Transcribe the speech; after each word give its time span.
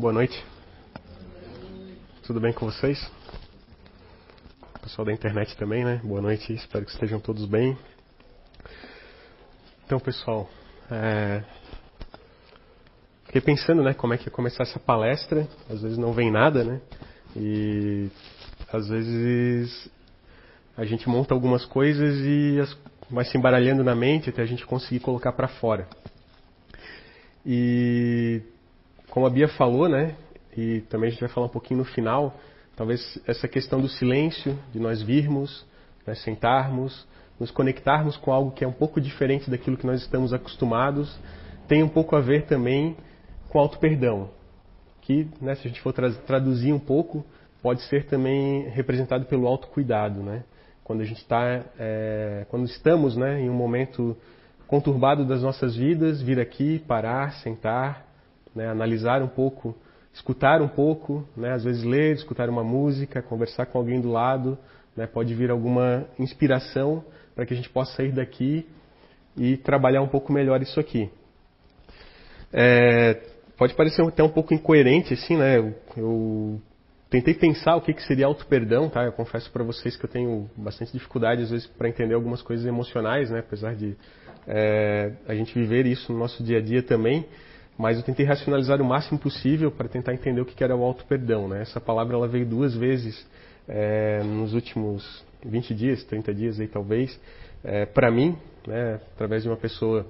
Boa 0.00 0.14
noite. 0.14 0.42
Tudo 2.22 2.40
bem 2.40 2.54
com 2.54 2.64
vocês? 2.64 2.98
Pessoal 4.80 5.04
da 5.04 5.12
internet 5.12 5.54
também, 5.58 5.84
né? 5.84 6.00
Boa 6.02 6.22
noite, 6.22 6.54
espero 6.54 6.86
que 6.86 6.90
estejam 6.90 7.20
todos 7.20 7.44
bem. 7.44 7.76
Então, 9.84 10.00
pessoal, 10.00 10.48
é... 10.90 11.44
fiquei 13.26 13.42
pensando, 13.42 13.82
né, 13.82 13.92
como 13.92 14.14
é 14.14 14.16
que 14.16 14.28
ia 14.28 14.30
começar 14.30 14.62
essa 14.62 14.78
palestra. 14.78 15.46
Às 15.68 15.82
vezes 15.82 15.98
não 15.98 16.14
vem 16.14 16.30
nada, 16.30 16.64
né? 16.64 16.80
E 17.36 18.08
às 18.72 18.88
vezes 18.88 19.90
a 20.78 20.86
gente 20.86 21.10
monta 21.10 21.34
algumas 21.34 21.66
coisas 21.66 22.16
e 22.24 22.58
as... 22.58 22.74
vai 23.10 23.26
se 23.26 23.36
embaralhando 23.36 23.84
na 23.84 23.94
mente 23.94 24.30
até 24.30 24.40
a 24.40 24.46
gente 24.46 24.64
conseguir 24.64 25.00
colocar 25.00 25.32
para 25.32 25.46
fora. 25.46 25.86
E 27.44 28.40
como 29.10 29.26
a 29.26 29.30
Bia 29.30 29.48
falou, 29.48 29.88
né? 29.88 30.14
E 30.56 30.80
também 30.82 31.08
a 31.08 31.10
gente 31.10 31.20
vai 31.20 31.28
falar 31.28 31.46
um 31.46 31.50
pouquinho 31.50 31.78
no 31.78 31.84
final, 31.84 32.34
talvez 32.76 33.20
essa 33.26 33.46
questão 33.46 33.80
do 33.80 33.88
silêncio, 33.88 34.58
de 34.72 34.78
nós 34.78 35.02
virmos, 35.02 35.66
né, 36.06 36.14
sentarmos, 36.14 37.06
nos 37.38 37.50
conectarmos 37.50 38.16
com 38.16 38.32
algo 38.32 38.50
que 38.50 38.64
é 38.64 38.68
um 38.68 38.72
pouco 38.72 39.00
diferente 39.00 39.50
daquilo 39.50 39.76
que 39.76 39.86
nós 39.86 40.02
estamos 40.02 40.32
acostumados, 40.32 41.18
tem 41.68 41.82
um 41.82 41.88
pouco 41.88 42.16
a 42.16 42.20
ver 42.20 42.46
também 42.46 42.96
com 43.48 43.58
auto-perdão, 43.58 44.30
que, 45.02 45.28
né, 45.40 45.54
se 45.54 45.66
a 45.66 45.70
gente 45.70 45.80
for 45.80 45.92
tra 45.92 46.10
traduzir 46.10 46.72
um 46.72 46.78
pouco, 46.78 47.24
pode 47.62 47.82
ser 47.82 48.06
também 48.06 48.68
representado 48.68 49.24
pelo 49.26 49.46
autocuidado, 49.46 50.20
né? 50.20 50.44
Quando 50.82 51.02
a 51.02 51.04
gente 51.04 51.20
está, 51.20 51.64
é, 51.78 52.46
quando 52.48 52.64
estamos, 52.66 53.16
né, 53.16 53.40
em 53.40 53.48
um 53.48 53.54
momento 53.54 54.16
conturbado 54.66 55.24
das 55.24 55.42
nossas 55.42 55.76
vidas, 55.76 56.20
vir 56.20 56.40
aqui, 56.40 56.78
parar, 56.80 57.32
sentar, 57.34 58.09
né, 58.54 58.68
analisar 58.68 59.22
um 59.22 59.28
pouco, 59.28 59.76
escutar 60.12 60.60
um 60.60 60.68
pouco, 60.68 61.26
né, 61.36 61.52
às 61.52 61.64
vezes 61.64 61.84
ler, 61.84 62.14
escutar 62.14 62.48
uma 62.48 62.64
música, 62.64 63.22
conversar 63.22 63.66
com 63.66 63.78
alguém 63.78 64.00
do 64.00 64.10
lado, 64.10 64.58
né, 64.96 65.06
pode 65.06 65.34
vir 65.34 65.50
alguma 65.50 66.06
inspiração 66.18 67.04
para 67.34 67.46
que 67.46 67.54
a 67.54 67.56
gente 67.56 67.70
possa 67.70 67.94
sair 67.96 68.12
daqui 68.12 68.66
e 69.36 69.56
trabalhar 69.56 70.02
um 70.02 70.08
pouco 70.08 70.32
melhor 70.32 70.60
isso 70.60 70.78
aqui. 70.80 71.10
É, 72.52 73.20
pode 73.56 73.74
parecer 73.74 74.02
até 74.02 74.22
um 74.22 74.28
pouco 74.28 74.52
incoerente, 74.52 75.14
assim, 75.14 75.36
né? 75.36 75.58
Eu, 75.58 75.74
eu 75.96 76.60
tentei 77.08 77.32
pensar 77.32 77.76
o 77.76 77.80
que, 77.80 77.94
que 77.94 78.02
seria 78.02 78.26
auto-perdão, 78.26 78.88
tá? 78.88 79.04
Eu 79.04 79.12
confesso 79.12 79.50
para 79.52 79.62
vocês 79.62 79.96
que 79.96 80.04
eu 80.04 80.10
tenho 80.10 80.50
bastante 80.56 80.92
dificuldade, 80.92 81.42
às 81.42 81.50
vezes, 81.50 81.66
para 81.66 81.88
entender 81.88 82.14
algumas 82.14 82.42
coisas 82.42 82.66
emocionais, 82.66 83.30
né? 83.30 83.38
Apesar 83.38 83.76
de 83.76 83.96
é, 84.46 85.12
a 85.28 85.34
gente 85.34 85.54
viver 85.54 85.86
isso 85.86 86.12
no 86.12 86.18
nosso 86.18 86.42
dia 86.42 86.58
a 86.58 86.60
dia 86.60 86.82
também 86.82 87.24
mas 87.80 87.96
eu 87.96 88.02
tentei 88.02 88.26
racionalizar 88.26 88.82
o 88.82 88.84
máximo 88.84 89.18
possível 89.18 89.70
para 89.70 89.88
tentar 89.88 90.12
entender 90.12 90.42
o 90.42 90.44
que 90.44 90.62
era 90.62 90.76
o 90.76 90.84
auto-perdão. 90.84 91.48
Né? 91.48 91.62
Essa 91.62 91.80
palavra 91.80 92.14
ela 92.14 92.28
veio 92.28 92.44
duas 92.44 92.76
vezes 92.76 93.26
é, 93.66 94.22
nos 94.22 94.52
últimos 94.52 95.24
20 95.42 95.74
dias, 95.74 96.04
30 96.04 96.34
dias 96.34 96.60
aí 96.60 96.68
talvez, 96.68 97.18
é, 97.64 97.86
para 97.86 98.10
mim, 98.10 98.36
né, 98.66 99.00
através 99.14 99.44
de 99.44 99.48
uma 99.48 99.56
pessoa 99.56 100.04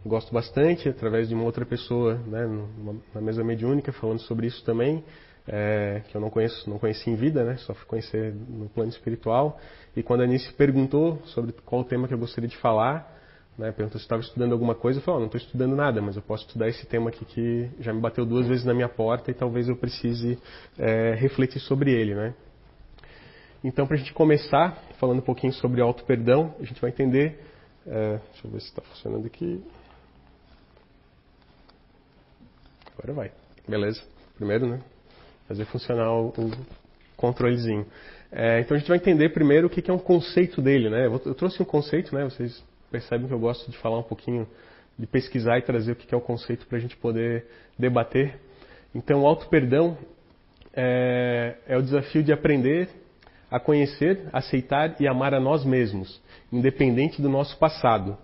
que 0.00 0.08
gosto 0.08 0.32
bastante, 0.32 0.88
através 0.88 1.28
de 1.28 1.34
uma 1.34 1.42
outra 1.42 1.66
pessoa 1.66 2.20
né, 2.24 2.46
numa, 2.46 3.00
na 3.12 3.20
mesa 3.20 3.42
mediúnica 3.42 3.92
falando 3.92 4.20
sobre 4.20 4.46
isso 4.46 4.64
também, 4.64 5.02
é, 5.48 6.02
que 6.08 6.16
eu 6.16 6.20
não 6.20 6.30
conheço, 6.30 6.70
não 6.70 6.78
conheci 6.78 7.10
em 7.10 7.16
vida, 7.16 7.42
né, 7.42 7.56
só 7.56 7.74
fui 7.74 7.86
conhecer 7.86 8.32
no 8.48 8.68
plano 8.68 8.90
espiritual. 8.90 9.58
E 9.96 10.04
quando 10.04 10.20
a 10.20 10.24
Anice 10.24 10.52
perguntou 10.52 11.20
sobre 11.24 11.52
qual 11.64 11.80
o 11.80 11.84
tema 11.84 12.06
que 12.06 12.14
eu 12.14 12.18
gostaria 12.18 12.48
de 12.48 12.56
falar, 12.58 13.13
né, 13.56 13.70
perguntou 13.70 13.98
se 13.98 14.04
estava 14.04 14.20
estudando 14.20 14.52
alguma 14.52 14.74
coisa, 14.74 14.98
eu 14.98 15.02
falei, 15.02 15.18
oh, 15.18 15.20
não 15.20 15.26
estou 15.26 15.40
estudando 15.40 15.76
nada, 15.76 16.02
mas 16.02 16.16
eu 16.16 16.22
posso 16.22 16.44
estudar 16.46 16.68
esse 16.68 16.84
tema 16.86 17.10
aqui 17.10 17.24
que 17.24 17.70
já 17.78 17.92
me 17.92 18.00
bateu 18.00 18.26
duas 18.26 18.48
vezes 18.48 18.64
na 18.64 18.74
minha 18.74 18.88
porta 18.88 19.30
e 19.30 19.34
talvez 19.34 19.68
eu 19.68 19.76
precise 19.76 20.38
é, 20.78 21.14
refletir 21.14 21.60
sobre 21.60 21.92
ele, 21.92 22.14
né? 22.14 22.34
Então, 23.62 23.86
para 23.86 23.96
a 23.96 23.98
gente 23.98 24.12
começar 24.12 24.76
falando 24.98 25.18
um 25.18 25.24
pouquinho 25.24 25.52
sobre 25.52 25.80
auto-perdão, 25.80 26.54
a 26.60 26.64
gente 26.64 26.80
vai 26.80 26.90
entender... 26.90 27.40
É, 27.86 28.18
deixa 28.32 28.46
eu 28.46 28.50
ver 28.50 28.60
se 28.60 28.68
está 28.68 28.82
funcionando 28.82 29.26
aqui. 29.26 29.62
Agora 32.92 33.12
vai. 33.12 33.32
Beleza. 33.68 34.02
Primeiro, 34.36 34.66
né? 34.66 34.80
Fazer 35.46 35.64
funcionar 35.66 36.12
o, 36.12 36.32
controlezinho. 37.16 37.86
É, 38.30 38.60
então, 38.60 38.74
a 38.76 38.78
gente 38.78 38.88
vai 38.88 38.98
entender 38.98 39.30
primeiro 39.30 39.66
o 39.66 39.70
que, 39.70 39.80
que 39.80 39.90
é 39.90 39.94
um 39.94 39.98
conceito 39.98 40.60
dele, 40.60 40.90
né? 40.90 41.06
Eu, 41.06 41.20
eu 41.24 41.34
trouxe 41.34 41.62
um 41.62 41.64
conceito, 41.64 42.14
né? 42.14 42.24
Vocês 42.24 42.62
percebem 42.94 43.26
que 43.26 43.34
eu 43.34 43.40
gosto 43.40 43.68
de 43.68 43.76
falar 43.78 43.98
um 43.98 44.04
pouquinho, 44.04 44.46
de 44.96 45.04
pesquisar 45.04 45.58
e 45.58 45.62
trazer 45.62 45.90
o 45.90 45.96
que 45.96 46.14
é 46.14 46.16
o 46.16 46.20
conceito 46.20 46.64
para 46.64 46.78
a 46.78 46.80
gente 46.80 46.96
poder 46.96 47.44
debater. 47.76 48.38
Então, 48.94 49.22
o 49.22 49.26
auto-perdão 49.26 49.98
é, 50.72 51.56
é 51.66 51.76
o 51.76 51.82
desafio 51.82 52.22
de 52.22 52.32
aprender 52.32 52.88
a 53.50 53.58
conhecer, 53.58 54.28
aceitar 54.32 54.94
e 55.00 55.08
amar 55.08 55.34
a 55.34 55.40
nós 55.40 55.64
mesmos, 55.64 56.22
independente 56.52 57.20
do 57.20 57.28
nosso 57.28 57.58
passado. 57.58 58.16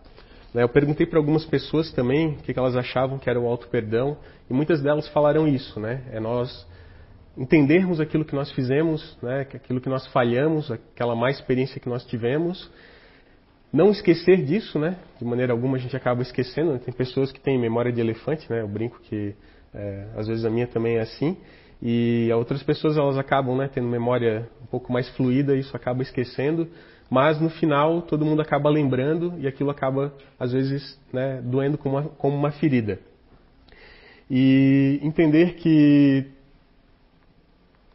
Né, 0.54 0.62
eu 0.62 0.68
perguntei 0.68 1.04
para 1.04 1.18
algumas 1.18 1.44
pessoas 1.44 1.92
também 1.92 2.34
o 2.34 2.36
que 2.36 2.56
elas 2.56 2.76
achavam 2.76 3.18
que 3.18 3.28
era 3.28 3.40
o 3.40 3.48
auto-perdão, 3.48 4.16
e 4.48 4.54
muitas 4.54 4.80
delas 4.80 5.08
falaram 5.08 5.48
isso, 5.48 5.80
né? 5.80 6.04
É 6.12 6.20
nós 6.20 6.64
entendermos 7.36 7.98
aquilo 7.98 8.24
que 8.24 8.36
nós 8.36 8.52
fizemos, 8.52 9.18
né? 9.20 9.40
aquilo 9.40 9.80
que 9.80 9.88
nós 9.88 10.06
falhamos, 10.08 10.70
aquela 10.70 11.16
má 11.16 11.28
experiência 11.30 11.80
que 11.80 11.88
nós 11.88 12.04
tivemos, 12.04 12.70
não 13.72 13.90
esquecer 13.90 14.44
disso, 14.44 14.78
né? 14.78 14.96
De 15.18 15.24
maneira 15.24 15.52
alguma 15.52 15.76
a 15.76 15.80
gente 15.80 15.96
acaba 15.96 16.22
esquecendo. 16.22 16.72
Né? 16.72 16.80
Tem 16.84 16.92
pessoas 16.92 17.30
que 17.30 17.40
têm 17.40 17.58
memória 17.58 17.92
de 17.92 18.00
elefante, 18.00 18.50
né? 18.50 18.62
Eu 18.62 18.68
brinco 18.68 19.00
que 19.02 19.34
é, 19.72 20.06
às 20.16 20.26
vezes 20.26 20.44
a 20.44 20.50
minha 20.50 20.66
também 20.66 20.96
é 20.96 21.00
assim. 21.00 21.36
E 21.82 22.28
outras 22.34 22.62
pessoas 22.62 22.96
elas 22.96 23.16
acabam 23.16 23.56
né, 23.56 23.70
tendo 23.72 23.88
memória 23.88 24.48
um 24.62 24.66
pouco 24.66 24.92
mais 24.92 25.08
fluida 25.10 25.56
isso 25.56 25.74
acaba 25.76 26.02
esquecendo. 26.02 26.68
Mas 27.08 27.40
no 27.40 27.48
final 27.48 28.02
todo 28.02 28.24
mundo 28.24 28.42
acaba 28.42 28.68
lembrando 28.68 29.34
e 29.38 29.46
aquilo 29.46 29.70
acaba 29.70 30.12
às 30.38 30.52
vezes 30.52 31.00
né, 31.12 31.40
doendo 31.42 31.78
como 31.78 31.96
uma, 31.96 32.08
como 32.10 32.36
uma 32.36 32.50
ferida. 32.50 32.98
E 34.28 35.00
entender 35.02 35.54
que 35.54 36.26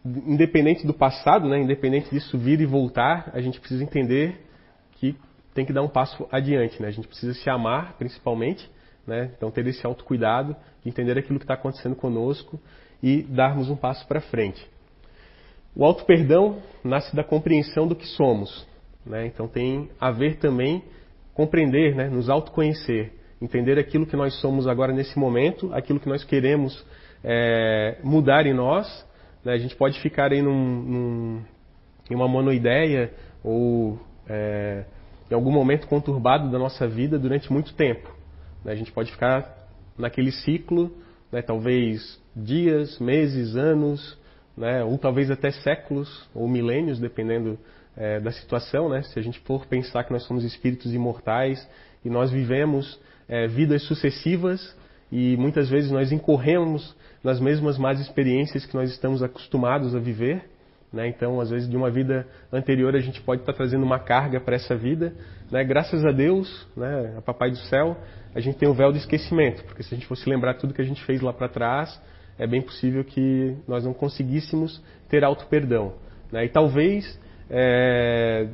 independente 0.06 0.86
do 0.86 0.94
passado, 0.94 1.48
né, 1.48 1.60
independente 1.60 2.10
disso 2.12 2.38
vir 2.38 2.62
e 2.62 2.66
voltar, 2.66 3.32
a 3.34 3.42
gente 3.42 3.60
precisa 3.60 3.84
entender 3.84 4.45
tem 5.56 5.66
que 5.66 5.72
dar 5.72 5.82
um 5.82 5.88
passo 5.88 6.28
adiante, 6.30 6.80
né? 6.82 6.90
A 6.90 6.92
gente 6.92 7.08
precisa 7.08 7.34
se 7.34 7.50
amar, 7.50 7.94
principalmente, 7.98 8.70
né? 9.08 9.32
Então 9.36 9.50
ter 9.50 9.66
esse 9.66 9.86
autocuidado, 9.86 10.54
entender 10.86 11.18
aquilo 11.18 11.40
que 11.40 11.46
está 11.46 11.54
acontecendo 11.54 11.96
conosco 11.96 12.60
e 13.02 13.24
darmos 13.24 13.70
um 13.70 13.76
passo 13.76 14.06
para 14.06 14.20
frente. 14.20 14.70
O 15.74 15.86
auto-perdão 15.86 16.62
nasce 16.84 17.16
da 17.16 17.24
compreensão 17.24 17.88
do 17.88 17.96
que 17.96 18.06
somos, 18.06 18.68
né? 19.06 19.26
Então 19.28 19.48
tem 19.48 19.90
a 20.00 20.12
ver 20.12 20.36
também 20.40 20.84
compreender, 21.34 21.96
né? 21.96 22.10
Nos 22.10 22.30
autoconhecer, 22.30 23.14
entender 23.42 23.80
aquilo 23.80 24.06
que 24.06 24.18
nós 24.18 24.36
somos 24.42 24.68
agora 24.68 24.92
nesse 24.92 25.18
momento, 25.18 25.74
aquilo 25.74 26.02
que 26.02 26.10
nós 26.10 26.26
queremos 26.26 26.86
é, 27.24 27.98
mudar 28.04 28.46
em 28.46 28.54
nós. 28.54 29.08
Né? 29.44 29.54
A 29.54 29.58
gente 29.58 29.76
pode 29.78 30.02
ficar 30.02 30.34
aí 30.34 30.42
num, 30.42 30.82
num, 30.84 31.42
em 32.12 32.16
uma 32.16 32.28
monoideia 32.28 33.14
ou 33.42 33.98
é, 34.28 34.84
em 35.30 35.34
algum 35.34 35.52
momento 35.52 35.88
conturbado 35.88 36.50
da 36.52 36.60
nossa 36.60 36.88
vida 36.88 37.18
durante 37.18 37.52
muito 37.52 37.74
tempo. 37.74 38.10
Né? 38.64 38.72
A 38.72 38.76
gente 38.76 38.92
pode 38.92 39.12
ficar 39.12 39.68
naquele 39.98 40.32
ciclo, 40.32 40.92
né, 41.32 41.42
talvez 41.42 42.22
dias, 42.36 43.00
meses, 43.00 43.56
anos, 43.56 44.18
né, 44.56 44.84
ou 44.84 44.98
talvez 44.98 45.32
até 45.32 45.52
séculos 45.52 46.30
ou 46.34 46.48
milênios, 46.48 47.00
dependendo 47.00 47.58
é, 47.96 48.20
da 48.20 48.32
situação. 48.32 48.90
Né? 48.90 49.02
Se 49.04 49.20
a 49.20 49.22
gente 49.22 49.40
for 49.42 49.66
pensar 49.66 50.04
que 50.04 50.14
nós 50.14 50.24
somos 50.24 50.44
espíritos 50.44 50.94
imortais 50.94 51.68
e 52.04 52.10
nós 52.10 52.32
vivemos 52.32 53.00
é, 53.28 53.48
vidas 53.48 53.84
sucessivas 53.84 54.76
e 55.12 55.36
muitas 55.38 55.70
vezes 55.70 55.92
nós 55.92 56.12
incorremos 56.12 56.96
nas 57.24 57.40
mesmas 57.40 57.78
más 57.78 58.00
experiências 58.00 58.66
que 58.66 58.76
nós 58.76 58.92
estamos 58.92 59.24
acostumados 59.24 59.96
a 59.96 60.00
viver, 60.00 60.50
né? 60.96 61.10
Então, 61.10 61.42
às 61.42 61.50
vezes, 61.50 61.70
de 61.70 61.76
uma 61.76 61.92
vida 61.92 62.26
anterior, 62.52 62.96
a 62.96 63.00
gente 63.00 63.22
pode 63.22 63.42
estar 63.42 63.52
trazendo 63.52 63.84
uma 63.84 64.00
carga 64.00 64.40
para 64.40 64.56
essa 64.56 64.76
vida. 64.76 65.14
Né? 65.52 65.62
Graças 65.64 66.06
a 66.06 66.12
Deus, 66.12 66.68
né, 66.76 67.16
a 67.18 67.22
Papai 67.22 67.52
do 67.52 67.58
Céu, 67.58 67.98
a 68.34 68.40
gente 68.40 68.58
tem 68.58 68.68
o 68.68 68.74
véu 68.74 68.92
do 68.92 68.98
esquecimento, 68.98 69.64
porque 69.66 69.84
se 69.84 69.94
a 69.94 69.98
gente 69.98 70.08
fosse 70.08 70.28
lembrar 70.30 70.54
tudo 70.56 70.74
que 70.74 70.82
a 70.82 70.86
gente 70.86 71.04
fez 71.04 71.22
lá 71.22 71.34
para 71.34 71.50
trás, 71.50 72.02
é 72.40 72.48
bem 72.48 72.62
possível 72.62 73.04
que 73.04 73.58
nós 73.68 73.84
não 73.84 73.94
conseguíssemos 73.94 74.82
ter 75.10 75.24
auto-perdão. 75.24 75.94
Né? 76.32 76.46
E 76.46 76.50
talvez, 76.50 77.20
é, 77.50 78.48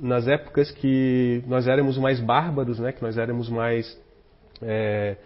nas 0.00 0.26
épocas 0.26 0.70
que 0.70 1.44
nós 1.46 1.68
éramos 1.68 1.98
mais 1.98 2.18
bárbaros, 2.18 2.78
né, 2.78 2.90
que 2.90 3.02
nós 3.02 3.18
éramos 3.18 3.50
mais, 3.50 4.00
é, 4.62 5.16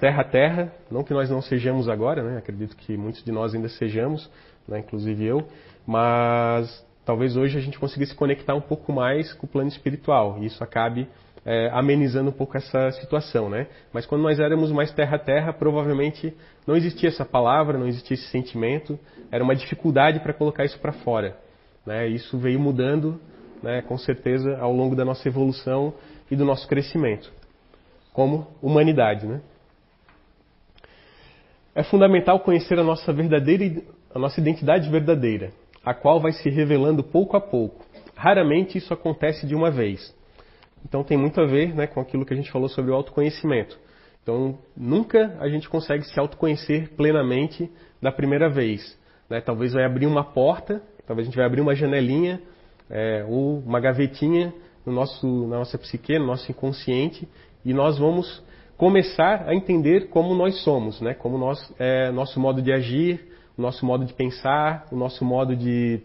terra 0.00 0.22
a 0.22 0.24
terra, 0.24 0.72
não 0.90 1.04
que 1.04 1.14
nós 1.14 1.30
não 1.30 1.40
sejamos 1.40 1.88
agora, 1.88 2.24
né, 2.24 2.38
acredito 2.38 2.76
que 2.76 2.96
muitos 2.96 3.22
de 3.22 3.30
nós 3.30 3.54
ainda 3.54 3.68
sejamos, 3.68 4.28
né, 4.68 4.80
inclusive 4.80 5.24
eu, 5.24 5.46
mas 5.86 6.84
talvez 7.04 7.36
hoje 7.36 7.56
a 7.56 7.60
gente 7.60 7.78
consiga 7.78 8.04
se 8.04 8.14
conectar 8.14 8.54
um 8.54 8.60
pouco 8.60 8.92
mais 8.92 9.32
com 9.32 9.46
o 9.46 9.48
plano 9.48 9.68
espiritual 9.68 10.38
e 10.40 10.46
isso 10.46 10.62
acabe 10.64 11.08
é, 11.44 11.70
amenizando 11.72 12.30
um 12.30 12.32
pouco 12.32 12.56
essa 12.56 12.90
situação, 12.90 13.48
né? 13.48 13.68
Mas 13.92 14.04
quando 14.04 14.22
nós 14.22 14.40
éramos 14.40 14.72
mais 14.72 14.92
terra 14.92 15.14
a 15.14 15.18
terra, 15.18 15.52
provavelmente 15.52 16.34
não 16.66 16.74
existia 16.76 17.08
essa 17.08 17.24
palavra, 17.24 17.78
não 17.78 17.86
existia 17.86 18.14
esse 18.16 18.28
sentimento, 18.30 18.98
era 19.30 19.44
uma 19.44 19.54
dificuldade 19.54 20.18
para 20.18 20.32
colocar 20.32 20.64
isso 20.64 20.78
para 20.80 20.92
fora. 20.92 21.36
Né? 21.86 22.08
Isso 22.08 22.36
veio 22.36 22.58
mudando, 22.58 23.20
né, 23.62 23.80
com 23.82 23.96
certeza, 23.96 24.58
ao 24.58 24.72
longo 24.72 24.96
da 24.96 25.04
nossa 25.04 25.28
evolução 25.28 25.94
e 26.28 26.34
do 26.34 26.44
nosso 26.44 26.66
crescimento, 26.66 27.32
como 28.12 28.48
humanidade, 28.60 29.24
né? 29.24 29.40
É 31.76 31.84
fundamental 31.84 32.40
conhecer 32.40 32.76
a 32.78 32.82
nossa 32.82 33.12
verdadeira, 33.12 33.82
a 34.12 34.18
nossa 34.18 34.40
identidade 34.40 34.90
verdadeira, 34.90 35.52
a 35.86 35.94
qual 35.94 36.20
vai 36.20 36.32
se 36.32 36.50
revelando 36.50 37.04
pouco 37.04 37.36
a 37.36 37.40
pouco. 37.40 37.84
Raramente 38.16 38.76
isso 38.76 38.92
acontece 38.92 39.46
de 39.46 39.54
uma 39.54 39.70
vez. 39.70 40.12
Então 40.84 41.04
tem 41.04 41.16
muito 41.16 41.40
a 41.40 41.46
ver 41.46 41.72
né, 41.72 41.86
com 41.86 42.00
aquilo 42.00 42.26
que 42.26 42.34
a 42.34 42.36
gente 42.36 42.50
falou 42.50 42.68
sobre 42.68 42.90
o 42.90 42.94
autoconhecimento. 42.94 43.78
Então 44.20 44.58
nunca 44.76 45.36
a 45.38 45.48
gente 45.48 45.68
consegue 45.68 46.02
se 46.04 46.18
autoconhecer 46.18 46.90
plenamente 46.96 47.70
da 48.02 48.10
primeira 48.10 48.48
vez. 48.48 48.98
Né? 49.30 49.40
Talvez 49.40 49.74
vai 49.74 49.84
abrir 49.84 50.06
uma 50.06 50.24
porta, 50.24 50.82
talvez 51.06 51.28
a 51.28 51.30
gente 51.30 51.36
vai 51.36 51.46
abrir 51.46 51.60
uma 51.60 51.76
janelinha 51.76 52.42
é, 52.90 53.24
ou 53.28 53.60
uma 53.60 53.78
gavetinha 53.78 54.52
no 54.84 54.92
nosso, 54.92 55.46
na 55.46 55.58
nossa 55.58 55.78
psique, 55.78 56.18
no 56.18 56.26
nosso 56.26 56.50
inconsciente, 56.50 57.28
e 57.64 57.72
nós 57.72 57.96
vamos 57.96 58.44
começar 58.76 59.44
a 59.48 59.54
entender 59.54 60.08
como 60.08 60.34
nós 60.34 60.62
somos, 60.62 61.00
né? 61.00 61.14
como 61.14 61.38
nós, 61.38 61.72
é, 61.78 62.10
nosso 62.10 62.40
modo 62.40 62.60
de 62.60 62.72
agir, 62.72 63.35
o 63.56 63.62
nosso 63.62 63.84
modo 63.86 64.04
de 64.04 64.12
pensar, 64.12 64.86
o 64.90 64.96
nosso 64.96 65.24
modo 65.24 65.56
de, 65.56 66.00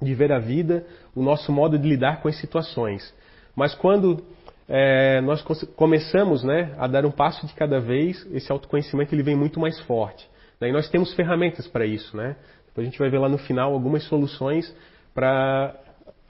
de 0.00 0.14
ver 0.14 0.32
a 0.32 0.38
vida, 0.38 0.86
o 1.14 1.22
nosso 1.22 1.50
modo 1.52 1.78
de 1.78 1.88
lidar 1.88 2.20
com 2.22 2.28
as 2.28 2.36
situações. 2.38 3.14
Mas 3.56 3.74
quando 3.74 4.24
é, 4.68 5.20
nós 5.20 5.42
começamos 5.76 6.42
né, 6.42 6.74
a 6.78 6.86
dar 6.86 7.04
um 7.04 7.10
passo 7.10 7.46
de 7.46 7.54
cada 7.54 7.80
vez, 7.80 8.26
esse 8.32 8.50
autoconhecimento 8.50 9.14
ele 9.14 9.22
vem 9.22 9.36
muito 9.36 9.60
mais 9.60 9.78
forte. 9.80 10.28
Daí 10.60 10.72
nós 10.72 10.88
temos 10.88 11.12
ferramentas 11.14 11.66
para 11.66 11.84
isso. 11.84 12.16
Né? 12.16 12.36
Depois 12.66 12.86
a 12.86 12.90
gente 12.90 12.98
vai 12.98 13.10
ver 13.10 13.18
lá 13.18 13.28
no 13.28 13.38
final 13.38 13.72
algumas 13.72 14.04
soluções 14.04 14.74
para 15.14 15.74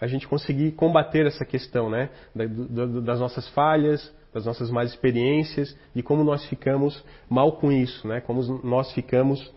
a 0.00 0.06
gente 0.06 0.26
conseguir 0.26 0.72
combater 0.72 1.26
essa 1.26 1.44
questão 1.44 1.88
né, 1.88 2.11
das 2.34 3.20
nossas 3.20 3.49
falhas, 3.50 4.12
das 4.32 4.44
nossas 4.44 4.70
más 4.70 4.90
experiências, 4.90 5.76
de 5.94 6.02
como 6.02 6.25
nós 6.25 6.44
ficamos 6.46 7.02
mal 7.31 7.52
com 7.52 7.70
isso, 7.70 8.06
né, 8.06 8.20
como 8.20 8.43
nós 8.64 8.93
ficamos 8.93 9.52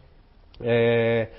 é, 0.61 1.29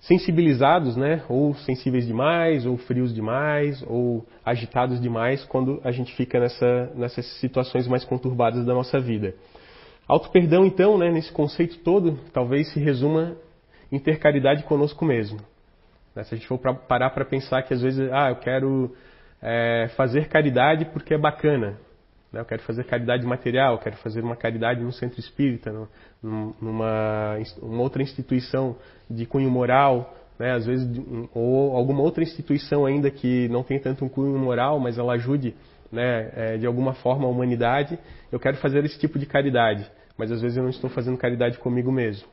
sensibilizados, 0.00 0.96
né? 0.96 1.22
Ou 1.28 1.54
sensíveis 1.54 2.06
demais, 2.06 2.64
ou 2.64 2.76
frios 2.76 3.14
demais, 3.14 3.82
ou 3.86 4.24
agitados 4.44 5.00
demais 5.00 5.44
quando 5.44 5.80
a 5.84 5.90
gente 5.90 6.14
fica 6.14 6.38
nessa, 6.38 6.92
nessas 6.94 7.26
situações 7.40 7.86
mais 7.88 8.04
conturbadas 8.04 8.64
da 8.64 8.74
nossa 8.74 9.00
vida. 9.00 9.34
Auto-perdão, 10.08 10.64
então, 10.64 10.96
né, 10.96 11.10
nesse 11.10 11.32
conceito 11.32 11.78
todo, 11.78 12.16
talvez 12.32 12.72
se 12.72 12.78
resuma 12.78 13.36
em 13.90 13.98
ter 13.98 14.20
caridade 14.20 14.62
conosco 14.62 15.04
mesmo. 15.04 15.40
Né, 16.14 16.22
se 16.22 16.34
a 16.34 16.38
gente 16.38 16.46
for 16.46 16.58
pra, 16.58 16.72
parar 16.72 17.10
para 17.10 17.24
pensar 17.24 17.62
que 17.62 17.74
às 17.74 17.82
vezes, 17.82 18.08
ah, 18.12 18.30
eu 18.30 18.36
quero 18.36 18.94
é, 19.42 19.88
fazer 19.96 20.28
caridade 20.28 20.84
porque 20.86 21.14
é 21.14 21.18
bacana. 21.18 21.76
Né, 22.32 22.40
eu 22.40 22.44
quero 22.44 22.62
fazer 22.62 22.84
caridade 22.84 23.24
material, 23.24 23.78
quero 23.78 23.96
fazer 23.96 24.22
uma 24.22 24.36
caridade 24.36 24.82
no 24.82 24.92
centro 24.92 25.20
espírita, 25.20 25.72
numa 26.22 27.36
uma 27.62 27.82
outra 27.82 28.02
instituição 28.02 28.76
de 29.08 29.26
cunho 29.26 29.50
moral, 29.50 30.14
né, 30.38 30.52
às 30.52 30.66
vezes, 30.66 30.86
ou 31.34 31.76
alguma 31.76 32.02
outra 32.02 32.22
instituição 32.22 32.84
ainda 32.84 33.10
que 33.10 33.48
não 33.48 33.62
tem 33.62 33.78
tanto 33.78 34.04
um 34.04 34.08
cunho 34.08 34.38
moral, 34.38 34.78
mas 34.78 34.98
ela 34.98 35.14
ajude 35.14 35.54
né, 35.90 36.30
é, 36.34 36.56
de 36.56 36.66
alguma 36.66 36.94
forma 36.94 37.26
a 37.26 37.28
humanidade, 37.28 37.98
eu 38.30 38.38
quero 38.38 38.56
fazer 38.58 38.84
esse 38.84 38.98
tipo 38.98 39.18
de 39.18 39.26
caridade, 39.26 39.90
mas 40.18 40.30
às 40.32 40.40
vezes 40.40 40.56
eu 40.56 40.62
não 40.62 40.70
estou 40.70 40.90
fazendo 40.90 41.16
caridade 41.16 41.58
comigo 41.58 41.90
mesmo. 41.92 42.28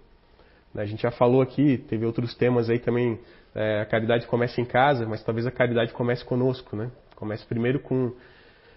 Né, 0.74 0.81
a 0.81 0.86
gente 0.86 1.04
já 1.04 1.12
falou 1.12 1.42
aqui, 1.42 1.78
teve 1.78 2.06
outros 2.06 2.36
temas 2.36 2.69
aí 2.69 2.80
também, 2.80 3.19
é, 3.56 3.81
a 3.81 3.86
caridade 3.86 4.25
começa 4.28 4.60
em 4.60 4.66
casa, 4.66 5.06
mas 5.06 5.24
talvez 5.24 5.46
a 5.46 5.51
caridade 5.51 5.94
comece 5.94 6.25
conosco, 6.25 6.75
né? 6.75 6.89
Comece 7.16 7.46
primeiro 7.46 7.80
com 7.80 8.12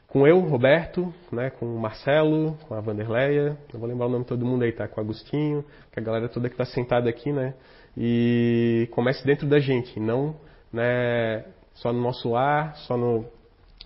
com 0.09 0.27
eu, 0.27 0.39
Roberto, 0.41 1.13
né, 1.33 1.51
com 1.51 1.67
o 1.67 1.79
Marcelo, 1.79 2.57
com 2.69 2.75
a 2.75 2.81
Vanderleia, 2.81 3.57
eu 3.73 3.79
vou 3.79 3.89
lembrar 3.89 4.07
o 4.07 4.11
nome 4.11 4.25
de 4.25 4.29
todo 4.29 4.47
mundo 4.47 4.63
aí, 4.63 4.73
tá? 4.73 4.87
Com 4.87 5.01
o 5.01 5.05
Agostinho, 5.05 5.65
com 5.93 6.01
a 6.01 6.03
galera 6.03 6.29
toda 6.29 6.49
que 6.49 6.55
está 6.55 6.65
sentada 6.65 7.11
aqui, 7.11 7.33
né? 7.33 7.55
E 7.97 8.89
comece 8.93 9.27
dentro 9.27 9.47
da 9.47 9.59
gente, 9.59 9.99
não 9.99 10.37
né, 10.73 11.45
só 11.75 11.93
no 11.93 12.01
nosso 12.01 12.31
lar, 12.31 12.77
só, 12.77 12.97
no, 12.97 13.27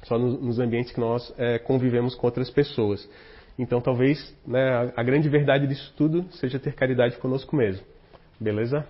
só 0.03 0.19
nos 0.19 0.59
ambientes 0.59 0.93
que 0.93 1.01
nós 1.01 1.33
é, 1.39 1.59
convivemos 1.59 2.15
com 2.15 2.27
outras 2.27 2.51
pessoas. 2.51 3.09
Então, 3.59 3.81
talvez 3.81 4.35
né, 4.47 4.93
a 4.97 5.03
grande 5.03 5.29
verdade 5.29 5.67
disso 5.67 5.93
tudo 5.97 6.27
seja 6.33 6.59
ter 6.59 6.75
caridade 6.75 7.17
conosco 7.19 7.55
mesmo. 7.55 7.85
Beleza? 8.39 8.87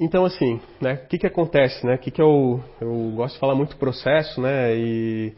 Então, 0.00 0.24
assim, 0.24 0.58
né, 0.80 0.94
o 0.94 1.08
que, 1.08 1.18
que 1.18 1.26
acontece, 1.26 1.84
né? 1.86 1.96
O 1.96 1.98
que, 1.98 2.10
que 2.10 2.22
eu, 2.22 2.64
eu 2.80 3.12
gosto 3.14 3.34
de 3.34 3.40
falar 3.40 3.54
muito 3.54 3.76
processo, 3.76 4.40
né? 4.40 4.74
E, 4.74 5.34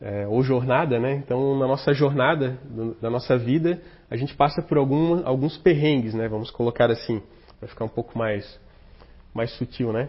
é, 0.00 0.26
ou 0.26 0.42
jornada, 0.42 0.98
né? 0.98 1.16
Então, 1.16 1.58
na 1.58 1.66
nossa 1.66 1.92
jornada, 1.92 2.58
da 2.98 3.10
nossa 3.10 3.36
vida, 3.36 3.78
a 4.10 4.16
gente 4.16 4.34
passa 4.34 4.62
por 4.62 4.78
algum, 4.78 5.20
alguns 5.26 5.58
perrengues, 5.58 6.14
né? 6.14 6.28
Vamos 6.28 6.50
colocar 6.50 6.90
assim, 6.90 7.22
para 7.60 7.68
ficar 7.68 7.84
um 7.84 7.90
pouco 7.90 8.16
mais, 8.16 8.58
mais 9.34 9.50
sutil, 9.52 9.92
né? 9.92 10.08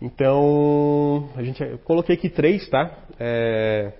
Então, 0.00 1.28
a 1.34 1.42
gente, 1.42 1.60
eu 1.60 1.78
coloquei 1.78 2.14
aqui 2.14 2.30
três, 2.30 2.68
tá? 2.68 2.96
É, 3.18 3.92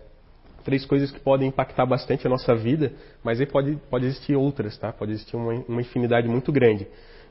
três 0.62 0.86
coisas 0.86 1.10
que 1.10 1.18
podem 1.18 1.48
impactar 1.48 1.84
bastante 1.84 2.24
a 2.28 2.30
nossa 2.30 2.54
vida, 2.54 2.92
mas 3.24 3.40
aí 3.40 3.46
pode, 3.46 3.74
pode 3.90 4.06
existir 4.06 4.36
outras, 4.36 4.78
tá? 4.78 4.92
Pode 4.92 5.10
existir 5.10 5.34
uma, 5.34 5.52
uma 5.68 5.80
infinidade 5.80 6.28
muito 6.28 6.52
grande. 6.52 6.86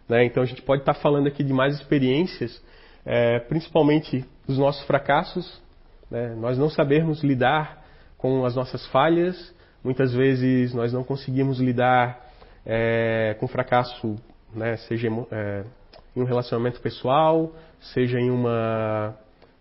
Né? 0.08 0.26
Então 0.26 0.42
a 0.42 0.46
gente 0.46 0.62
pode 0.62 0.82
estar 0.82 0.94
falando 0.96 1.28
aqui 1.28 1.44
de 1.44 1.54
mais 1.54 1.76
experiências, 1.76 2.62
é, 3.06 3.40
principalmente 3.40 4.26
dos 4.48 4.58
nossos 4.58 4.86
fracassos, 4.86 5.62
né? 6.10 6.36
nós 6.36 6.58
não 6.58 6.70
sabermos 6.70 7.24
lidar 7.24 7.86
com 8.18 8.46
as 8.46 8.56
nossas 8.56 8.86
falhas, 8.88 9.54
muitas 9.84 10.14
vezes 10.14 10.74
nós 10.74 10.94
não 10.94 11.04
conseguimos 11.04 11.60
lidar 11.60 12.26
é, 12.66 13.36
com 13.40 13.48
fracasso, 13.48 14.16
né? 14.54 14.78
seja 14.78 15.08
é, 15.32 15.64
em 16.16 16.22
um 16.22 16.26
relacionamento 16.26 16.82
pessoal, 16.82 17.54
seja 17.80 18.20
em 18.20 18.32
uma 18.32 19.16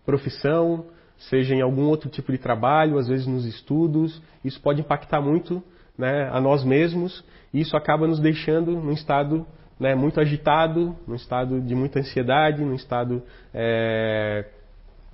profissão, 0.05 0.85
seja 1.17 1.53
em 1.53 1.61
algum 1.61 1.83
outro 1.83 2.09
tipo 2.09 2.31
de 2.31 2.37
trabalho, 2.37 2.97
às 2.97 3.07
vezes 3.07 3.27
nos 3.27 3.45
estudos. 3.45 4.21
Isso 4.43 4.61
pode 4.61 4.81
impactar 4.81 5.21
muito 5.21 5.63
né, 5.97 6.29
a 6.31 6.39
nós 6.39 6.63
mesmos 6.63 7.23
e 7.53 7.61
isso 7.61 7.75
acaba 7.75 8.07
nos 8.07 8.19
deixando 8.19 8.71
num 8.71 8.91
estado 8.91 9.45
né, 9.79 9.95
muito 9.95 10.19
agitado, 10.19 10.95
num 11.07 11.15
estado 11.15 11.61
de 11.61 11.75
muita 11.75 11.99
ansiedade, 11.99 12.63
num 12.63 12.73
estado 12.73 13.21
é, 13.53 14.45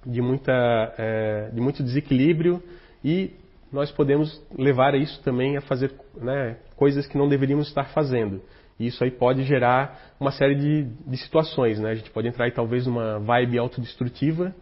de, 0.05 0.22
muita, 0.22 0.93
é, 0.98 1.50
de 1.51 1.60
muito 1.62 1.84
desequilíbrio 1.84 2.63
e 3.03 3.32
nós 3.72 3.91
podemos 3.91 4.41
levar 4.58 4.93
isso 4.96 5.22
também 5.24 5.58
a 5.58 5.62
fazer 5.62 5.91
né, 6.15 6.58
coisas 6.75 7.08
que 7.08 7.17
não 7.17 7.27
deveríamos 7.27 7.67
estar 7.67 7.86
fazendo. 7.86 8.41
E 8.79 8.88
isso 8.88 9.03
aí 9.03 9.12
pode 9.12 9.43
gerar 9.43 10.13
uma 10.20 10.32
série 10.32 10.55
de, 10.55 10.84
de 10.84 11.17
situações. 11.17 11.79
Né? 11.79 11.91
A 11.91 11.96
gente 11.96 12.10
pode 12.12 12.27
entrar 12.27 12.46
aí 12.46 12.51
talvez 12.51 12.86
numa 12.86 13.20
vibe 13.20 13.58
autodestrutiva. 13.58 14.53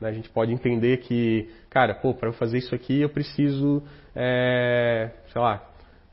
Né? 0.00 0.08
A 0.08 0.12
gente 0.12 0.28
pode 0.28 0.52
entender 0.52 0.98
que, 0.98 1.48
cara, 1.68 1.94
pô, 1.94 2.14
para 2.14 2.28
eu 2.28 2.32
fazer 2.32 2.58
isso 2.58 2.74
aqui 2.74 3.00
eu 3.00 3.08
preciso, 3.08 3.82
é, 4.14 5.10
sei 5.32 5.40
lá, 5.40 5.68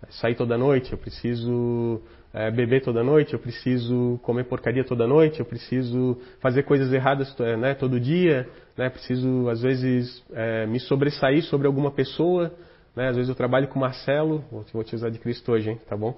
sair 0.10 0.36
toda 0.36 0.58
noite, 0.58 0.92
eu 0.92 0.98
preciso 0.98 2.02
é, 2.38 2.52
beber 2.52 2.84
toda 2.84 3.04
noite, 3.04 3.34
eu 3.34 3.40
preciso 3.40 4.20
comer 4.22 4.44
porcaria 4.44 4.84
toda 4.84 5.08
noite, 5.08 5.40
eu 5.40 5.46
preciso 5.46 6.22
fazer 6.40 6.62
coisas 6.62 6.94
erradas 6.94 7.36
é, 7.40 7.58
né, 7.58 7.74
todo 7.74 8.00
dia, 8.00 8.48
né, 8.78 8.92
preciso 8.92 9.50
às 9.50 9.64
vezes 9.64 10.24
é, 10.34 10.68
me 10.68 10.80
sobressair 10.80 11.44
sobre 11.46 11.66
alguma 11.66 11.90
pessoa, 11.90 12.54
né, 12.96 13.08
às 13.08 13.16
vezes 13.16 13.28
eu 13.28 13.34
trabalho 13.34 13.68
com 13.68 13.80
o 13.80 13.82
Marcelo, 13.82 14.44
vou, 14.52 14.84
te 14.84 14.94
usar 14.94 15.10
de 15.10 15.18
Cristo 15.18 15.52
hoje, 15.52 15.72
hein, 15.72 15.80
tá 15.90 15.98
bom? 15.98 16.16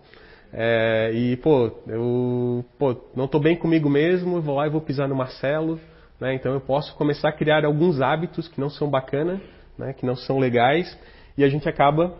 É, 0.51 1.09
e 1.13 1.37
pô, 1.37 1.71
eu 1.87 2.65
pô, 2.77 2.97
não 3.15 3.23
estou 3.23 3.39
bem 3.39 3.55
comigo 3.55 3.89
mesmo, 3.89 4.41
vou 4.41 4.55
lá 4.55 4.67
e 4.67 4.69
vou 4.69 4.81
pisar 4.81 5.07
no 5.07 5.15
Marcelo, 5.15 5.79
né, 6.19 6.33
então 6.33 6.51
eu 6.53 6.59
posso 6.59 6.93
começar 6.97 7.29
a 7.29 7.33
criar 7.33 7.63
alguns 7.63 8.01
hábitos 8.01 8.49
que 8.49 8.59
não 8.59 8.69
são 8.69 8.89
bacanas, 8.89 9.39
né, 9.77 9.93
que 9.93 10.05
não 10.05 10.17
são 10.17 10.37
legais, 10.37 10.99
e 11.37 11.45
a 11.45 11.47
gente 11.47 11.69
acaba 11.69 12.13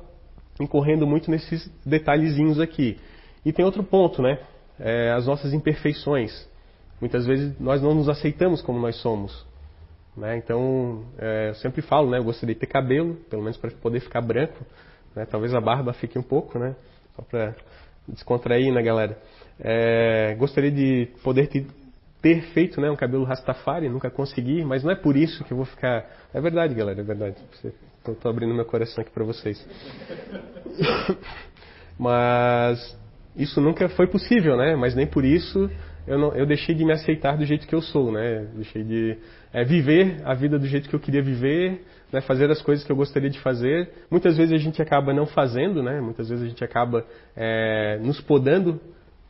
incorrendo 0.58 1.06
muito 1.06 1.30
nesses 1.30 1.70
detalhezinhos 1.86 2.62
aqui. 2.62 2.98
E 3.50 3.52
tem 3.52 3.66
outro 3.66 3.84
ponto, 3.84 4.22
né? 4.22 4.38
É, 4.80 5.12
as 5.12 5.26
nossas 5.26 5.54
imperfeições. 5.54 6.48
Muitas 7.02 7.26
vezes 7.26 7.60
nós 7.60 7.82
não 7.82 7.96
nos 7.96 8.08
aceitamos 8.08 8.62
como 8.62 8.80
nós 8.80 8.96
somos. 8.98 9.44
Né? 10.16 10.38
Então, 10.38 11.04
é, 11.18 11.50
eu 11.50 11.56
sempre 11.56 11.82
falo, 11.82 12.12
né? 12.12 12.20
Eu 12.20 12.24
gostaria 12.24 12.54
de 12.54 12.62
ter 12.62 12.68
cabelo, 12.68 13.16
pelo 13.28 13.42
menos 13.42 13.58
para 13.58 13.72
poder 13.72 14.02
ficar 14.02 14.22
branco. 14.22 14.64
Né? 15.16 15.26
Talvez 15.26 15.52
a 15.56 15.60
barba 15.60 15.94
fique 15.94 16.20
um 16.20 16.22
pouco, 16.22 16.60
né? 16.60 16.76
Só 17.16 17.24
para 17.24 17.56
descontrair, 18.08 18.72
né, 18.72 18.84
galera? 18.84 19.18
É, 19.60 20.36
gostaria 20.38 20.72
de 20.72 21.08
poder 21.24 21.48
ter, 21.48 21.66
ter 22.22 22.44
feito 22.54 22.80
né, 22.80 22.92
um 22.92 22.96
cabelo 22.96 23.24
rastafari, 23.24 23.90
nunca 23.90 24.12
consegui, 24.12 24.64
mas 24.64 24.84
não 24.84 24.92
é 24.92 24.96
por 24.96 25.18
isso 25.18 25.44
que 25.44 25.54
eu 25.54 25.58
vou 25.58 25.66
ficar. 25.66 26.06
É 26.32 26.40
verdade, 26.40 26.76
galera, 26.76 27.02
é 27.02 27.04
verdade. 27.04 27.36
Estou 28.08 28.30
abrindo 28.30 28.54
meu 28.54 28.66
coração 28.66 29.02
aqui 29.02 29.10
para 29.10 29.24
vocês. 29.24 29.68
mas 31.98 32.99
isso 33.36 33.62
nunca 33.62 33.88
foi 33.90 34.08
possível, 34.08 34.58
né? 34.58 34.76
Mas 34.76 34.96
nem 34.96 35.08
por 35.08 35.24
isso 35.24 35.70
eu, 36.10 36.18
não, 36.18 36.34
eu 36.34 36.46
deixei 36.46 36.74
de 36.74 36.84
me 36.84 36.92
aceitar 36.92 37.38
do 37.38 37.46
jeito 37.46 37.68
que 37.68 37.76
eu 37.76 37.82
sou, 37.82 38.12
né? 38.12 38.48
Deixei 38.56 38.84
de 38.84 39.16
é, 39.54 39.64
viver 39.64 40.18
a 40.26 40.34
vida 40.34 40.58
do 40.58 40.66
jeito 40.66 40.90
que 40.90 40.96
eu 40.96 41.00
queria 41.00 41.22
viver, 41.22 41.84
né? 42.12 42.20
fazer 42.22 42.50
as 42.50 42.62
coisas 42.64 42.84
que 42.84 42.92
eu 42.92 42.96
gostaria 42.96 43.30
de 43.30 43.40
fazer. 43.40 43.90
Muitas 44.10 44.36
vezes 44.36 44.52
a 44.52 44.58
gente 44.58 44.82
acaba 44.82 45.14
não 45.14 45.28
fazendo, 45.28 45.84
né? 45.84 46.02
Muitas 46.02 46.30
vezes 46.30 46.44
a 46.44 46.48
gente 46.48 46.64
acaba 46.64 47.06
é, 47.36 48.00
nos 48.02 48.20
podando, 48.22 48.82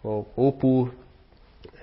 ou, 0.02 0.26
ou 0.38 0.54
por 0.54 0.94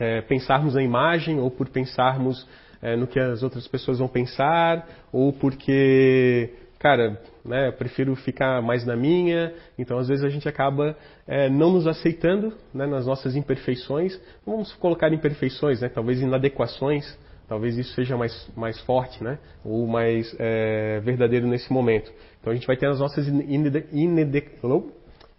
é, 0.00 0.22
pensarmos 0.22 0.74
na 0.74 0.82
imagem, 0.82 1.38
ou 1.38 1.50
por 1.50 1.68
pensarmos 1.68 2.48
é, 2.80 2.96
no 2.96 3.06
que 3.06 3.20
as 3.20 3.42
outras 3.42 3.68
pessoas 3.68 3.98
vão 3.98 4.08
pensar, 4.08 4.86
ou 5.12 5.30
porque, 5.30 6.54
cara, 6.86 7.20
né, 7.44 7.72
prefiro 7.72 8.14
ficar 8.14 8.62
mais 8.62 8.86
na 8.86 8.94
minha. 8.94 9.52
Então, 9.76 9.98
às 9.98 10.06
vezes, 10.06 10.24
a 10.24 10.28
gente 10.28 10.48
acaba 10.48 10.96
é, 11.26 11.48
não 11.48 11.72
nos 11.72 11.84
aceitando 11.84 12.52
né, 12.72 12.86
nas 12.86 13.04
nossas 13.04 13.34
imperfeições. 13.34 14.20
Vamos 14.46 14.72
colocar 14.74 15.12
imperfeições, 15.12 15.80
né, 15.80 15.88
talvez 15.88 16.20
inadequações. 16.20 17.18
Talvez 17.48 17.76
isso 17.76 17.92
seja 17.94 18.16
mais, 18.16 18.48
mais 18.56 18.80
forte, 18.80 19.22
né? 19.22 19.38
Ou 19.64 19.86
mais 19.86 20.34
é, 20.36 20.98
verdadeiro 20.98 21.46
nesse 21.46 21.72
momento. 21.72 22.12
Então 22.40 22.52
a 22.52 22.56
gente 22.56 22.66
vai 22.66 22.76
ter 22.76 22.88
as 22.88 22.98
nossas 22.98 23.24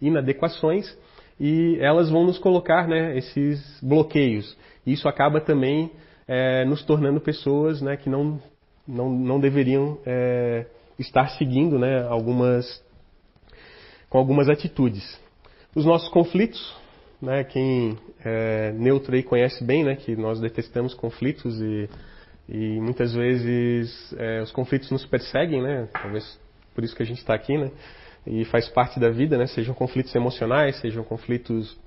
inadequações 0.00 0.96
e 1.38 1.76
elas 1.82 2.08
vão 2.08 2.24
nos 2.24 2.38
colocar 2.38 2.88
né, 2.88 3.14
esses 3.18 3.60
bloqueios. 3.82 4.56
Isso 4.86 5.06
acaba 5.06 5.38
também 5.38 5.90
é, 6.26 6.64
nos 6.64 6.82
tornando 6.82 7.20
pessoas 7.20 7.82
né, 7.82 7.94
que 7.98 8.08
não, 8.08 8.40
não, 8.86 9.10
não 9.10 9.38
deveriam 9.38 9.98
é, 10.06 10.64
estar 10.98 11.28
seguindo 11.30 11.78
né, 11.78 12.06
algumas, 12.08 12.82
com 14.08 14.18
algumas 14.18 14.48
atitudes. 14.48 15.20
Os 15.74 15.84
nossos 15.84 16.08
conflitos, 16.08 16.76
né, 17.20 17.44
quem 17.44 17.98
é 18.24 18.72
neutro 18.72 19.14
aí 19.14 19.22
conhece 19.22 19.62
bem, 19.64 19.84
né, 19.84 19.96
que 19.96 20.16
nós 20.16 20.40
detestamos 20.40 20.94
conflitos 20.94 21.60
e, 21.60 21.88
e 22.48 22.80
muitas 22.80 23.14
vezes 23.14 24.14
é, 24.16 24.40
os 24.42 24.50
conflitos 24.50 24.90
nos 24.90 25.06
perseguem, 25.06 25.62
né, 25.62 25.88
talvez 25.92 26.38
por 26.74 26.84
isso 26.84 26.96
que 26.96 27.02
a 27.02 27.06
gente 27.06 27.18
está 27.18 27.34
aqui, 27.34 27.56
né, 27.56 27.70
e 28.26 28.44
faz 28.44 28.68
parte 28.68 29.00
da 29.00 29.08
vida, 29.08 29.38
né? 29.38 29.46
Sejam 29.46 29.74
conflitos 29.74 30.14
emocionais, 30.14 30.78
sejam 30.80 31.02
conflitos 31.02 31.78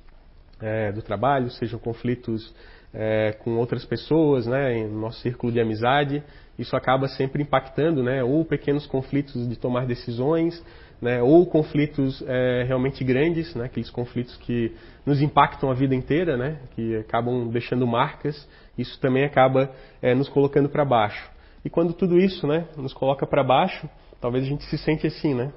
é, 0.60 0.91
do 0.91 1.01
trabalho, 1.01 1.51
sejam 1.51 1.80
conflitos 1.80 2.53
é, 2.93 3.33
com 3.43 3.57
outras 3.57 3.86
pessoas, 3.86 4.45
né? 4.45 4.77
Em 4.77 4.88
nosso 4.88 5.19
círculo 5.21 5.51
de 5.51 5.60
amizade, 5.60 6.24
isso 6.57 6.75
acaba 6.75 7.07
sempre 7.07 7.41
impactando, 7.41 8.03
né? 8.03 8.24
Ou 8.24 8.43
pequenos 8.45 8.86
conflitos 8.86 9.48
de 9.48 9.55
tomar 9.55 9.86
decisões, 9.86 10.63
né? 11.01 11.21
Ou 11.21 11.45
conflitos 11.45 12.24
é, 12.27 12.63
realmente 12.67 13.03
grandes, 13.03 13.55
né? 13.55 13.65
Aqueles 13.65 13.89
conflitos 13.89 14.36
que 14.38 14.75
nos 15.05 15.21
impactam 15.21 15.71
a 15.71 15.74
vida 15.74 15.95
inteira, 15.95 16.38
né? 16.38 16.60
Que 16.75 16.98
acabam 16.98 17.50
deixando 17.50 17.88
marcas. 17.88 18.48
Isso 18.77 19.00
também 19.00 19.24
acaba 19.24 19.71
é, 20.01 20.13
nos 20.13 20.29
colocando 20.29 20.69
para 20.69 20.86
baixo. 20.86 21.29
E 21.63 21.69
quando 21.69 21.93
tudo 21.93 22.17
isso, 22.17 22.48
né? 22.48 22.67
Nos 22.75 22.93
coloca 22.93 23.25
para 23.25 23.43
baixo, 23.43 23.89
talvez 24.19 24.45
a 24.45 24.48
gente 24.48 24.63
se 24.65 24.77
sente 24.77 25.07
assim, 25.07 25.33
né? 25.33 25.51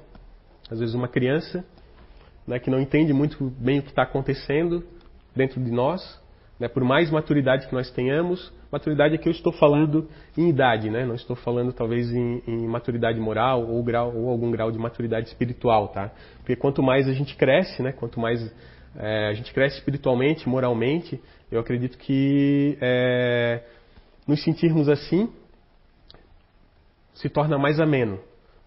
às 0.69 0.79
vezes 0.79 0.95
uma 0.95 1.07
criança, 1.07 1.65
né, 2.47 2.59
que 2.59 2.69
não 2.69 2.79
entende 2.79 3.13
muito 3.13 3.49
bem 3.57 3.79
o 3.79 3.83
que 3.83 3.89
está 3.89 4.03
acontecendo 4.03 4.83
dentro 5.35 5.61
de 5.63 5.71
nós, 5.71 6.21
né, 6.59 6.67
por 6.67 6.83
mais 6.83 7.11
maturidade 7.11 7.67
que 7.67 7.73
nós 7.73 7.89
tenhamos, 7.91 8.53
maturidade 8.71 9.15
é 9.15 9.17
que 9.17 9.27
eu 9.27 9.31
estou 9.31 9.51
falando 9.53 10.07
em 10.37 10.49
idade, 10.49 10.89
né, 10.89 11.05
não 11.05 11.15
estou 11.15 11.35
falando 11.35 11.73
talvez 11.73 12.11
em, 12.11 12.41
em 12.47 12.67
maturidade 12.67 13.19
moral 13.19 13.67
ou, 13.67 13.83
grau, 13.83 14.15
ou 14.15 14.29
algum 14.29 14.49
grau 14.51 14.71
de 14.71 14.77
maturidade 14.77 15.27
espiritual, 15.27 15.89
tá? 15.89 16.11
Porque 16.37 16.55
quanto 16.55 16.81
mais 16.81 17.07
a 17.07 17.13
gente 17.13 17.35
cresce, 17.35 17.81
né, 17.81 17.91
quanto 17.91 18.19
mais 18.19 18.41
é, 18.95 19.27
a 19.27 19.33
gente 19.33 19.53
cresce 19.53 19.77
espiritualmente, 19.77 20.47
moralmente, 20.47 21.21
eu 21.51 21.59
acredito 21.59 21.97
que 21.97 22.77
é, 22.81 23.63
nos 24.27 24.43
sentirmos 24.43 24.89
assim 24.89 25.29
se 27.13 27.29
torna 27.29 27.57
mais 27.57 27.79
ameno, 27.79 28.19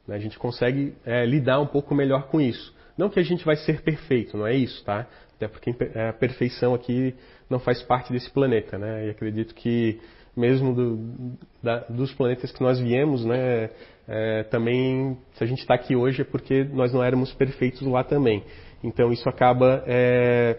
né? 0.06 0.16
A 0.16 0.18
gente 0.18 0.38
consegue 0.38 0.94
é, 1.04 1.24
lidar 1.26 1.60
um 1.60 1.66
pouco 1.66 1.94
melhor 1.94 2.28
com 2.28 2.40
isso. 2.40 2.74
Não 2.96 3.10
que 3.10 3.20
a 3.20 3.22
gente 3.22 3.44
vai 3.44 3.56
ser 3.56 3.82
perfeito, 3.82 4.36
não 4.36 4.46
é 4.46 4.54
isso, 4.54 4.82
tá? 4.84 5.06
Até 5.36 5.46
porque 5.46 5.70
a 5.70 6.12
perfeição 6.12 6.74
aqui 6.74 7.14
não 7.48 7.58
faz 7.58 7.82
parte 7.82 8.12
desse 8.12 8.30
planeta, 8.30 8.78
né? 8.78 9.06
E 9.06 9.10
acredito 9.10 9.54
que 9.54 10.00
mesmo 10.36 10.74
do, 10.74 11.36
da, 11.62 11.80
dos 11.88 12.12
planetas 12.14 12.52
que 12.52 12.62
nós 12.62 12.78
viemos, 12.78 13.24
né? 13.24 13.70
É, 14.06 14.44
também, 14.44 15.18
se 15.34 15.44
a 15.44 15.46
gente 15.46 15.58
está 15.60 15.74
aqui 15.74 15.94
hoje 15.94 16.22
é 16.22 16.24
porque 16.24 16.64
nós 16.64 16.92
não 16.92 17.02
éramos 17.02 17.32
perfeitos 17.34 17.82
lá 17.82 18.04
também. 18.04 18.44
Então 18.82 19.12
isso 19.12 19.28
acaba 19.28 19.82
é, 19.86 20.58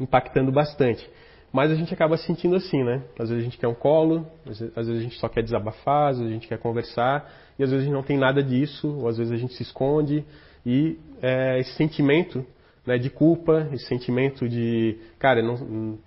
impactando 0.00 0.50
bastante. 0.50 1.08
Mas 1.52 1.70
a 1.70 1.74
gente 1.74 1.94
acaba 1.94 2.16
sentindo 2.16 2.56
assim, 2.56 2.82
né? 2.82 3.02
Às 3.18 3.30
vezes 3.30 3.42
a 3.42 3.44
gente 3.44 3.56
quer 3.56 3.68
um 3.68 3.74
colo, 3.74 4.26
às 4.46 4.58
vezes 4.58 4.98
a 4.98 5.02
gente 5.02 5.18
só 5.18 5.28
quer 5.28 5.42
desabafar, 5.42 6.10
às 6.10 6.18
vezes 6.18 6.30
a 6.30 6.34
gente 6.34 6.48
quer 6.48 6.58
conversar, 6.58 7.32
e 7.58 7.62
às 7.62 7.70
vezes 7.70 7.84
a 7.84 7.86
gente 7.86 7.94
não 7.94 8.02
tem 8.02 8.18
nada 8.18 8.42
disso, 8.42 8.88
ou 8.98 9.08
às 9.08 9.16
vezes 9.16 9.32
a 9.32 9.36
gente 9.36 9.54
se 9.54 9.62
esconde, 9.62 10.24
e 10.66 10.98
é, 11.22 11.58
esse 11.60 11.72
sentimento 11.76 12.44
né, 12.86 12.98
de 12.98 13.10
culpa, 13.10 13.68
esse 13.72 13.86
sentimento 13.86 14.48
de, 14.48 14.96
cara, 15.18 15.42
não, 15.42 15.98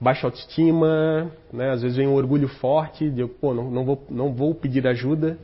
baixa 0.00 0.26
autoestima, 0.26 1.30
né, 1.52 1.70
às 1.70 1.82
vezes 1.82 1.96
vem 1.96 2.06
um 2.06 2.14
orgulho 2.14 2.48
forte 2.48 3.08
de, 3.08 3.26
pô, 3.26 3.54
não, 3.54 3.70
não, 3.70 3.84
vou, 3.84 4.04
não 4.10 4.32
vou 4.32 4.54
pedir 4.54 4.86
ajuda, 4.86 5.38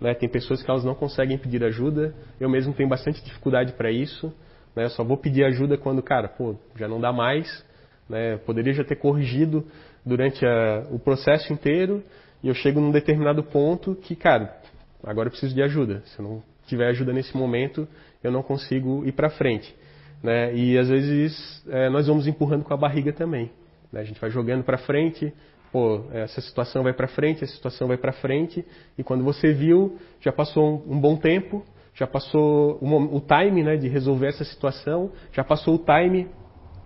né, 0.00 0.14
tem 0.14 0.28
pessoas 0.28 0.62
que 0.62 0.70
elas 0.70 0.84
não 0.84 0.94
conseguem 0.94 1.36
pedir 1.36 1.62
ajuda, 1.64 2.14
eu 2.38 2.48
mesmo 2.48 2.72
tenho 2.72 2.88
bastante 2.88 3.22
dificuldade 3.24 3.72
para 3.72 3.90
isso, 3.90 4.32
né, 4.74 4.88
só 4.88 5.02
vou 5.02 5.16
pedir 5.16 5.44
ajuda 5.44 5.76
quando, 5.76 6.02
cara, 6.02 6.28
pô, 6.28 6.54
já 6.76 6.86
não 6.86 7.00
dá 7.00 7.12
mais, 7.12 7.64
né, 8.08 8.36
poderia 8.38 8.72
já 8.72 8.84
ter 8.84 8.96
corrigido 8.96 9.66
durante 10.04 10.44
a, 10.46 10.86
o 10.90 10.98
processo 10.98 11.52
inteiro, 11.52 12.02
e 12.42 12.48
eu 12.48 12.54
chego 12.54 12.80
num 12.80 12.90
determinado 12.90 13.42
ponto 13.42 13.94
que, 13.94 14.16
cara, 14.16 14.56
agora 15.04 15.26
eu 15.28 15.30
preciso 15.30 15.54
de 15.54 15.62
ajuda. 15.62 16.02
Se 16.06 16.18
eu 16.18 16.24
não 16.24 16.42
tiver 16.66 16.88
ajuda 16.88 17.12
nesse 17.12 17.36
momento, 17.36 17.86
eu 18.22 18.30
não 18.30 18.42
consigo 18.42 19.04
ir 19.06 19.12
para 19.12 19.28
frente. 19.30 19.74
Né? 20.22 20.54
E 20.54 20.78
às 20.78 20.88
vezes 20.88 21.64
é, 21.68 21.88
nós 21.88 22.06
vamos 22.06 22.26
empurrando 22.26 22.64
com 22.64 22.74
a 22.74 22.76
barriga 22.76 23.12
também. 23.12 23.50
Né? 23.92 24.00
A 24.00 24.04
gente 24.04 24.20
vai 24.20 24.30
jogando 24.30 24.62
para 24.62 24.78
frente, 24.78 25.32
pô, 25.72 26.04
essa 26.12 26.40
situação 26.40 26.82
vai 26.82 26.92
para 26.92 27.08
frente, 27.08 27.44
essa 27.44 27.54
situação 27.54 27.88
vai 27.88 27.96
para 27.96 28.12
frente, 28.12 28.64
e 28.98 29.02
quando 29.02 29.24
você 29.24 29.52
viu, 29.52 29.98
já 30.20 30.32
passou 30.32 30.84
um, 30.86 30.94
um 30.94 31.00
bom 31.00 31.16
tempo, 31.16 31.64
já 31.94 32.06
passou 32.06 32.78
o, 32.80 33.16
o 33.16 33.20
time 33.20 33.62
né, 33.62 33.76
de 33.76 33.88
resolver 33.88 34.28
essa 34.28 34.44
situação, 34.44 35.10
já 35.32 35.44
passou 35.44 35.74
o 35.74 35.78
time 35.78 36.28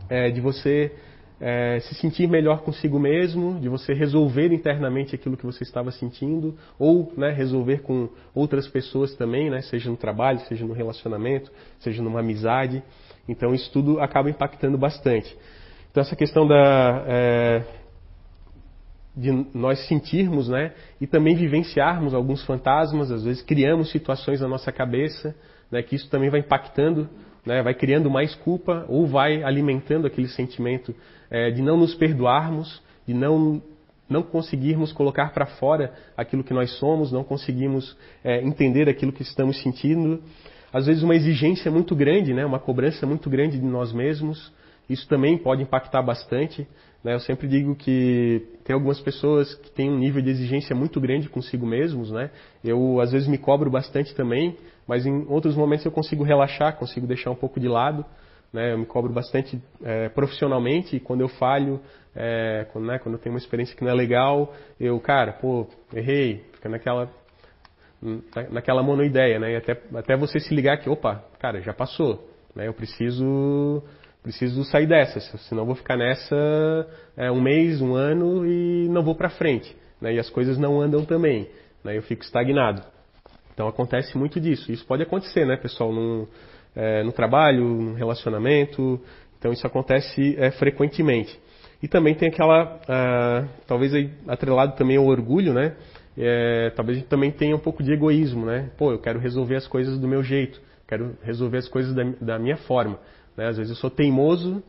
é, 0.09 0.31
de 0.31 0.41
você 0.41 0.93
é, 1.41 1.79
se 1.81 1.95
sentir 1.97 2.29
melhor 2.29 2.63
consigo 2.63 2.99
mesmo, 2.99 3.59
de 3.61 3.69
você 3.69 3.93
resolver 3.93 4.53
internamente 4.53 5.15
aquilo 5.15 5.37
que 5.37 5.45
você 5.45 5.63
estava 5.63 5.91
sentindo, 5.91 6.57
ou 6.79 7.13
né, 7.17 7.31
resolver 7.31 7.83
com 7.83 8.09
outras 8.35 8.69
pessoas 8.69 9.15
também, 9.15 9.51
né, 9.51 9.61
seja 9.63 9.91
no 9.91 9.97
trabalho, 9.97 10.41
seja 10.41 10.65
no 10.65 10.73
relacionamento, 10.73 11.51
seja 11.79 12.03
numa 12.03 12.21
amizade. 12.21 12.83
Então 13.29 13.55
isso 13.55 13.71
tudo 13.73 14.01
acaba 14.01 14.29
impactando 14.31 14.77
bastante. 14.77 15.37
Então 15.91 16.03
essa 16.03 16.17
questão 16.17 16.47
da, 16.47 17.05
é, 17.07 17.63
de 19.17 19.31
nós 19.55 19.87
sentirmos 19.87 20.49
né, 20.49 20.73
e 21.01 21.07
também 21.07 21.37
vivenciarmos 21.37 22.15
alguns 22.15 22.45
fantasmas, 22.45 23.11
às 23.11 23.25
vezes 23.25 23.43
criamos 23.43 23.91
situações 23.91 24.41
na 24.41 24.49
nossa 24.49 24.73
cabeça, 24.73 25.35
né, 25.71 25.83
que 25.83 25.97
isso 25.97 26.11
também 26.11 26.31
vai 26.31 26.41
impactando 26.41 27.09
né, 27.45 27.63
vai 27.63 27.75
criando 27.75 28.11
mais 28.11 28.35
culpa 28.35 28.85
ou 28.89 29.07
vai 29.07 29.43
alimentando 29.43 30.07
aquele 30.07 30.29
sentimento 30.29 30.95
é, 31.31 31.51
de 31.51 31.61
não 31.63 31.77
nos 31.77 31.95
perdoarmos, 31.95 32.83
de 33.07 33.13
não, 33.13 33.63
não 34.09 34.23
conseguirmos 34.23 34.93
colocar 34.93 35.33
para 35.33 35.47
fora 35.47 35.93
aquilo 36.17 36.43
que 36.43 36.55
nós 36.55 36.71
somos, 36.79 37.13
não 37.13 37.23
conseguimos 37.23 37.97
é, 38.23 38.43
entender 38.43 38.89
aquilo 38.89 39.13
que 39.13 39.23
estamos 39.23 39.63
sentindo. 39.63 40.23
Às 40.75 40.87
vezes, 40.87 41.03
uma 41.03 41.15
exigência 41.15 41.71
muito 41.71 41.97
grande, 41.97 42.35
né, 42.35 42.45
uma 42.45 42.59
cobrança 42.59 43.07
muito 43.07 43.31
grande 43.31 43.59
de 43.59 43.65
nós 43.65 43.93
mesmos, 43.93 44.53
isso 44.91 45.09
também 45.09 45.39
pode 45.39 45.63
impactar 45.63 46.03
bastante. 46.03 46.67
Né? 47.03 47.15
Eu 47.15 47.21
sempre 47.21 47.49
digo 47.49 47.75
que 47.75 48.47
tem 48.65 48.75
algumas 48.75 49.01
pessoas 49.01 49.55
que 49.55 49.71
têm 49.71 49.91
um 49.91 49.97
nível 49.97 50.21
de 50.21 50.29
exigência 50.29 50.77
muito 50.77 51.01
grande 51.01 51.31
consigo 51.31 51.65
mesmos. 51.65 52.11
Né? 52.11 52.31
Eu, 52.63 53.01
às 53.01 53.13
vezes, 53.13 53.27
me 53.27 53.39
cobro 53.39 53.71
bastante 53.71 54.15
também 54.15 54.55
mas 54.87 55.07
em 55.07 55.27
outros 55.29 55.57
momentos 55.57 55.85
eu 55.85 55.93
consigo 55.93 56.23
relaxar, 56.23 56.77
consigo 56.77 57.07
deixar 57.07 57.31
um 57.31 57.35
pouco 57.35 57.59
de 57.59 57.69
lado. 57.69 58.05
Né? 58.53 58.73
Eu 58.73 58.79
me 58.79 58.87
cobro 58.87 59.13
bastante 59.13 59.61
é, 59.83 60.09
profissionalmente 60.09 60.97
e 60.97 61.01
quando 61.01 61.23
eu 61.23 61.29
falho, 61.29 61.81
é, 62.15 62.67
quando, 62.73 62.87
né, 62.87 62.99
quando 62.99 63.17
eu 63.17 63.21
tenho 63.21 63.35
uma 63.35 63.39
experiência 63.39 63.77
que 63.77 63.83
não 63.83 63.91
é 63.91 63.95
legal, 63.95 64.55
eu, 64.79 64.99
cara, 65.01 65.33
pô, 65.33 65.67
errei, 65.93 66.45
fica 66.53 66.69
naquela 66.69 67.11
naquela 68.51 68.83
monoideia, 68.83 69.39
né? 69.39 69.53
E 69.53 69.57
até, 69.57 69.81
até 69.95 70.17
você 70.17 70.39
se 70.39 70.55
ligar 70.55 70.79
que, 70.79 70.89
opa, 70.89 71.25
cara, 71.39 71.61
já 71.61 71.73
passou, 71.73 72.29
né? 72.55 72.69
Eu 72.69 72.75
preciso 72.75 73.83
preciso 74.23 74.65
sair 74.65 74.87
dessa, 74.87 75.21
senão 75.21 75.67
vou 75.67 75.75
ficar 75.75 75.99
nessa 75.99 76.35
é, 77.15 77.31
um 77.31 77.43
mês, 77.43 77.83
um 77.83 77.95
ano 77.95 78.47
e 78.47 78.89
não 78.89 79.03
vou 79.03 79.15
para 79.15 79.29
frente. 79.29 79.77
Né? 80.01 80.15
E 80.15 80.19
as 80.19 80.31
coisas 80.31 80.57
não 80.57 80.81
andam 80.81 81.05
também. 81.05 81.47
Né? 81.85 81.99
Eu 81.99 82.03
fico 82.03 82.25
estagnado. 82.25 82.83
Então 83.53 83.69
acontece 83.69 84.17
muito 84.17 84.41
disso. 84.41 84.73
Isso 84.73 84.85
pode 84.87 85.03
acontecer, 85.03 85.47
né, 85.47 85.57
pessoal, 85.57 85.93
no, 85.93 86.27
é, 86.75 87.03
no 87.03 87.13
trabalho, 87.13 87.65
no 87.65 87.95
relacionamento. 87.95 88.99
Então 89.39 89.53
isso 89.53 89.67
acontece 89.67 90.35
é, 90.39 90.51
frequentemente. 90.53 91.39
E 91.83 91.87
também 91.87 92.15
tem 92.15 92.31
aquela, 92.31 92.81
ah, 92.89 93.47
talvez 93.67 93.93
aí, 93.93 94.11
atrelado 94.27 94.75
também 94.75 94.97
ao 94.97 95.05
orgulho, 95.05 95.53
né? 95.53 95.77
É, 96.17 96.71
talvez 96.71 96.99
a 96.99 97.01
gente 97.01 97.09
também 97.09 97.31
tenha 97.31 97.57
um 97.57 97.59
pouco 97.61 97.83
de 97.83 97.93
egoísmo, 97.93 98.47
né? 98.47 98.71
Pô, 98.79 98.93
eu 98.93 98.99
quero 98.99 99.19
resolver 99.19 99.57
as 99.57 99.67
coisas 99.67 99.99
do 99.99 100.07
meu 100.07 100.23
jeito, 100.23 100.61
quero 100.87 101.17
resolver 101.23 101.59
as 101.59 101.69
coisas 101.69 101.95
da, 101.95 102.05
da 102.21 102.39
minha 102.39 102.57
forma. 102.57 102.99
Né? 103.37 103.47
Às 103.49 103.57
vezes 103.57 103.71
eu 103.71 103.77
sou 103.77 103.91
teimoso 103.91 104.63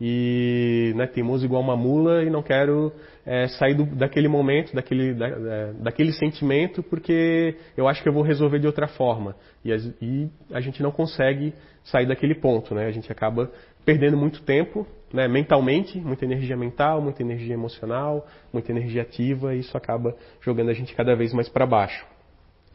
e 0.00 0.92
né, 0.96 1.06
teimoso 1.06 1.44
igual 1.44 1.60
uma 1.60 1.76
mula 1.76 2.22
e 2.22 2.30
não 2.30 2.42
quero 2.42 2.90
é, 3.26 3.48
sair 3.48 3.74
do, 3.74 3.84
daquele 3.84 4.28
momento, 4.28 4.74
daquele, 4.74 5.12
da, 5.12 5.28
é, 5.28 5.72
daquele 5.74 6.12
sentimento, 6.12 6.82
porque 6.82 7.54
eu 7.76 7.86
acho 7.86 8.02
que 8.02 8.08
eu 8.08 8.12
vou 8.12 8.22
resolver 8.22 8.58
de 8.58 8.66
outra 8.66 8.88
forma. 8.88 9.36
E, 9.62 9.70
e, 10.00 10.28
a 10.52 10.60
gente 10.60 10.82
não 10.82 10.90
consegue 10.90 11.52
sair 11.84 12.06
daquele 12.06 12.34
ponto, 12.34 12.74
né? 12.74 12.86
A 12.86 12.90
gente 12.90 13.12
acaba 13.12 13.50
perdendo 13.84 14.16
muito 14.16 14.42
tempo, 14.42 14.86
né, 15.12 15.26
mentalmente, 15.26 15.98
muita 15.98 16.24
energia 16.24 16.56
mental, 16.56 17.00
muita 17.00 17.22
energia 17.22 17.54
emocional, 17.54 18.26
muita 18.52 18.70
energia 18.70 19.02
ativa, 19.02 19.54
e 19.54 19.60
isso 19.60 19.76
acaba 19.76 20.16
jogando 20.40 20.70
a 20.70 20.74
gente 20.74 20.94
cada 20.94 21.14
vez 21.14 21.32
mais 21.32 21.48
para 21.48 21.66
baixo. 21.66 22.06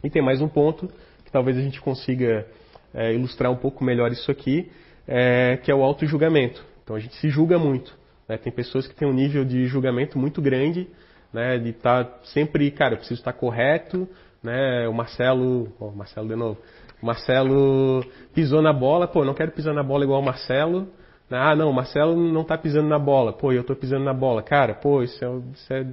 E 0.03 0.09
tem 0.09 0.21
mais 0.21 0.41
um 0.41 0.47
ponto 0.47 0.87
que 1.23 1.31
talvez 1.31 1.57
a 1.57 1.61
gente 1.61 1.79
consiga 1.79 2.45
é, 2.93 3.13
ilustrar 3.13 3.51
um 3.51 3.55
pouco 3.55 3.83
melhor 3.83 4.11
isso 4.11 4.29
aqui, 4.29 4.69
é, 5.07 5.57
que 5.63 5.71
é 5.71 5.75
o 5.75 5.83
auto-julgamento. 5.83 6.63
Então 6.83 6.95
a 6.95 6.99
gente 6.99 7.15
se 7.15 7.29
julga 7.29 7.57
muito. 7.57 7.97
Né? 8.27 8.37
Tem 8.37 8.51
pessoas 8.51 8.87
que 8.87 8.95
têm 8.95 9.07
um 9.07 9.13
nível 9.13 9.45
de 9.45 9.65
julgamento 9.67 10.19
muito 10.19 10.41
grande, 10.41 10.87
né? 11.33 11.57
de 11.57 11.69
estar 11.69 12.03
tá 12.03 12.19
sempre, 12.25 12.69
cara, 12.71 12.93
eu 12.93 12.97
preciso 12.97 13.21
estar 13.21 13.33
correto, 13.33 14.07
né? 14.45 14.87
O 14.87 14.93
Marcelo, 14.93 15.73
oh, 15.79 15.89
Marcelo 15.89 16.27
de 16.27 16.35
novo, 16.35 16.59
Marcelo 17.01 18.03
pisou 18.33 18.61
na 18.61 18.73
bola, 18.73 19.07
pô, 19.07 19.23
não 19.23 19.33
quero 19.33 19.51
pisar 19.51 19.73
na 19.73 19.83
bola 19.83 20.03
igual 20.03 20.21
o 20.21 20.25
Marcelo. 20.25 20.87
Ah, 21.29 21.55
não, 21.55 21.69
o 21.69 21.73
Marcelo 21.73 22.15
não 22.15 22.41
está 22.41 22.57
pisando 22.57 22.87
na 22.87 22.99
bola, 22.99 23.33
pô, 23.33 23.51
eu 23.51 23.61
estou 23.61 23.75
pisando 23.75 24.05
na 24.05 24.13
bola. 24.13 24.43
Cara, 24.43 24.75
pô, 24.75 25.01
isso 25.01 25.23
é, 25.23 25.29
isso 25.53 25.73
é 25.73 25.87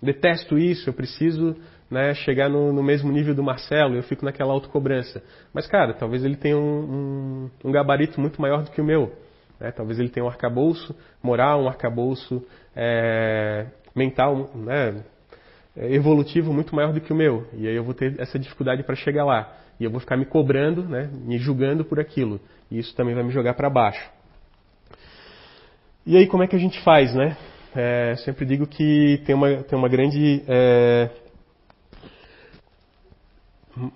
detesto 0.00 0.56
isso, 0.56 0.88
eu 0.88 0.94
preciso 0.94 1.56
né, 1.90 2.14
chegar 2.14 2.48
no, 2.48 2.72
no, 2.72 2.82
mesmo 2.82 3.10
nível 3.10 3.34
do 3.34 3.42
Marcelo, 3.42 3.96
eu 3.96 4.02
fico 4.02 4.24
naquela 4.24 4.52
autocobrança. 4.52 5.22
Mas, 5.52 5.66
cara, 5.66 5.94
talvez 5.94 6.24
ele 6.24 6.36
tenha 6.36 6.56
um, 6.56 7.50
um, 7.64 7.68
um 7.68 7.72
gabarito 7.72 8.20
muito 8.20 8.40
maior 8.40 8.62
do 8.62 8.70
que 8.70 8.80
o 8.80 8.84
meu. 8.84 9.12
Né? 9.58 9.72
Talvez 9.72 9.98
ele 9.98 10.08
tenha 10.08 10.24
um 10.24 10.28
arcabouço 10.28 10.94
moral, 11.22 11.62
um 11.62 11.68
arcabouço 11.68 12.44
é, 12.76 13.66
mental, 13.94 14.50
né, 14.54 15.02
evolutivo 15.76 16.52
muito 16.52 16.74
maior 16.74 16.92
do 16.92 17.00
que 17.00 17.12
o 17.12 17.16
meu. 17.16 17.46
E 17.54 17.66
aí 17.66 17.74
eu 17.74 17.84
vou 17.84 17.94
ter 17.94 18.20
essa 18.20 18.38
dificuldade 18.38 18.82
para 18.82 18.94
chegar 18.94 19.24
lá. 19.24 19.52
E 19.78 19.84
eu 19.84 19.90
vou 19.90 20.00
ficar 20.00 20.16
me 20.16 20.24
cobrando, 20.24 20.82
né, 20.82 21.10
me 21.12 21.38
julgando 21.38 21.84
por 21.84 22.00
aquilo. 22.00 22.40
E 22.70 22.78
isso 22.78 22.94
também 22.94 23.14
vai 23.14 23.22
me 23.22 23.30
jogar 23.30 23.54
para 23.54 23.70
baixo. 23.70 24.10
E 26.06 26.16
aí 26.16 26.26
como 26.26 26.42
é 26.42 26.46
que 26.46 26.56
a 26.56 26.58
gente 26.58 26.80
faz, 26.82 27.14
né? 27.14 27.36
É, 27.74 28.16
sempre 28.24 28.46
digo 28.46 28.66
que 28.66 29.22
tem 29.26 29.34
uma, 29.34 29.62
tem 29.62 29.78
uma 29.78 29.88
grande 29.88 30.42
é, 30.48 31.10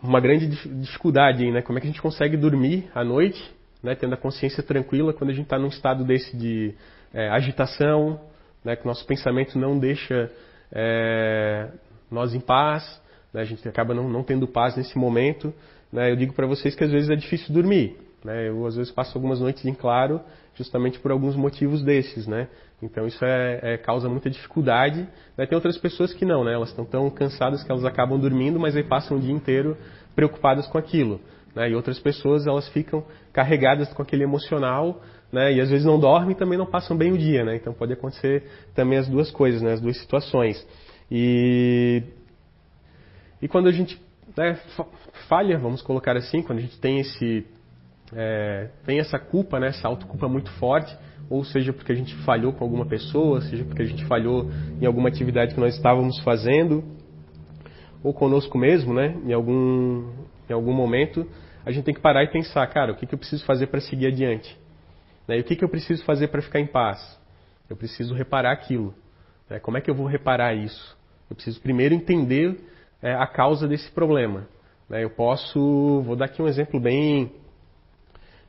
uma 0.03 0.21
grande 0.21 0.47
dificuldade, 0.47 1.51
né? 1.51 1.63
Como 1.63 1.79
é 1.79 1.81
que 1.81 1.87
a 1.87 1.91
gente 1.91 2.03
consegue 2.03 2.37
dormir 2.37 2.89
à 2.95 3.03
noite, 3.03 3.43
né? 3.83 3.95
Tendo 3.95 4.15
a 4.15 4.17
consciência 4.17 4.63
tranquila 4.63 5.13
quando 5.13 5.31
a 5.31 5.33
gente 5.33 5.45
está 5.45 5.59
num 5.59 5.69
estado 5.69 6.05
desse 6.05 6.37
de 6.37 6.75
é, 7.13 7.29
agitação, 7.31 8.21
né? 8.65 8.77
Que 8.77 8.87
nosso 8.87 9.05
pensamento 9.07 9.59
não 9.59 9.79
deixa 9.79 10.31
é, 10.71 11.69
nós 12.11 12.35
em 12.35 12.41
paz, 12.41 13.02
né? 13.33 13.41
A 13.41 13.45
gente 13.45 13.67
acaba 13.69 13.95
não, 13.95 14.09
não 14.09 14.23
tendo 14.23 14.47
paz 14.47 14.77
nesse 14.77 14.97
momento, 14.99 15.53
né? 15.93 16.11
Eu 16.11 16.17
digo 16.17 16.33
para 16.33 16.47
vocês 16.47 16.75
que 16.75 16.85
às 16.85 16.91
vezes 16.91 17.11
é 17.11 17.17
difícil 17.17 17.53
dormir, 17.55 17.97
né? 18.25 18.49
Eu 18.49 18.67
às 18.67 18.77
vezes 18.77 18.93
passo 18.93 19.17
algumas 19.17 19.41
noites 19.41 19.65
em 19.65 19.75
claro 19.75 20.21
justamente 20.55 20.99
por 20.99 21.11
alguns 21.11 21.35
motivos 21.35 21.83
desses, 21.83 22.27
né? 22.27 22.49
Então 22.83 23.07
isso 23.07 23.25
é, 23.25 23.61
é, 23.63 23.77
causa 23.79 24.09
muita 24.09 24.29
dificuldade. 24.29 25.09
Né? 25.37 25.47
Tem 25.47 25.55
outras 25.55 25.79
pessoas 25.79 26.13
que 26.13 26.25
não, 26.25 26.45
né? 26.45 26.53
Elas 26.53 26.71
estão 26.71 26.85
tão 26.85 27.09
cansadas 27.11 27.63
que 27.63 27.71
elas 27.71 27.85
acabam 27.85 28.19
dormindo, 28.19 28.59
mas 28.59 28.77
aí 28.77 28.83
passam 28.83 29.17
o 29.17 29.21
dia 29.21 29.33
inteiro 29.33 29.77
preocupadas 30.15 30.67
com 30.67 30.79
aquilo. 30.79 31.21
Né? 31.55 31.71
E 31.71 31.75
outras 31.75 31.99
pessoas 31.99 32.47
elas 32.47 32.69
ficam 32.69 33.05
carregadas 33.33 33.93
com 33.93 34.03
aquele 34.03 34.25
emocional, 34.25 35.01
né? 35.31 35.53
E 35.53 35.61
às 35.61 35.71
vezes 35.71 35.87
não 35.87 35.99
dormem 35.99 36.33
e 36.33 36.35
também 36.35 36.59
não 36.59 36.67
passam 36.67 36.97
bem 36.97 37.13
o 37.13 37.19
dia, 37.19 37.45
né? 37.45 37.57
Então 37.57 37.73
pode 37.73 37.93
acontecer 37.93 38.45
também 38.75 38.99
as 38.99 39.09
duas 39.09 39.31
coisas, 39.31 39.63
né? 39.63 39.73
As 39.73 39.81
duas 39.81 39.97
situações. 39.99 40.67
E 41.11 42.03
e 43.43 43.49
quando 43.49 43.69
a 43.69 43.73
gente 43.73 44.01
né, 44.37 44.59
falha, 45.29 45.59
vamos 45.59 45.83
colocar 45.83 46.17
assim, 46.17 46.43
quando 46.43 46.61
a 46.61 46.63
gente 46.63 46.79
tem 46.81 47.01
esse 47.01 47.45
é, 48.15 48.69
tem 48.87 48.99
essa 48.99 49.19
culpa, 49.19 49.59
né, 49.59 49.69
essa 49.69 49.89
autoculpa 49.89 50.29
muito 50.29 50.51
forte, 50.53 50.97
ou 51.29 51.45
seja 51.45 51.73
porque 51.73 51.93
a 51.93 51.95
gente 51.95 52.15
falhou 52.25 52.53
com 52.53 52.63
alguma 52.63 52.87
pessoa, 52.87 53.41
seja 53.41 53.65
porque 53.65 53.83
a 53.83 53.87
gente 53.87 54.05
falhou 54.05 54.51
em 54.81 54.87
alguma 54.87 55.09
atividade 55.09 55.55
que 55.55 55.61
nós 55.61 55.75
estávamos 55.75 56.21
fazendo, 56.21 56.85
ou 58.03 58.13
conosco 58.13 58.57
mesmo, 58.59 58.93
né, 58.95 59.17
em 59.25 59.33
algum, 59.33 60.11
em 60.49 60.53
algum 60.53 60.73
momento, 60.73 61.27
a 61.65 61.71
gente 61.71 61.85
tem 61.85 61.95
que 61.95 62.01
parar 62.01 62.25
e 62.25 62.29
pensar, 62.29 62.67
cara, 62.67 62.93
o 62.93 62.97
que, 62.97 63.07
que 63.07 63.15
eu 63.15 63.19
preciso 63.19 63.45
fazer 63.45 63.69
para 63.69 63.81
seguir 63.81 64.07
adiante? 64.07 64.59
Né, 65.27 65.39
e 65.39 65.41
o 65.41 65.45
que, 65.45 65.57
que 65.57 65.65
eu 65.65 65.69
preciso 65.69 66.05
fazer 66.05 66.29
para 66.29 66.43
ficar 66.43 66.61
em 66.61 66.67
paz? 66.67 67.19
Eu 67.71 67.77
preciso 67.77 68.15
reparar 68.15 68.53
aquilo. 68.53 68.95
Né, 69.49 69.59
como 69.59 69.79
é 69.79 69.81
que 69.81 69.91
eu 69.91 69.95
vou 69.95 70.07
reparar 70.07 70.55
isso? 70.55 70.97
Eu 71.31 71.37
preciso 71.37 71.61
primeiro 71.61 71.95
entender 71.95 72.61
é, 73.03 73.15
a 73.15 73.27
causa 73.27 73.67
desse 73.67 73.91
problema. 73.91 74.47
Né, 74.89 75.05
eu 75.05 75.11
posso, 75.11 76.03
vou 76.03 76.17
dar 76.17 76.27
aqui 76.27 76.41
um 76.41 76.49
exemplo 76.49 76.79
bem 76.79 77.31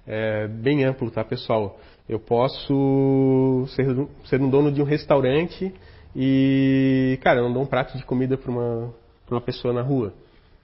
é, 0.06 0.48
bem 0.48 0.84
amplo, 0.84 1.10
tá, 1.10 1.24
pessoal? 1.24 1.80
Eu 2.08 2.20
posso 2.20 3.66
ser, 3.70 3.86
ser 4.26 4.42
um 4.42 4.50
dono 4.50 4.72
de 4.72 4.82
um 4.82 4.86
restaurante 4.86 5.74
e, 6.16 7.18
cara, 7.22 7.40
eu 7.40 7.46
não 7.46 7.54
dou 7.54 7.64
um 7.64 7.68
prato 7.68 7.98
de 7.98 8.04
comida 8.04 8.38
para 8.38 8.52
uma, 8.52 8.94
uma 9.30 9.42
pessoa 9.42 9.74
na 9.74 9.82
rua. 9.82 10.14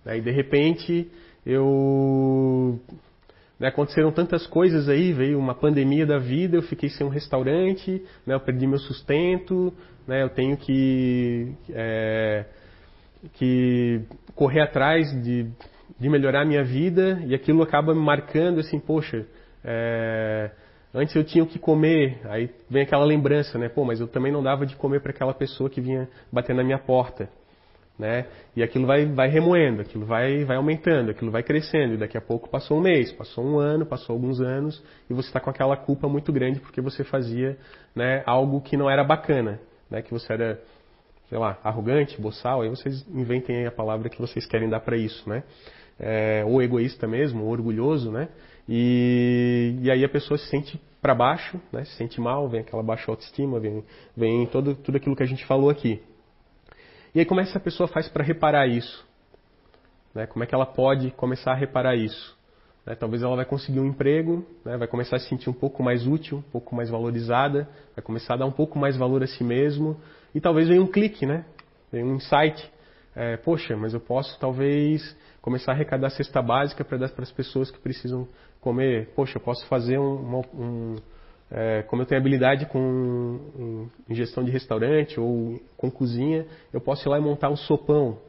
Aí, 0.05 0.21
de 0.21 0.31
repente, 0.31 1.09
eu. 1.45 2.79
Né, 3.59 3.67
aconteceram 3.67 4.11
tantas 4.11 4.47
coisas 4.47 4.87
aí, 4.87 5.11
veio 5.11 5.37
uma 5.37 5.53
pandemia 5.53 6.05
da 6.05 6.17
vida, 6.17 6.55
eu 6.55 6.61
fiquei 6.61 6.89
sem 6.89 7.05
um 7.05 7.09
restaurante, 7.09 8.01
né, 8.25 8.33
eu 8.33 8.39
perdi 8.39 8.65
meu 8.65 8.79
sustento, 8.79 9.73
né, 10.07 10.23
eu 10.23 10.29
tenho 10.29 10.55
que, 10.55 11.51
é, 11.69 12.45
que 13.33 14.01
correr 14.35 14.61
atrás 14.61 15.09
de 15.23 15.51
de 15.99 16.09
melhorar 16.09 16.41
a 16.41 16.45
minha 16.45 16.63
vida 16.63 17.21
e 17.25 17.35
aquilo 17.35 17.61
acaba 17.61 17.93
me 17.93 17.99
marcando 17.99 18.59
assim, 18.59 18.79
poxa, 18.79 19.25
é, 19.63 20.49
antes 20.93 21.13
eu 21.13 21.23
tinha 21.23 21.43
o 21.43 21.47
que 21.47 21.59
comer, 21.59 22.19
aí 22.23 22.49
vem 22.69 22.83
aquela 22.83 23.03
lembrança, 23.03 23.57
né? 23.57 23.67
Pô, 23.67 23.83
mas 23.83 23.99
eu 23.99 24.07
também 24.07 24.31
não 24.31 24.41
dava 24.41 24.65
de 24.65 24.75
comer 24.77 25.01
para 25.01 25.11
aquela 25.11 25.33
pessoa 25.33 25.69
que 25.69 25.81
vinha 25.81 26.07
bater 26.31 26.55
na 26.55 26.63
minha 26.63 26.79
porta, 26.79 27.29
né? 27.97 28.27
E 28.55 28.63
aquilo 28.63 28.87
vai, 28.87 29.05
vai 29.05 29.27
remoendo, 29.27 29.81
aquilo 29.81 30.05
vai, 30.05 30.45
vai 30.45 30.55
aumentando, 30.55 31.11
aquilo 31.11 31.31
vai 31.31 31.43
crescendo 31.43 31.95
e 31.95 31.97
daqui 31.97 32.17
a 32.17 32.21
pouco 32.21 32.49
passou 32.49 32.77
um 32.77 32.81
mês, 32.81 33.11
passou 33.11 33.43
um 33.43 33.59
ano, 33.59 33.85
passou 33.85 34.13
alguns 34.13 34.39
anos 34.39 34.81
e 35.09 35.13
você 35.13 35.27
está 35.27 35.41
com 35.41 35.49
aquela 35.49 35.75
culpa 35.75 36.07
muito 36.07 36.31
grande 36.31 36.61
porque 36.61 36.79
você 36.79 37.03
fazia, 37.03 37.57
né, 37.93 38.23
algo 38.25 38.61
que 38.61 38.77
não 38.77 38.89
era 38.89 39.03
bacana, 39.03 39.59
né? 39.91 40.01
Que 40.01 40.13
você 40.13 40.31
era 40.31 40.61
sei 41.29 41.37
lá, 41.37 41.59
arrogante, 41.63 42.19
boçal, 42.19 42.61
aí 42.61 42.69
vocês 42.69 43.05
inventem 43.09 43.57
aí 43.57 43.65
a 43.67 43.71
palavra 43.71 44.09
que 44.09 44.19
vocês 44.19 44.45
querem 44.45 44.67
dar 44.67 44.79
para 44.79 44.97
isso, 44.97 45.29
né? 45.29 45.43
é, 45.99 46.43
ou 46.45 46.61
egoísta 46.61 47.05
mesmo, 47.05 47.43
ou 47.43 47.51
orgulhoso, 47.51 48.11
né? 48.11 48.29
E, 48.67 49.75
e 49.81 49.91
aí 49.91 50.05
a 50.05 50.09
pessoa 50.09 50.37
se 50.37 50.47
sente 50.47 50.79
para 51.01 51.13
baixo, 51.13 51.59
né? 51.71 51.83
Se 51.83 51.95
sente 51.95 52.21
mal, 52.21 52.47
vem 52.47 52.61
aquela 52.61 52.81
baixa 52.81 53.11
autoestima, 53.11 53.59
vem, 53.59 53.83
vem 54.15 54.45
todo, 54.47 54.75
tudo 54.75 54.95
aquilo 54.95 55.15
que 55.15 55.23
a 55.23 55.27
gente 55.27 55.45
falou 55.45 55.69
aqui. 55.69 56.01
E 57.13 57.19
aí 57.19 57.25
como 57.25 57.41
é 57.41 57.43
que 57.43 57.49
essa 57.49 57.59
pessoa 57.59 57.87
faz 57.87 58.07
para 58.07 58.23
reparar 58.23 58.67
isso? 58.67 59.05
Né? 60.13 60.25
Como 60.25 60.43
é 60.43 60.47
que 60.47 60.55
ela 60.55 60.65
pode 60.65 61.11
começar 61.11 61.51
a 61.51 61.55
reparar 61.55 61.95
isso? 61.95 62.37
Né? 62.85 62.95
Talvez 62.95 63.21
ela 63.23 63.35
vai 63.35 63.45
conseguir 63.45 63.79
um 63.79 63.87
emprego, 63.87 64.45
né? 64.63 64.77
vai 64.77 64.87
começar 64.87 65.17
a 65.17 65.19
se 65.19 65.27
sentir 65.27 65.49
um 65.49 65.53
pouco 65.53 65.83
mais 65.83 66.05
útil, 66.05 66.37
um 66.37 66.51
pouco 66.51 66.75
mais 66.75 66.89
valorizada, 66.89 67.67
vai 67.95 68.03
começar 68.03 68.35
a 68.35 68.37
dar 68.37 68.45
um 68.45 68.51
pouco 68.51 68.77
mais 68.77 68.95
valor 68.95 69.23
a 69.23 69.27
si 69.27 69.43
mesmo, 69.43 69.99
e 70.33 70.39
talvez 70.39 70.67
venha 70.67 70.81
um 70.81 70.87
clique, 70.87 71.25
né? 71.25 71.45
Venha 71.91 72.05
um 72.05 72.15
insight. 72.15 72.71
É, 73.15 73.37
Poxa, 73.37 73.75
mas 73.75 73.93
eu 73.93 73.99
posso 73.99 74.39
talvez 74.39 75.15
começar 75.41 75.71
a 75.71 75.75
arrecadar 75.75 76.09
cesta 76.11 76.41
básica 76.41 76.83
para 76.83 76.97
dar 76.97 77.09
para 77.09 77.23
as 77.23 77.31
pessoas 77.31 77.71
que 77.71 77.79
precisam 77.79 78.27
comer. 78.61 79.09
Poxa, 79.15 79.37
eu 79.37 79.41
posso 79.41 79.65
fazer 79.67 79.97
um, 79.97 80.41
um 80.53 80.95
é, 81.51 81.81
como 81.83 82.01
eu 82.01 82.05
tenho 82.05 82.21
habilidade 82.21 82.65
com 82.67 82.79
um, 82.79 83.89
gestão 84.09 84.43
de 84.43 84.51
restaurante 84.51 85.19
ou 85.19 85.59
com 85.75 85.89
cozinha, 85.89 86.45
eu 86.71 86.79
posso 86.79 87.07
ir 87.07 87.09
lá 87.09 87.17
e 87.17 87.21
montar 87.21 87.49
um 87.49 87.55
sopão, 87.55 88.19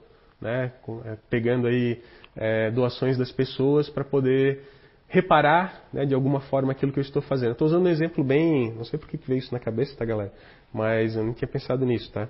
né, 0.40 0.72
com, 0.82 1.02
é, 1.04 1.18
pegando 1.28 1.66
aí 1.66 2.00
é, 2.34 2.70
doações 2.70 3.18
das 3.18 3.30
pessoas 3.30 3.90
para 3.90 4.04
poder 4.04 4.62
reparar 5.06 5.84
né, 5.92 6.06
de 6.06 6.14
alguma 6.14 6.40
forma 6.40 6.72
aquilo 6.72 6.92
que 6.92 6.98
eu 6.98 7.02
estou 7.02 7.20
fazendo. 7.20 7.52
Estou 7.52 7.66
usando 7.66 7.84
um 7.84 7.90
exemplo 7.90 8.22
bem. 8.24 8.72
Não 8.72 8.84
sei 8.84 8.98
por 8.98 9.08
que 9.08 9.18
veio 9.18 9.38
isso 9.38 9.52
na 9.52 9.58
cabeça, 9.58 9.94
tá, 9.96 10.04
galera? 10.04 10.32
Mas 10.72 11.16
eu 11.16 11.24
não 11.24 11.32
tinha 11.32 11.48
pensado 11.48 11.84
nisso, 11.84 12.10
tá? 12.12 12.28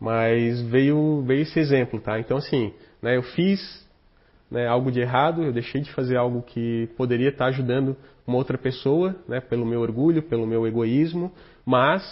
Mas 0.00 0.60
veio, 0.62 1.22
veio 1.22 1.42
esse 1.42 1.58
exemplo, 1.58 2.00
tá? 2.00 2.18
Então, 2.18 2.36
assim, 2.36 2.72
né, 3.00 3.16
eu 3.16 3.22
fiz 3.22 3.60
né, 4.50 4.66
algo 4.66 4.90
de 4.90 5.00
errado, 5.00 5.42
eu 5.42 5.52
deixei 5.52 5.80
de 5.80 5.92
fazer 5.92 6.16
algo 6.16 6.42
que 6.42 6.88
poderia 6.96 7.28
estar 7.28 7.46
ajudando 7.46 7.96
uma 8.26 8.36
outra 8.36 8.56
pessoa, 8.56 9.14
né, 9.28 9.40
pelo 9.40 9.66
meu 9.66 9.80
orgulho, 9.80 10.22
pelo 10.22 10.46
meu 10.46 10.66
egoísmo, 10.66 11.32
mas, 11.64 12.02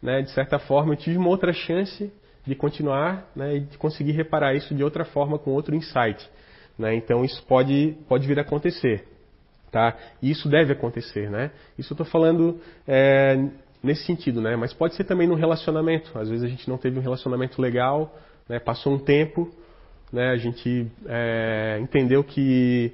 né, 0.00 0.22
de 0.22 0.30
certa 0.30 0.58
forma, 0.58 0.92
eu 0.92 0.96
tive 0.96 1.16
uma 1.16 1.28
outra 1.28 1.52
chance 1.52 2.12
de 2.44 2.54
continuar 2.54 3.30
né, 3.34 3.56
e 3.56 3.60
de 3.60 3.78
conseguir 3.78 4.12
reparar 4.12 4.54
isso 4.54 4.74
de 4.74 4.82
outra 4.82 5.04
forma, 5.04 5.38
com 5.38 5.52
outro 5.52 5.74
insight. 5.74 6.28
Né? 6.78 6.94
Então, 6.94 7.24
isso 7.24 7.44
pode, 7.46 7.96
pode 8.08 8.26
vir 8.26 8.38
a 8.38 8.42
acontecer. 8.42 9.04
Tá? 9.70 9.96
E 10.20 10.30
isso 10.30 10.48
deve 10.48 10.72
acontecer. 10.72 11.30
Né? 11.30 11.50
Isso 11.78 11.92
eu 11.92 11.94
estou 11.94 12.06
falando 12.06 12.60
é, 12.86 13.48
nesse 13.82 14.04
sentido, 14.04 14.40
né? 14.40 14.56
mas 14.56 14.72
pode 14.72 14.94
ser 14.94 15.04
também 15.04 15.26
no 15.26 15.34
relacionamento. 15.34 16.16
Às 16.18 16.28
vezes 16.28 16.44
a 16.44 16.48
gente 16.48 16.68
não 16.68 16.78
teve 16.78 16.98
um 16.98 17.02
relacionamento 17.02 17.60
legal, 17.60 18.16
né? 18.48 18.58
passou 18.58 18.94
um 18.94 18.98
tempo, 18.98 19.50
né? 20.12 20.30
a 20.30 20.36
gente 20.36 20.86
é, 21.06 21.78
entendeu 21.80 22.22
que 22.22 22.92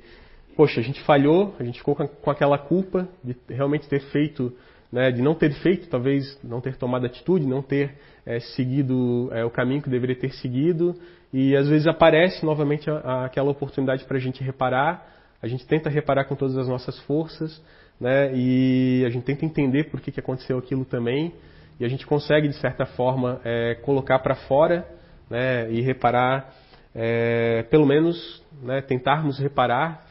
poxa, 0.58 0.80
a 0.80 0.82
gente 0.82 1.00
falhou, 1.02 1.54
a 1.60 1.62
gente 1.62 1.78
ficou 1.78 1.94
com 1.94 2.30
aquela 2.32 2.58
culpa 2.58 3.08
de 3.22 3.36
realmente 3.48 3.88
ter 3.88 4.00
feito, 4.10 4.52
né, 4.90 5.12
de 5.12 5.22
não 5.22 5.32
ter 5.32 5.52
feito, 5.62 5.88
talvez 5.88 6.36
não 6.42 6.60
ter 6.60 6.74
tomado 6.74 7.06
atitude, 7.06 7.46
não 7.46 7.62
ter 7.62 7.94
é, 8.26 8.40
seguido 8.40 9.28
é, 9.30 9.44
o 9.44 9.50
caminho 9.50 9.80
que 9.80 9.88
deveria 9.88 10.16
ter 10.16 10.32
seguido, 10.32 10.96
e 11.32 11.54
às 11.54 11.68
vezes 11.68 11.86
aparece 11.86 12.44
novamente 12.44 12.90
a, 12.90 12.96
a, 12.96 13.24
aquela 13.26 13.52
oportunidade 13.52 14.04
para 14.04 14.16
a 14.16 14.20
gente 14.20 14.42
reparar, 14.42 15.06
a 15.40 15.46
gente 15.46 15.64
tenta 15.64 15.88
reparar 15.88 16.24
com 16.24 16.34
todas 16.34 16.58
as 16.58 16.66
nossas 16.66 16.98
forças, 17.02 17.62
né, 18.00 18.32
e 18.34 19.04
a 19.06 19.10
gente 19.10 19.24
tenta 19.24 19.44
entender 19.44 19.84
por 19.90 20.00
que, 20.00 20.12
que 20.12 20.20
aconteceu 20.20 20.58
aquilo 20.58 20.84
também, 20.84 21.32
e 21.80 21.84
a 21.84 21.88
gente 21.88 22.06
consegue, 22.06 22.48
de 22.48 22.54
certa 22.60 22.86
forma, 22.86 23.40
é, 23.44 23.74
colocar 23.76 24.18
para 24.18 24.34
fora 24.34 24.86
né, 25.30 25.70
e 25.70 25.80
reparar, 25.80 26.52
é, 26.94 27.62
pelo 27.64 27.86
menos 27.86 28.42
né, 28.62 28.80
tentarmos 28.80 29.38
reparar 29.38 30.06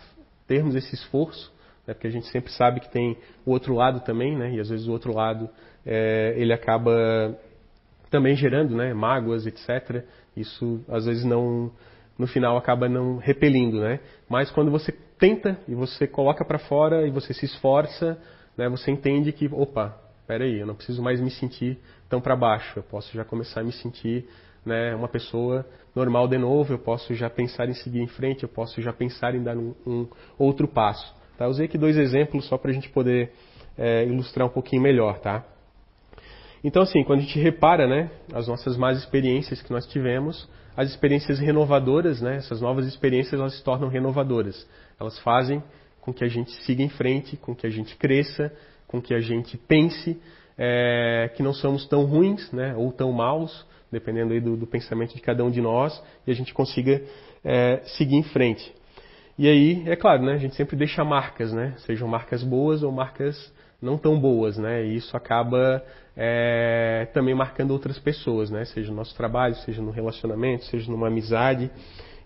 termos 0.48 0.76
esse 0.76 0.96
esforço, 0.96 1.54
né, 1.86 1.94
porque 1.94 2.08
a 2.08 2.12
gente 2.12 2.28
sempre 2.28 2.52
sabe 2.52 2.80
que 2.80 2.92
tem 2.92 3.18
o 3.46 3.52
outro 3.52 3.74
lado 3.74 4.02
também, 4.02 4.38
né, 4.38 4.52
e 4.54 4.60
às 4.60 4.70
vezes 4.70 4.88
o 4.88 4.92
outro 4.92 5.14
lado 5.14 5.50
é, 5.86 6.34
ele 6.38 6.54
acaba 6.54 7.38
também 8.10 8.36
gerando 8.36 8.76
né, 8.76 8.94
mágoas, 8.94 9.46
etc. 9.46 10.04
Isso 10.36 10.82
às 10.88 11.06
vezes 11.06 11.24
não, 11.24 11.72
no 12.18 12.28
final 12.28 12.58
acaba 12.58 12.88
não 12.88 13.18
repelindo, 13.18 13.80
né? 13.80 14.00
Mas 14.30 14.52
quando 14.52 14.72
você 14.72 14.94
tenta 15.18 15.60
e 15.68 15.76
você 15.76 16.08
coloca 16.08 16.46
para 16.46 16.60
fora 16.60 17.08
e 17.08 17.12
você 17.12 17.34
se 17.34 17.46
esforça, 17.46 18.18
né, 18.58 18.70
você 18.70 18.92
entende 18.92 19.32
que, 19.32 19.48
opa, 19.52 19.98
peraí, 20.26 20.60
eu 20.60 20.66
não 20.66 20.76
preciso 20.76 21.02
mais 21.02 21.20
me 21.20 21.32
sentir 21.32 21.80
tão 22.10 22.20
para 22.22 22.36
baixo, 22.36 22.80
eu 22.80 22.84
posso 22.84 23.14
já 23.16 23.24
começar 23.24 23.62
a 23.62 23.64
me 23.64 23.72
sentir 23.72 24.28
né, 24.66 24.94
uma 24.94 25.08
pessoa 25.08 25.66
normal 25.96 26.28
de 26.28 26.38
novo, 26.38 26.74
eu 26.74 26.80
posso 26.80 27.14
já 27.16 27.30
pensar 27.30 27.70
em 27.70 27.74
seguir 27.74 28.02
em 28.02 28.08
frente, 28.08 28.44
eu 28.44 28.50
posso 28.50 28.82
já 28.82 28.94
pensar 28.94 29.34
em 29.34 29.42
dar 29.42 29.58
um, 29.58 29.74
um 29.86 30.08
outro 30.38 30.68
passo. 30.68 31.16
Tá? 31.38 31.46
Eu 31.46 31.50
usei 31.50 31.66
aqui 31.66 31.78
dois 31.78 31.98
exemplos 31.98 32.46
só 32.46 32.58
para 32.58 32.72
a 32.72 32.74
gente 32.74 32.90
poder 32.90 33.32
é, 33.78 34.06
ilustrar 34.06 34.46
um 34.46 34.52
pouquinho 34.52 34.82
melhor, 34.82 35.20
tá? 35.20 35.46
Então, 36.64 36.82
assim, 36.82 37.04
quando 37.04 37.20
a 37.20 37.22
gente 37.22 37.40
repara, 37.40 37.88
né, 37.88 38.10
as 38.34 38.48
nossas 38.48 38.76
más 38.76 38.98
experiências 38.98 39.62
que 39.62 39.72
nós 39.72 39.86
tivemos, 39.86 40.50
as 40.76 40.90
experiências 40.90 41.40
renovadoras, 41.40 42.22
né, 42.22 42.38
essas 42.38 42.62
novas 42.62 42.86
experiências, 42.86 43.40
elas 43.40 43.56
se 43.56 43.64
tornam 43.64 43.88
renovadoras. 43.88 44.68
Elas 45.00 45.18
fazem 45.20 45.64
com 46.02 46.14
que 46.14 46.24
a 46.24 46.28
gente 46.28 46.52
siga 46.64 46.82
em 46.82 46.90
frente, 46.90 47.36
com 47.36 47.54
que 47.54 47.68
a 47.68 47.70
gente 47.70 47.96
cresça, 47.98 48.52
com 48.88 49.02
que 49.02 49.14
a 49.14 49.20
gente 49.20 49.58
pense 49.58 50.18
é, 50.58 51.30
que 51.36 51.44
não 51.44 51.54
somos 51.54 51.86
tão 51.88 52.06
ruins, 52.06 52.52
né, 52.52 52.74
ou 52.76 52.92
tão 52.92 53.12
maus, 53.12 53.66
dependendo 53.92 54.34
aí 54.34 54.42
do, 54.42 54.58
do, 54.58 54.66
pensamento 54.66 55.14
de 55.14 55.22
cada 55.22 55.44
um 55.44 55.52
de 55.52 55.62
nós, 55.62 56.02
e 56.26 56.32
a 56.32 56.34
gente 56.34 56.54
consiga 56.54 57.02
é, 57.44 57.82
seguir 57.98 58.16
em 58.16 58.24
frente. 58.24 58.74
E 59.38 59.48
aí, 59.48 59.84
é 59.88 59.96
claro, 59.96 60.24
né, 60.24 60.34
a 60.34 60.38
gente 60.38 60.56
sempre 60.56 60.76
deixa 60.76 61.04
marcas, 61.04 61.54
né, 61.54 61.76
sejam 61.80 62.08
marcas 62.08 62.44
boas 62.44 62.82
ou 62.82 62.92
marcas 62.92 63.54
não 63.80 63.98
tão 63.98 64.20
boas, 64.20 64.58
né, 64.58 64.84
e 64.84 64.96
isso 64.96 65.16
acaba 65.16 65.84
é, 66.16 67.08
também 67.14 67.36
marcando 67.36 67.72
outras 67.72 68.00
pessoas, 68.00 68.50
né, 68.50 68.66
seja 68.66 68.90
no 68.90 68.96
nosso 68.96 69.16
trabalho, 69.16 69.56
seja 69.58 69.82
no 69.82 69.92
relacionamento, 69.92 70.66
seja 70.66 70.92
numa 70.92 71.08
amizade, 71.08 71.70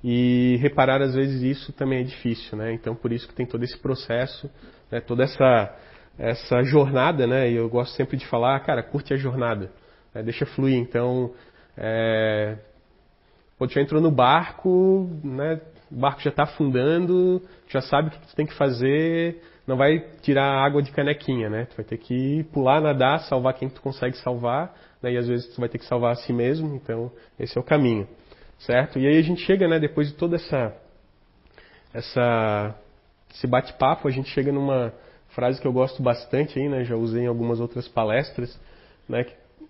e 0.03 0.57
reparar 0.61 1.01
às 1.01 1.13
vezes 1.13 1.41
isso 1.41 1.73
também 1.73 1.99
é 1.99 2.03
difícil, 2.03 2.57
né, 2.57 2.73
então 2.73 2.95
por 2.95 3.11
isso 3.11 3.27
que 3.27 3.35
tem 3.35 3.45
todo 3.45 3.63
esse 3.63 3.77
processo, 3.77 4.49
né, 4.91 4.99
toda 4.99 5.23
essa, 5.23 5.75
essa 6.17 6.63
jornada, 6.63 7.27
né, 7.27 7.49
e 7.51 7.55
eu 7.55 7.69
gosto 7.69 7.95
sempre 7.95 8.17
de 8.17 8.25
falar, 8.27 8.59
cara, 8.61 8.81
curte 8.81 9.13
a 9.13 9.17
jornada, 9.17 9.71
né, 10.13 10.23
deixa 10.23 10.45
fluir, 10.45 10.75
então 10.75 11.31
é, 11.77 12.57
quando 13.57 13.71
já 13.71 13.81
entrou 13.81 14.01
no 14.01 14.11
barco, 14.11 15.09
né, 15.23 15.61
o 15.91 15.95
barco 15.95 16.21
já 16.21 16.29
está 16.29 16.43
afundando, 16.43 17.41
já 17.67 17.81
sabe 17.81 18.07
o 18.07 18.11
que 18.11 18.29
você 18.29 18.35
tem 18.35 18.45
que 18.45 18.55
fazer, 18.55 19.41
não 19.67 19.77
vai 19.77 19.99
tirar 20.21 20.65
água 20.65 20.81
de 20.81 20.91
canequinha, 20.91 21.49
né? 21.49 21.65
Tu 21.65 21.75
vai 21.75 21.85
ter 21.85 21.97
que 21.97 22.43
pular, 22.51 22.81
nadar, 22.81 23.19
salvar 23.21 23.53
quem 23.53 23.69
tu 23.69 23.81
consegue 23.81 24.17
salvar, 24.17 24.73
né? 25.01 25.13
E 25.13 25.17
às 25.17 25.27
vezes 25.27 25.47
tu 25.53 25.59
vai 25.59 25.69
ter 25.69 25.77
que 25.77 25.85
salvar 25.85 26.13
a 26.13 26.15
si 26.15 26.33
mesmo, 26.33 26.75
então 26.75 27.11
esse 27.39 27.57
é 27.57 27.61
o 27.61 27.63
caminho, 27.63 28.07
certo? 28.65 28.99
E 28.99 29.07
aí 29.07 29.17
a 29.17 29.21
gente 29.21 29.41
chega, 29.41 29.67
né, 29.67 29.79
depois 29.79 30.09
de 30.09 30.13
toda 30.13 30.35
essa 30.35 30.75
essa 31.93 32.75
esse 33.33 33.47
bate-papo, 33.47 34.07
a 34.07 34.11
gente 34.11 34.29
chega 34.29 34.51
numa 34.51 34.93
frase 35.29 35.59
que 35.61 35.67
eu 35.67 35.73
gosto 35.73 36.03
bastante 36.03 36.59
aí, 36.59 36.67
né? 36.67 36.83
Já 36.83 36.95
usei 36.95 37.23
em 37.23 37.27
algumas 37.27 37.59
outras 37.59 37.87
palestras, 37.87 38.59
né? 39.07 39.25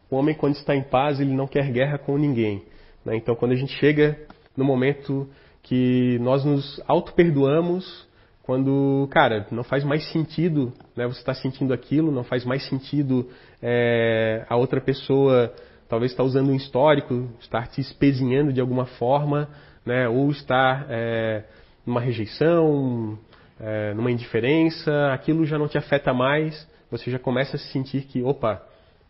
O 0.09 0.15
homem, 0.15 0.35
quando 0.35 0.55
está 0.55 0.75
em 0.75 0.83
paz, 0.83 1.19
ele 1.19 1.33
não 1.33 1.47
quer 1.47 1.71
guerra 1.71 1.97
com 1.97 2.17
ninguém. 2.17 2.63
Né? 3.05 3.15
Então, 3.15 3.35
quando 3.35 3.53
a 3.53 3.55
gente 3.55 3.71
chega 3.73 4.19
no 4.57 4.65
momento 4.65 5.29
que 5.63 6.17
nós 6.19 6.43
nos 6.43 6.81
auto-perdoamos, 6.87 8.07
quando, 8.43 9.07
cara, 9.11 9.47
não 9.51 9.63
faz 9.63 9.83
mais 9.83 10.11
sentido 10.11 10.73
né, 10.95 11.05
você 11.05 11.19
estar 11.19 11.33
tá 11.33 11.39
sentindo 11.39 11.73
aquilo, 11.73 12.11
não 12.11 12.23
faz 12.23 12.43
mais 12.43 12.67
sentido 12.67 13.29
é, 13.61 14.45
a 14.49 14.57
outra 14.57 14.81
pessoa 14.81 15.53
talvez 15.91 16.11
estar 16.13 16.23
tá 16.23 16.27
usando 16.27 16.51
um 16.51 16.55
histórico, 16.55 17.27
estar 17.41 17.67
te 17.67 17.81
espezinhando 17.81 18.53
de 18.53 18.61
alguma 18.61 18.85
forma, 18.85 19.49
né, 19.85 20.07
ou 20.07 20.31
estar 20.31 20.85
é, 20.89 21.43
numa 21.85 21.99
rejeição, 21.99 23.19
é, 23.59 23.93
numa 23.93 24.09
indiferença, 24.09 25.11
aquilo 25.11 25.45
já 25.45 25.59
não 25.59 25.67
te 25.67 25.77
afeta 25.77 26.13
mais, 26.13 26.65
você 26.89 27.11
já 27.11 27.19
começa 27.19 27.57
a 27.57 27.59
sentir 27.59 28.03
que, 28.03 28.23
opa, 28.23 28.65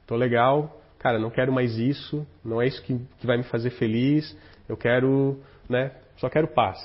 tô 0.07 0.15
legal, 0.15 0.81
cara, 0.97 1.19
não 1.19 1.29
quero 1.29 1.53
mais 1.53 1.77
isso, 1.77 2.25
não 2.43 2.59
é 2.59 2.65
isso 2.65 2.81
que, 2.81 2.99
que 3.19 3.27
vai 3.27 3.37
me 3.37 3.43
fazer 3.43 3.69
feliz, 3.69 4.35
eu 4.67 4.75
quero, 4.75 5.39
né, 5.69 5.91
só 6.17 6.29
quero 6.29 6.47
paz. 6.47 6.79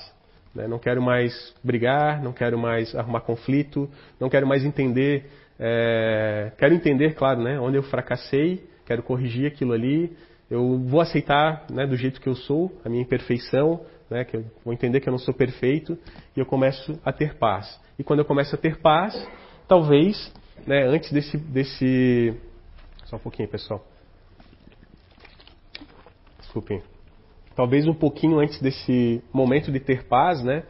Né, 0.53 0.67
não 0.67 0.77
quero 0.77 1.01
mais 1.01 1.55
brigar, 1.63 2.21
não 2.21 2.33
quero 2.33 2.57
mais 2.57 2.93
arrumar 2.93 3.21
conflito, 3.21 3.89
não 4.19 4.29
quero 4.29 4.45
mais 4.45 4.63
entender, 4.63 5.25
é, 5.59 6.51
quero 6.55 6.75
entender, 6.75 7.15
claro, 7.15 7.41
né, 7.41 7.59
onde 7.59 7.77
eu 7.77 7.83
fracassei, 7.83 8.63
quero 8.87 9.03
corrigir 9.03 9.45
aquilo 9.45 9.73
ali, 9.73 10.17
eu 10.49 10.79
vou 10.79 11.01
aceitar 11.01 11.67
né, 11.71 11.85
do 11.85 11.95
jeito 11.95 12.19
que 12.19 12.27
eu 12.27 12.35
sou, 12.35 12.75
a 12.83 12.89
minha 12.89 13.03
imperfeição, 13.03 13.85
né, 14.09 14.23
que 14.23 14.37
eu 14.37 14.45
vou 14.65 14.73
entender 14.73 14.99
que 15.01 15.07
eu 15.07 15.11
não 15.11 15.19
sou 15.19 15.33
perfeito, 15.33 15.97
e 16.35 16.39
eu 16.39 16.45
começo 16.45 16.99
a 17.05 17.11
ter 17.11 17.35
paz. 17.35 17.79
E 17.99 18.03
quando 18.03 18.19
eu 18.19 18.25
começo 18.25 18.55
a 18.55 18.57
ter 18.57 18.79
paz, 18.79 19.13
talvez, 19.67 20.33
né, 20.65 20.85
antes 20.87 21.11
desse, 21.11 21.37
desse... 21.37 22.33
Só 23.05 23.17
um 23.17 23.19
pouquinho, 23.19 23.47
pessoal 23.47 23.85
desculpem, 26.57 26.81
talvez 27.55 27.87
um 27.87 27.93
pouquinho 27.93 28.39
antes 28.39 28.59
desse 28.61 29.21
momento 29.31 29.71
de 29.71 29.79
ter 29.79 30.05
paz, 30.05 30.43
né, 30.43 30.63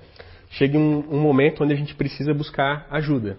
chegue 0.49 0.77
um, 0.77 0.99
um 1.10 1.19
momento 1.19 1.63
onde 1.63 1.73
a 1.73 1.77
gente 1.77 1.95
precisa 1.95 2.34
buscar 2.34 2.88
ajuda. 2.89 3.38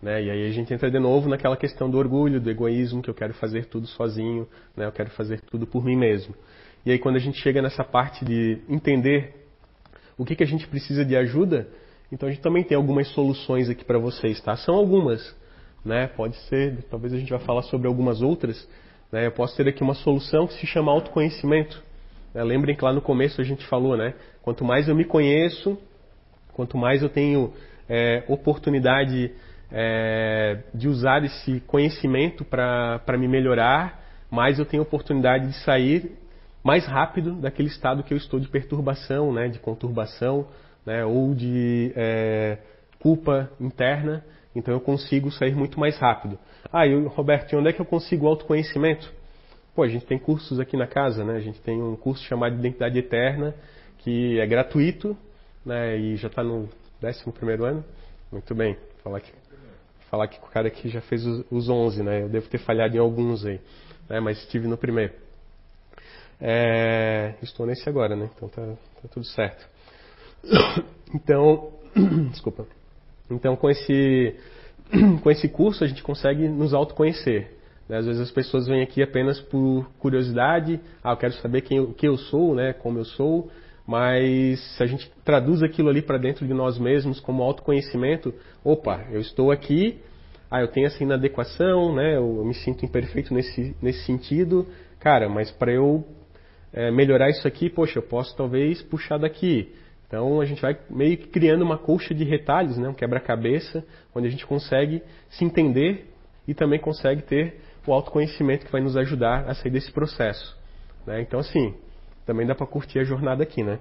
Né? 0.00 0.22
E 0.22 0.30
aí 0.30 0.46
a 0.46 0.52
gente 0.52 0.72
entra 0.72 0.90
de 0.90 0.98
novo 0.98 1.28
naquela 1.28 1.56
questão 1.56 1.90
do 1.90 1.98
orgulho, 1.98 2.40
do 2.40 2.50
egoísmo, 2.50 3.02
que 3.02 3.10
eu 3.10 3.14
quero 3.14 3.34
fazer 3.34 3.66
tudo 3.66 3.86
sozinho, 3.86 4.46
né? 4.76 4.86
eu 4.86 4.92
quero 4.92 5.10
fazer 5.10 5.40
tudo 5.40 5.66
por 5.66 5.84
mim 5.84 5.96
mesmo. 5.96 6.34
E 6.86 6.92
aí 6.92 6.98
quando 6.98 7.16
a 7.16 7.20
gente 7.20 7.38
chega 7.40 7.60
nessa 7.60 7.82
parte 7.82 8.24
de 8.24 8.58
entender 8.68 9.34
o 10.16 10.24
que, 10.24 10.36
que 10.36 10.42
a 10.42 10.46
gente 10.46 10.66
precisa 10.66 11.04
de 11.04 11.16
ajuda, 11.16 11.68
então 12.10 12.28
a 12.28 12.32
gente 12.32 12.42
também 12.42 12.64
tem 12.64 12.76
algumas 12.76 13.08
soluções 13.08 13.68
aqui 13.68 13.84
para 13.84 13.98
vocês, 13.98 14.40
tá? 14.40 14.56
São 14.56 14.74
algumas, 14.74 15.36
né? 15.84 16.06
Pode 16.08 16.36
ser, 16.48 16.82
talvez 16.90 17.12
a 17.12 17.18
gente 17.18 17.30
vai 17.30 17.40
falar 17.40 17.62
sobre 17.62 17.86
algumas 17.86 18.22
outras, 18.22 18.68
né? 19.12 19.26
Eu 19.26 19.32
posso 19.32 19.56
ter 19.56 19.68
aqui 19.68 19.82
uma 19.82 19.94
solução 19.94 20.46
que 20.46 20.54
se 20.54 20.66
chama 20.66 20.90
autoconhecimento. 20.90 21.82
Né? 22.34 22.42
Lembrem 22.42 22.74
que 22.74 22.84
lá 22.84 22.92
no 22.92 23.02
começo 23.02 23.40
a 23.40 23.44
gente 23.44 23.66
falou, 23.66 23.96
né? 23.96 24.14
Quanto 24.42 24.64
mais 24.64 24.88
eu 24.88 24.94
me 24.94 25.04
conheço, 25.04 25.78
quanto 26.52 26.76
mais 26.78 27.02
eu 27.02 27.08
tenho 27.08 27.52
é, 27.88 28.24
oportunidade 28.28 29.30
é, 29.70 30.58
de 30.74 30.88
usar 30.88 31.24
esse 31.24 31.60
conhecimento 31.60 32.44
para 32.44 33.16
me 33.18 33.28
melhorar, 33.28 34.00
mais 34.30 34.58
eu 34.58 34.66
tenho 34.66 34.82
oportunidade 34.82 35.48
de 35.48 35.54
sair 35.64 36.12
mais 36.62 36.86
rápido 36.86 37.32
daquele 37.32 37.68
estado 37.68 38.02
que 38.02 38.12
eu 38.12 38.18
estou 38.18 38.38
de 38.38 38.48
perturbação, 38.48 39.32
né? 39.32 39.48
De 39.48 39.58
conturbação, 39.58 40.48
né? 40.84 41.04
Ou 41.04 41.34
de 41.34 41.92
é, 41.96 42.58
culpa 43.00 43.50
interna, 43.60 44.24
então 44.54 44.74
eu 44.74 44.80
consigo 44.80 45.30
sair 45.30 45.54
muito 45.54 45.78
mais 45.78 45.96
rápido. 45.98 46.38
Ah, 46.72 46.86
e 46.86 46.94
Roberto, 47.06 47.56
onde 47.56 47.68
é 47.68 47.72
que 47.72 47.80
eu 47.80 47.86
consigo 47.86 48.26
autoconhecimento? 48.26 49.10
Pô, 49.74 49.82
a 49.82 49.88
gente 49.88 50.04
tem 50.04 50.18
cursos 50.18 50.58
aqui 50.58 50.76
na 50.76 50.86
casa, 50.86 51.24
né? 51.24 51.36
A 51.36 51.40
gente 51.40 51.60
tem 51.60 51.80
um 51.80 51.94
curso 51.94 52.24
chamado 52.24 52.56
Identidade 52.56 52.98
Eterna, 52.98 53.54
que 53.98 54.38
é 54.40 54.46
gratuito, 54.46 55.16
né? 55.64 55.96
E 55.96 56.16
já 56.16 56.28
está 56.28 56.42
no 56.42 56.68
11 57.02 57.32
primeiro 57.32 57.64
ano. 57.64 57.84
Muito 58.32 58.54
bem. 58.54 58.76
Falar 59.02 59.20
que, 59.20 59.32
falar 60.10 60.28
que 60.28 60.38
o 60.38 60.50
cara 60.50 60.68
aqui 60.68 60.88
já 60.88 61.00
fez 61.00 61.24
os, 61.26 61.44
os 61.50 61.68
11, 61.68 62.02
né? 62.02 62.22
Eu 62.22 62.28
devo 62.28 62.48
ter 62.48 62.58
falhado 62.58 62.96
em 62.96 63.00
alguns 63.00 63.44
aí, 63.44 63.60
né? 64.08 64.20
Mas 64.20 64.38
estive 64.38 64.66
no 64.66 64.76
primeiro. 64.76 65.12
É, 66.40 67.34
estou 67.42 67.66
nesse 67.66 67.88
agora, 67.88 68.14
né? 68.14 68.30
Então 68.36 68.48
tá, 68.48 68.62
tá 69.02 69.08
tudo 69.10 69.26
certo. 69.26 69.66
Então, 71.14 71.72
desculpa. 72.30 72.66
Então 73.30 73.56
com 73.56 73.70
esse 73.70 74.36
com 75.22 75.30
esse 75.30 75.48
curso 75.48 75.82
a 75.82 75.86
gente 75.86 76.02
consegue 76.02 76.46
nos 76.48 76.74
autoconhecer. 76.74 77.56
Né? 77.88 77.96
Às 77.96 78.06
vezes 78.06 78.20
as 78.20 78.30
pessoas 78.30 78.66
vêm 78.66 78.82
aqui 78.82 79.02
apenas 79.02 79.40
por 79.40 79.88
curiosidade, 79.98 80.78
ah, 81.02 81.12
eu 81.12 81.16
quero 81.16 81.32
saber 81.34 81.62
quem 81.62 81.78
eu, 81.78 81.94
quem 81.94 82.08
eu 82.08 82.18
sou, 82.18 82.54
né? 82.54 82.74
Como 82.74 82.98
eu 82.98 83.04
sou. 83.04 83.50
Mas 83.88 84.60
se 84.76 84.82
a 84.82 84.86
gente 84.86 85.10
traduz 85.24 85.62
aquilo 85.62 85.88
ali 85.88 86.02
para 86.02 86.18
dentro 86.18 86.46
de 86.46 86.52
nós 86.52 86.78
mesmos 86.78 87.20
como 87.20 87.42
autoconhecimento, 87.42 88.34
opa, 88.62 89.06
eu 89.10 89.18
estou 89.18 89.50
aqui, 89.50 89.98
ah, 90.50 90.60
eu 90.60 90.68
tenho 90.68 90.86
essa 90.86 91.02
inadequação, 91.02 91.94
né? 91.94 92.18
Eu, 92.18 92.44
me 92.44 92.52
sinto 92.52 92.84
imperfeito 92.84 93.32
nesse, 93.32 93.74
nesse 93.80 94.04
sentido, 94.04 94.66
cara, 95.00 95.26
mas 95.26 95.50
para 95.50 95.72
eu 95.72 96.04
é, 96.70 96.90
melhorar 96.90 97.30
isso 97.30 97.48
aqui, 97.48 97.70
poxa, 97.70 97.98
eu 97.98 98.02
posso 98.02 98.36
talvez 98.36 98.82
puxar 98.82 99.16
daqui. 99.16 99.72
Então 100.06 100.38
a 100.38 100.44
gente 100.44 100.60
vai 100.60 100.78
meio 100.90 101.16
que 101.16 101.28
criando 101.28 101.62
uma 101.62 101.78
colcha 101.78 102.14
de 102.14 102.24
retalhos, 102.24 102.76
né? 102.76 102.90
um 102.90 102.94
quebra-cabeça, 102.94 103.82
onde 104.14 104.26
a 104.26 104.30
gente 104.30 104.46
consegue 104.46 105.02
se 105.30 105.46
entender 105.46 106.12
e 106.46 106.52
também 106.52 106.78
consegue 106.78 107.22
ter 107.22 107.54
o 107.86 107.92
autoconhecimento 107.94 108.66
que 108.66 108.72
vai 108.72 108.82
nos 108.82 108.98
ajudar 108.98 109.48
a 109.48 109.54
sair 109.54 109.70
desse 109.70 109.90
processo. 109.90 110.58
Né? 111.06 111.22
Então, 111.22 111.40
assim, 111.40 111.74
também 112.28 112.46
dá 112.46 112.54
para 112.54 112.66
curtir 112.66 112.98
a 112.98 113.04
jornada 113.04 113.42
aqui, 113.42 113.62
né? 113.62 113.78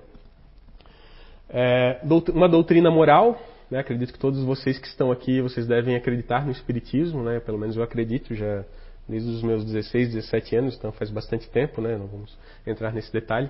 É, 1.49 1.99
uma 2.33 2.47
doutrina 2.47 2.89
moral, 2.89 3.37
né? 3.69 3.79
acredito 3.79 4.13
que 4.13 4.19
todos 4.19 4.41
vocês 4.41 4.79
que 4.79 4.87
estão 4.87 5.11
aqui, 5.11 5.41
vocês 5.41 5.67
devem 5.67 5.97
acreditar 5.97 6.45
no 6.45 6.51
Espiritismo, 6.53 7.23
né? 7.23 7.41
pelo 7.41 7.57
menos 7.57 7.75
eu 7.75 7.83
acredito, 7.83 8.33
já 8.33 8.63
desde 9.05 9.29
os 9.29 9.43
meus 9.43 9.65
16, 9.65 10.13
17 10.13 10.55
anos, 10.55 10.77
então 10.77 10.93
faz 10.93 11.09
bastante 11.11 11.49
tempo, 11.49 11.81
né? 11.81 11.97
não 11.97 12.07
vamos 12.07 12.39
entrar 12.65 12.93
nesse 12.93 13.11
detalhe. 13.11 13.49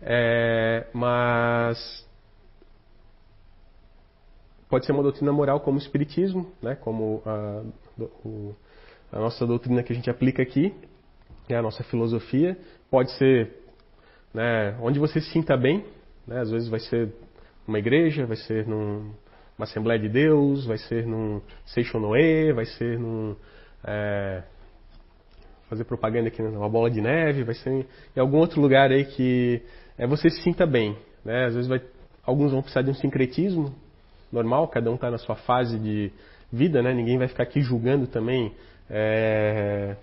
É, 0.00 0.86
mas 0.94 2.08
pode 4.70 4.86
ser 4.86 4.92
uma 4.92 5.02
doutrina 5.02 5.32
moral 5.32 5.60
como 5.60 5.76
o 5.76 5.82
Espiritismo, 5.82 6.50
né? 6.62 6.76
como 6.76 7.22
a, 7.26 7.62
o, 8.24 8.54
a 9.12 9.18
nossa 9.18 9.46
doutrina 9.46 9.82
que 9.82 9.92
a 9.92 9.96
gente 9.96 10.08
aplica 10.08 10.42
aqui, 10.42 10.74
é 11.46 11.56
a 11.56 11.62
nossa 11.62 11.84
filosofia. 11.84 12.56
Pode 12.90 13.10
ser 13.12 13.59
né, 14.32 14.76
onde 14.80 14.98
você 14.98 15.20
se 15.20 15.30
sinta 15.30 15.56
bem, 15.56 15.84
né? 16.26 16.40
às 16.40 16.50
vezes 16.50 16.68
vai 16.68 16.80
ser 16.80 17.12
uma 17.66 17.78
igreja, 17.78 18.26
vai 18.26 18.36
ser 18.36 18.66
numa 18.66 19.14
Assembleia 19.60 20.00
de 20.00 20.08
Deus, 20.08 20.64
vai 20.64 20.78
ser 20.78 21.06
num 21.06 21.40
Seixonoe, 21.66 22.52
vai 22.52 22.64
ser 22.64 22.98
num. 22.98 23.36
É, 23.84 24.42
fazer 25.68 25.84
propaganda 25.84 26.28
aqui 26.28 26.42
numa 26.42 26.68
bola 26.68 26.90
de 26.90 27.00
neve, 27.00 27.44
vai 27.44 27.54
ser 27.54 27.70
em 28.16 28.20
algum 28.20 28.38
outro 28.38 28.60
lugar 28.60 28.90
aí 28.90 29.04
que 29.04 29.62
é, 29.96 30.06
você 30.06 30.28
se 30.28 30.42
sinta 30.42 30.66
bem. 30.66 30.96
Né? 31.24 31.46
Às 31.46 31.54
vezes 31.54 31.68
vai, 31.68 31.80
alguns 32.24 32.50
vão 32.50 32.60
precisar 32.60 32.82
de 32.82 32.90
um 32.90 32.94
sincretismo 32.94 33.72
normal, 34.32 34.66
cada 34.66 34.90
um 34.90 34.96
está 34.96 35.10
na 35.10 35.18
sua 35.18 35.36
fase 35.36 35.78
de 35.78 36.10
vida, 36.52 36.82
né? 36.82 36.92
ninguém 36.92 37.18
vai 37.18 37.28
ficar 37.28 37.44
aqui 37.44 37.60
julgando 37.60 38.08
também 38.08 38.52
é, 38.90 39.94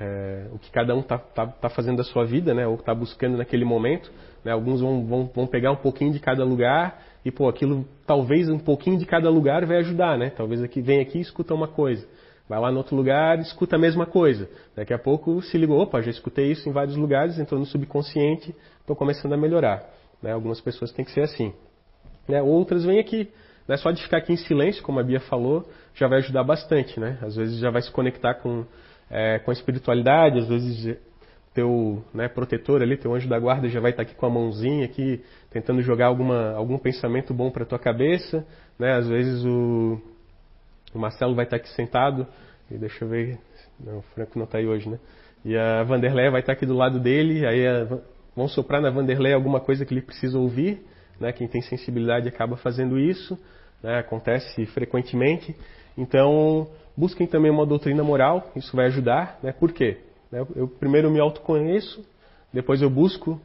é, 0.00 0.46
o 0.52 0.58
que 0.58 0.70
cada 0.70 0.94
um 0.94 1.00
está 1.00 1.18
tá, 1.18 1.46
tá 1.46 1.68
fazendo 1.68 1.98
da 1.98 2.04
sua 2.04 2.24
vida, 2.24 2.52
né? 2.54 2.66
ou 2.66 2.74
está 2.74 2.94
buscando 2.94 3.36
naquele 3.36 3.64
momento. 3.64 4.10
Né? 4.44 4.52
Alguns 4.52 4.80
vão, 4.80 5.06
vão, 5.06 5.30
vão 5.34 5.46
pegar 5.46 5.72
um 5.72 5.76
pouquinho 5.76 6.12
de 6.12 6.18
cada 6.18 6.44
lugar 6.44 7.02
e, 7.24 7.30
pô, 7.30 7.48
aquilo, 7.48 7.86
talvez 8.06 8.48
um 8.48 8.58
pouquinho 8.58 8.98
de 8.98 9.06
cada 9.06 9.30
lugar 9.30 9.64
vai 9.64 9.78
ajudar, 9.78 10.18
né? 10.18 10.30
Talvez 10.30 10.62
aqui, 10.62 10.80
vem 10.80 11.00
aqui 11.00 11.18
e 11.18 11.20
escuta 11.20 11.54
uma 11.54 11.68
coisa. 11.68 12.06
Vai 12.48 12.58
lá 12.58 12.70
no 12.70 12.78
outro 12.78 12.96
lugar 12.96 13.38
e 13.38 13.42
escuta 13.42 13.76
a 13.76 13.78
mesma 13.78 14.06
coisa. 14.06 14.48
Daqui 14.74 14.92
a 14.92 14.98
pouco 14.98 15.40
se 15.42 15.56
ligou, 15.56 15.80
opa, 15.80 16.02
já 16.02 16.10
escutei 16.10 16.50
isso 16.50 16.68
em 16.68 16.72
vários 16.72 16.96
lugares, 16.96 17.38
entrou 17.38 17.58
no 17.60 17.66
subconsciente, 17.66 18.54
estou 18.80 18.96
começando 18.96 19.32
a 19.32 19.36
melhorar. 19.36 19.88
Né? 20.20 20.32
Algumas 20.32 20.60
pessoas 20.60 20.92
têm 20.92 21.04
que 21.04 21.12
ser 21.12 21.22
assim. 21.22 21.52
Né? 22.28 22.42
Outras 22.42 22.84
vêm 22.84 22.98
aqui. 22.98 23.30
Né? 23.68 23.76
Só 23.76 23.92
de 23.92 24.02
ficar 24.02 24.18
aqui 24.18 24.32
em 24.32 24.36
silêncio, 24.36 24.82
como 24.82 24.98
a 24.98 25.02
Bia 25.02 25.20
falou, 25.20 25.64
já 25.94 26.08
vai 26.08 26.18
ajudar 26.18 26.42
bastante. 26.42 26.98
Né? 26.98 27.18
Às 27.22 27.36
vezes 27.36 27.58
já 27.58 27.70
vai 27.70 27.82
se 27.82 27.90
conectar 27.90 28.34
com, 28.34 28.64
é, 29.12 29.38
com 29.38 29.50
a 29.50 29.54
espiritualidade, 29.54 30.38
às 30.38 30.48
vezes 30.48 30.96
teu 31.52 32.02
né, 32.14 32.28
protetor 32.28 32.80
ali, 32.80 32.96
teu 32.96 33.14
anjo 33.14 33.28
da 33.28 33.38
guarda 33.38 33.68
já 33.68 33.78
vai 33.78 33.90
estar 33.90 34.02
aqui 34.02 34.14
com 34.14 34.24
a 34.24 34.30
mãozinha 34.30 34.86
aqui, 34.86 35.22
tentando 35.50 35.82
jogar 35.82 36.06
alguma, 36.06 36.52
algum 36.52 36.78
pensamento 36.78 37.34
bom 37.34 37.50
para 37.50 37.66
tua 37.66 37.78
cabeça. 37.78 38.46
Né? 38.78 38.92
Às 38.92 39.06
vezes 39.06 39.44
o, 39.44 40.00
o 40.94 40.98
Marcelo 40.98 41.34
vai 41.34 41.44
estar 41.44 41.56
aqui 41.56 41.68
sentado, 41.70 42.26
e 42.70 42.78
deixa 42.78 43.04
eu 43.04 43.08
ver, 43.08 43.38
não, 43.78 43.98
o 43.98 44.02
Franco 44.14 44.38
não 44.38 44.46
está 44.46 44.56
aí 44.56 44.66
hoje, 44.66 44.88
né? 44.88 44.98
E 45.44 45.56
a 45.56 45.82
Vanderlei 45.82 46.30
vai 46.30 46.40
estar 46.40 46.52
aqui 46.52 46.64
do 46.64 46.74
lado 46.74 46.98
dele, 46.98 47.44
aí 47.44 47.66
a, 47.66 47.98
vão 48.34 48.48
soprar 48.48 48.80
na 48.80 48.88
Vanderlei 48.88 49.34
alguma 49.34 49.60
coisa 49.60 49.84
que 49.84 49.92
ele 49.92 50.00
precisa 50.00 50.38
ouvir, 50.38 50.82
né? 51.20 51.32
Quem 51.32 51.46
tem 51.46 51.60
sensibilidade 51.60 52.28
acaba 52.28 52.56
fazendo 52.56 52.98
isso, 52.98 53.38
né? 53.82 53.98
acontece 53.98 54.64
frequentemente. 54.66 55.54
Então, 55.98 56.70
busquem 56.96 57.26
também 57.26 57.50
uma 57.50 57.66
doutrina 57.66 58.02
moral, 58.02 58.50
isso 58.56 58.74
vai 58.76 58.86
ajudar, 58.86 59.38
né? 59.42 59.52
Por 59.52 59.72
quê? 59.72 59.98
Né? 60.30 60.46
Eu 60.54 60.68
primeiro 60.68 61.10
me 61.10 61.20
autoconheço, 61.20 62.04
depois 62.52 62.82
eu 62.82 62.90
busco 62.90 63.40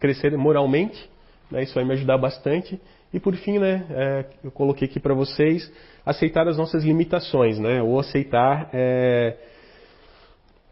crescer 0.00 0.36
moralmente, 0.36 1.10
né? 1.50 1.62
isso 1.62 1.74
vai 1.74 1.84
me 1.84 1.92
ajudar 1.92 2.18
bastante. 2.18 2.80
E 3.12 3.20
por 3.20 3.34
fim, 3.36 3.58
né, 3.58 3.86
é, 3.90 4.24
eu 4.42 4.50
coloquei 4.50 4.88
aqui 4.88 4.98
para 4.98 5.14
vocês 5.14 5.72
aceitar 6.04 6.48
as 6.48 6.58
nossas 6.58 6.82
limitações, 6.82 7.60
né, 7.60 7.80
ou 7.80 8.00
aceitar 8.00 8.70
é, 8.72 9.36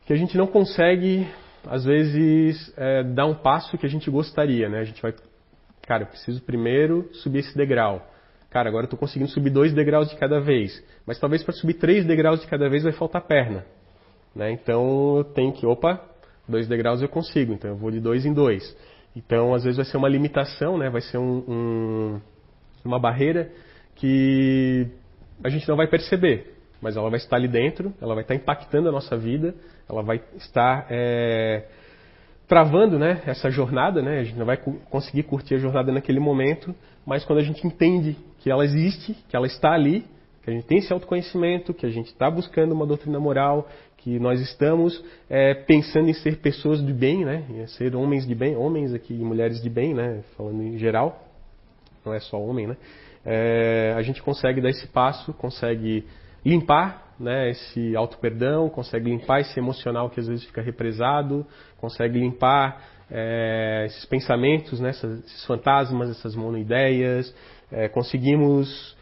que 0.05 0.12
a 0.12 0.16
gente 0.16 0.37
não 0.37 0.48
consegue, 0.48 1.26
às 1.64 1.85
vezes, 1.85 2.72
é, 2.76 3.05
dar 3.05 3.26
um 3.26 3.35
passo 3.35 3.78
que 3.78 3.87
a 3.87 3.88
gente 3.88 4.11
gostaria, 4.11 4.68
né? 4.68 4.81
A 4.81 4.85
gente 4.85 5.00
vai, 5.00 5.14
cara, 5.83 6.02
eu 6.02 6.09
preciso 6.09 6.42
primeiro 6.42 7.09
subir 7.12 7.38
esse 7.38 7.57
degrau. 7.57 8.05
Cara, 8.52 8.68
agora 8.68 8.84
eu 8.84 8.86
estou 8.86 8.98
conseguindo 8.98 9.30
subir 9.30 9.50
dois 9.50 9.72
degraus 9.72 10.10
de 10.10 10.16
cada 10.16 10.38
vez, 10.38 10.84
mas 11.06 11.18
talvez 11.18 11.42
para 11.42 11.54
subir 11.54 11.74
três 11.74 12.04
degraus 12.04 12.40
de 12.40 12.46
cada 12.46 12.68
vez 12.68 12.82
vai 12.82 12.92
faltar 12.92 13.22
perna, 13.22 13.64
né? 14.34 14.52
Então 14.52 15.16
eu 15.16 15.24
tenho 15.24 15.52
que, 15.52 15.64
opa, 15.64 16.00
dois 16.46 16.68
degraus 16.68 17.00
eu 17.00 17.08
consigo, 17.08 17.54
então 17.54 17.70
eu 17.70 17.76
vou 17.76 17.90
de 17.90 17.98
dois 17.98 18.26
em 18.26 18.32
dois. 18.32 18.76
Então, 19.16 19.54
às 19.54 19.64
vezes 19.64 19.76
vai 19.76 19.86
ser 19.86 19.96
uma 19.96 20.08
limitação, 20.08 20.78
né? 20.78 20.88
vai 20.88 21.00
ser 21.00 21.18
um, 21.18 21.44
um, 21.48 22.20
uma 22.84 22.98
barreira 22.98 23.50
que 23.94 24.86
a 25.44 25.48
gente 25.48 25.68
não 25.68 25.76
vai 25.76 25.86
perceber, 25.86 26.54
mas 26.80 26.96
ela 26.96 27.08
vai 27.10 27.18
estar 27.18 27.36
ali 27.36 27.48
dentro, 27.48 27.92
ela 28.00 28.14
vai 28.14 28.24
estar 28.24 28.34
impactando 28.34 28.88
a 28.88 28.92
nossa 28.92 29.16
vida, 29.16 29.54
ela 29.88 30.02
vai 30.02 30.22
estar 30.36 30.86
é, 30.90 31.64
travando 32.48 32.98
né, 32.98 33.22
essa 33.26 33.50
jornada, 33.50 34.02
né? 34.02 34.20
a 34.20 34.24
gente 34.24 34.38
não 34.38 34.46
vai 34.46 34.56
conseguir 34.56 35.22
curtir 35.24 35.54
a 35.54 35.58
jornada 35.58 35.92
naquele 35.92 36.20
momento, 36.20 36.74
mas 37.04 37.24
quando 37.24 37.40
a 37.40 37.42
gente 37.42 37.66
entende 37.66 38.16
que 38.42 38.50
ela 38.50 38.64
existe, 38.64 39.14
que 39.28 39.37
ela 39.37 39.46
está 39.46 39.72
ali, 39.72 40.05
que 40.42 40.50
a 40.50 40.52
gente 40.52 40.66
tem 40.66 40.78
esse 40.78 40.92
autoconhecimento, 40.92 41.72
que 41.72 41.87
a 41.87 41.90
gente 41.90 42.09
está 42.09 42.31
buscando 42.31 42.72
uma 42.72 42.87
doutrina 42.87 43.18
moral, 43.20 43.68
que 43.98 44.18
nós 44.18 44.40
estamos 44.40 45.02
é, 45.31 45.55
pensando 45.55 46.09
em 46.09 46.14
ser 46.14 46.38
pessoas 46.38 46.85
de 46.85 46.92
bem, 46.92 47.24
né? 47.24 47.44
Em 47.48 47.66
ser 47.68 47.94
homens 47.94 48.26
de 48.26 48.35
bem, 48.35 48.57
homens 48.57 48.92
aqui 48.92 49.14
e 49.14 49.24
mulheres 49.24 49.62
de 49.62 49.70
bem, 49.70 49.94
né? 49.94 50.22
Falando 50.37 50.61
em 50.62 50.76
geral 50.76 51.28
não 52.05 52.12
é 52.12 52.20
só 52.20 52.40
homem, 52.40 52.66
né? 52.66 52.76
É, 53.24 53.94
a 53.96 54.02
gente 54.02 54.22
consegue 54.22 54.61
dar 54.61 54.70
esse 54.70 54.87
passo, 54.88 55.33
consegue 55.35 56.05
limpar 56.44 57.14
né, 57.20 57.50
esse 57.50 57.94
auto-perdão, 57.94 58.68
consegue 58.68 59.09
limpar 59.09 59.40
esse 59.40 59.57
emocional 59.59 60.11
que 60.11 60.18
às 60.18 60.26
vezes 60.26 60.44
fica 60.44 60.61
represado, 60.61 61.46
consegue 61.78 62.18
limpar 62.18 62.83
é, 63.09 63.85
esses 63.87 64.05
pensamentos, 64.07 64.81
né, 64.81 64.90
esses 64.90 65.44
fantasmas, 65.46 66.11
essas 66.11 66.35
monoideias, 66.35 67.33
é, 67.72 67.88
conseguimos 67.88 68.96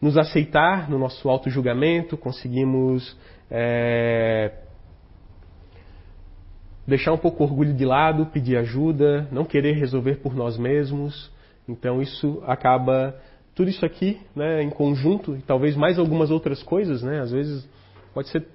nos 0.00 0.16
aceitar 0.16 0.90
no 0.90 0.98
nosso 0.98 1.28
auto-julgamento, 1.28 2.16
conseguimos 2.16 3.16
é, 3.50 4.52
deixar 6.86 7.12
um 7.12 7.18
pouco 7.18 7.42
o 7.42 7.46
orgulho 7.46 7.74
de 7.74 7.84
lado, 7.84 8.26
pedir 8.26 8.56
ajuda, 8.56 9.28
não 9.30 9.44
querer 9.44 9.74
resolver 9.74 10.16
por 10.16 10.34
nós 10.34 10.58
mesmos, 10.58 11.30
então 11.68 12.02
isso 12.02 12.42
acaba 12.46 13.14
tudo 13.54 13.68
isso 13.68 13.84
aqui, 13.84 14.20
né, 14.34 14.62
em 14.62 14.70
conjunto 14.70 15.36
e 15.36 15.42
talvez 15.42 15.76
mais 15.76 15.98
algumas 15.98 16.30
outras 16.30 16.62
coisas, 16.62 17.02
né? 17.02 17.20
Às 17.20 17.30
vezes 17.30 17.68
pode 18.14 18.28
ser 18.28 18.46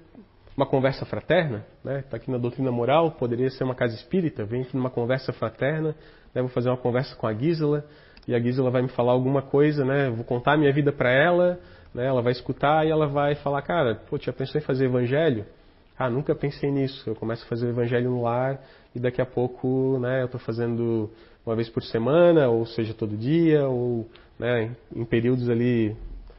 uma 0.56 0.66
conversa 0.66 1.06
fraterna, 1.06 1.64
né? 1.84 2.00
Está 2.00 2.16
aqui 2.16 2.30
na 2.30 2.36
doutrina 2.36 2.72
moral, 2.72 3.12
poderia 3.12 3.48
ser 3.48 3.62
uma 3.62 3.76
casa 3.76 3.94
espírita, 3.94 4.44
vem 4.44 4.62
aqui 4.62 4.76
numa 4.76 4.90
conversa 4.90 5.32
fraterna, 5.32 5.94
né? 6.34 6.42
vou 6.42 6.48
fazer 6.48 6.68
uma 6.68 6.76
conversa 6.76 7.14
com 7.14 7.26
a 7.28 7.32
Gisela, 7.32 7.84
e 8.28 8.34
a 8.34 8.38
Gisela 8.38 8.70
vai 8.70 8.82
me 8.82 8.88
falar 8.88 9.12
alguma 9.12 9.40
coisa, 9.40 9.86
né? 9.86 10.10
Vou 10.10 10.22
contar 10.22 10.52
a 10.52 10.56
minha 10.58 10.70
vida 10.70 10.92
para 10.92 11.10
ela, 11.10 11.58
né? 11.94 12.04
Ela 12.04 12.20
vai 12.20 12.32
escutar 12.32 12.86
e 12.86 12.90
ela 12.90 13.06
vai 13.06 13.34
falar, 13.36 13.62
cara, 13.62 13.94
pô, 13.94 14.18
já 14.18 14.34
pensou 14.34 14.60
em 14.60 14.64
fazer 14.64 14.84
evangelho? 14.84 15.46
Ah, 15.98 16.10
nunca 16.10 16.34
pensei 16.34 16.70
nisso. 16.70 17.08
Eu 17.08 17.14
começo 17.14 17.42
a 17.46 17.48
fazer 17.48 17.70
evangelho 17.70 18.10
no 18.10 18.22
lar 18.22 18.60
e 18.94 19.00
daqui 19.00 19.22
a 19.22 19.26
pouco, 19.26 19.98
né, 19.98 20.20
eu 20.20 20.26
estou 20.26 20.38
fazendo 20.40 21.10
uma 21.44 21.56
vez 21.56 21.70
por 21.70 21.82
semana, 21.82 22.50
ou 22.50 22.66
seja, 22.66 22.92
todo 22.92 23.16
dia, 23.16 23.66
ou 23.66 24.06
né, 24.38 24.72
em 24.94 25.06
períodos 25.06 25.48
ali, 25.48 25.96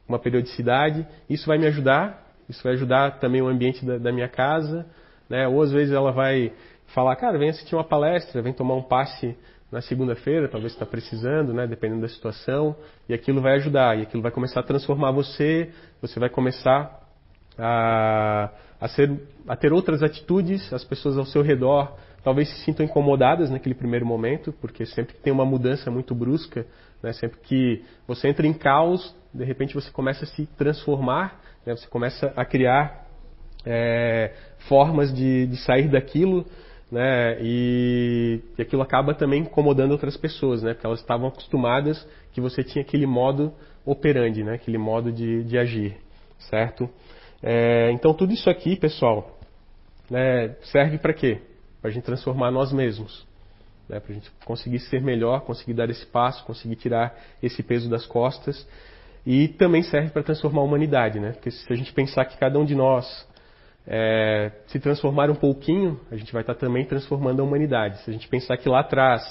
uma 0.08 0.20
periodicidade. 0.20 1.08
Isso 1.28 1.48
vai 1.48 1.58
me 1.58 1.66
ajudar, 1.66 2.24
isso 2.48 2.62
vai 2.64 2.74
ajudar 2.74 3.20
também 3.20 3.42
o 3.42 3.48
ambiente 3.48 3.84
da, 3.84 3.98
da 3.98 4.12
minha 4.12 4.30
casa, 4.30 4.86
né? 5.28 5.48
Ou 5.48 5.60
às 5.64 5.72
vezes 5.72 5.92
ela 5.92 6.12
vai 6.12 6.54
falar, 6.94 7.16
cara, 7.16 7.40
vem 7.40 7.50
assistir 7.50 7.76
uma 7.76 7.84
palestra, 7.84 8.44
vem 8.44 8.54
tomar 8.54 8.76
um 8.76 8.84
passe 8.84 9.36
na 9.72 9.82
segunda-feira, 9.82 10.48
talvez 10.48 10.74
está 10.74 10.86
precisando, 10.86 11.54
né, 11.54 11.68
dependendo 11.68 12.02
da 12.02 12.08
situação, 12.08 12.76
e 13.08 13.14
aquilo 13.14 13.42
vai 13.42 13.56
ajudar, 13.56 13.98
e 13.98 14.02
aquilo 14.02 14.24
vai 14.24 14.32
começar 14.32 14.62
a 14.62 14.64
transformar 14.64 15.12
você, 15.12 15.70
você 16.02 16.20
vai 16.20 16.30
começar 16.30 17.08
a, 17.58 18.50
a, 18.82 18.88
ser, 18.88 19.20
a 19.48 19.56
ter 19.56 19.72
outras 19.72 20.02
atitudes, 20.02 20.72
as 20.74 20.84
pessoas 20.84 21.18
ao 21.18 21.26
seu 21.26 21.42
redor 21.42 21.96
talvez 22.24 22.50
se 22.50 22.66
sintam 22.66 22.86
incomodadas 22.86 23.50
naquele 23.50 23.76
primeiro 23.76 24.06
momento, 24.06 24.54
porque 24.54 24.86
sempre 24.86 25.16
que 25.16 25.22
tem 25.22 25.32
uma 25.32 25.46
mudança 25.46 25.90
muito 25.90 26.14
brusca, 26.14 26.66
né, 27.02 27.14
sempre 27.14 27.40
que 27.40 27.84
você 28.08 28.28
entra 28.28 28.46
em 28.46 28.54
caos, 28.54 29.16
de 29.34 29.44
repente 29.44 29.74
você 29.74 29.90
começa 29.92 30.26
a 30.26 30.28
se 30.28 30.46
transformar, 30.58 31.40
né, 31.66 31.76
você 31.76 31.88
começa 31.88 32.34
a 32.36 32.44
criar 32.46 33.08
é, 33.66 34.34
formas 34.68 35.14
de, 35.14 35.48
de, 35.48 35.58
sair 35.58 35.88
daquilo, 35.88 36.46
né, 36.92 37.38
e, 37.42 38.42
e, 38.58 38.62
aquilo 38.62 38.82
acaba 38.82 39.14
também 39.14 39.42
incomodando 39.42 39.92
outras 39.92 40.18
pessoas, 40.18 40.64
né, 40.64 40.74
porque 40.74 40.88
elas 40.88 41.00
estavam 41.00 41.28
acostumadas 41.28 42.08
que 42.32 42.42
você 42.42 42.64
tinha 42.64 42.84
aquele 42.84 43.06
modo 43.06 43.54
operandi, 43.86 44.44
né, 44.44 44.56
aquele 44.56 44.78
modo 44.78 45.12
de, 45.12 45.44
de 45.44 45.58
agir, 45.58 45.98
certo? 46.40 46.90
É, 47.44 47.92
então 47.92 48.14
tudo 48.14 48.34
isso 48.34 48.50
aqui, 48.50 48.76
pessoal, 48.76 49.38
né, 50.10 50.56
serve 50.64 50.98
para 50.98 51.14
quê? 51.14 51.40
Para 51.80 51.92
a 51.92 51.94
gente 51.94 52.04
transformar 52.04 52.52
nós 52.52 52.74
mesmos, 52.74 53.26
né, 53.88 54.00
para 54.00 54.12
a 54.12 54.16
gente 54.16 54.32
conseguir 54.44 54.80
ser 54.80 55.02
melhor, 55.02 55.42
conseguir 55.42 55.74
dar 55.74 55.90
esse 55.90 56.06
passo, 56.08 56.44
conseguir 56.44 56.76
tirar 56.76 57.16
esse 57.42 57.62
peso 57.62 57.88
das 57.90 58.06
costas 58.06 58.68
e 59.26 59.48
também 59.48 59.84
serve 59.84 60.10
para 60.10 60.24
transformar 60.24 60.62
a 60.62 60.64
humanidade, 60.64 61.20
né? 61.20 61.34
Porque 61.34 61.52
se 61.52 61.72
a 61.72 61.76
gente 61.76 61.94
pensar 61.94 62.26
que 62.26 62.38
cada 62.38 62.58
um 62.58 62.66
de 62.66 62.74
nós 62.74 63.28
é, 63.92 64.52
se 64.68 64.80
transformar 64.80 65.32
um 65.32 65.36
pouquinho, 65.36 66.00
a 66.12 66.16
gente 66.16 66.32
vai 66.32 66.44
estar 66.44 66.54
também 66.54 66.86
transformando 66.86 67.42
a 67.42 67.44
humanidade. 67.44 67.98
Se 68.04 68.12
a 68.12 68.14
gente 68.14 68.28
pensar 68.28 68.56
que 68.56 68.70
lá 68.70 68.82
atrás 68.82 69.24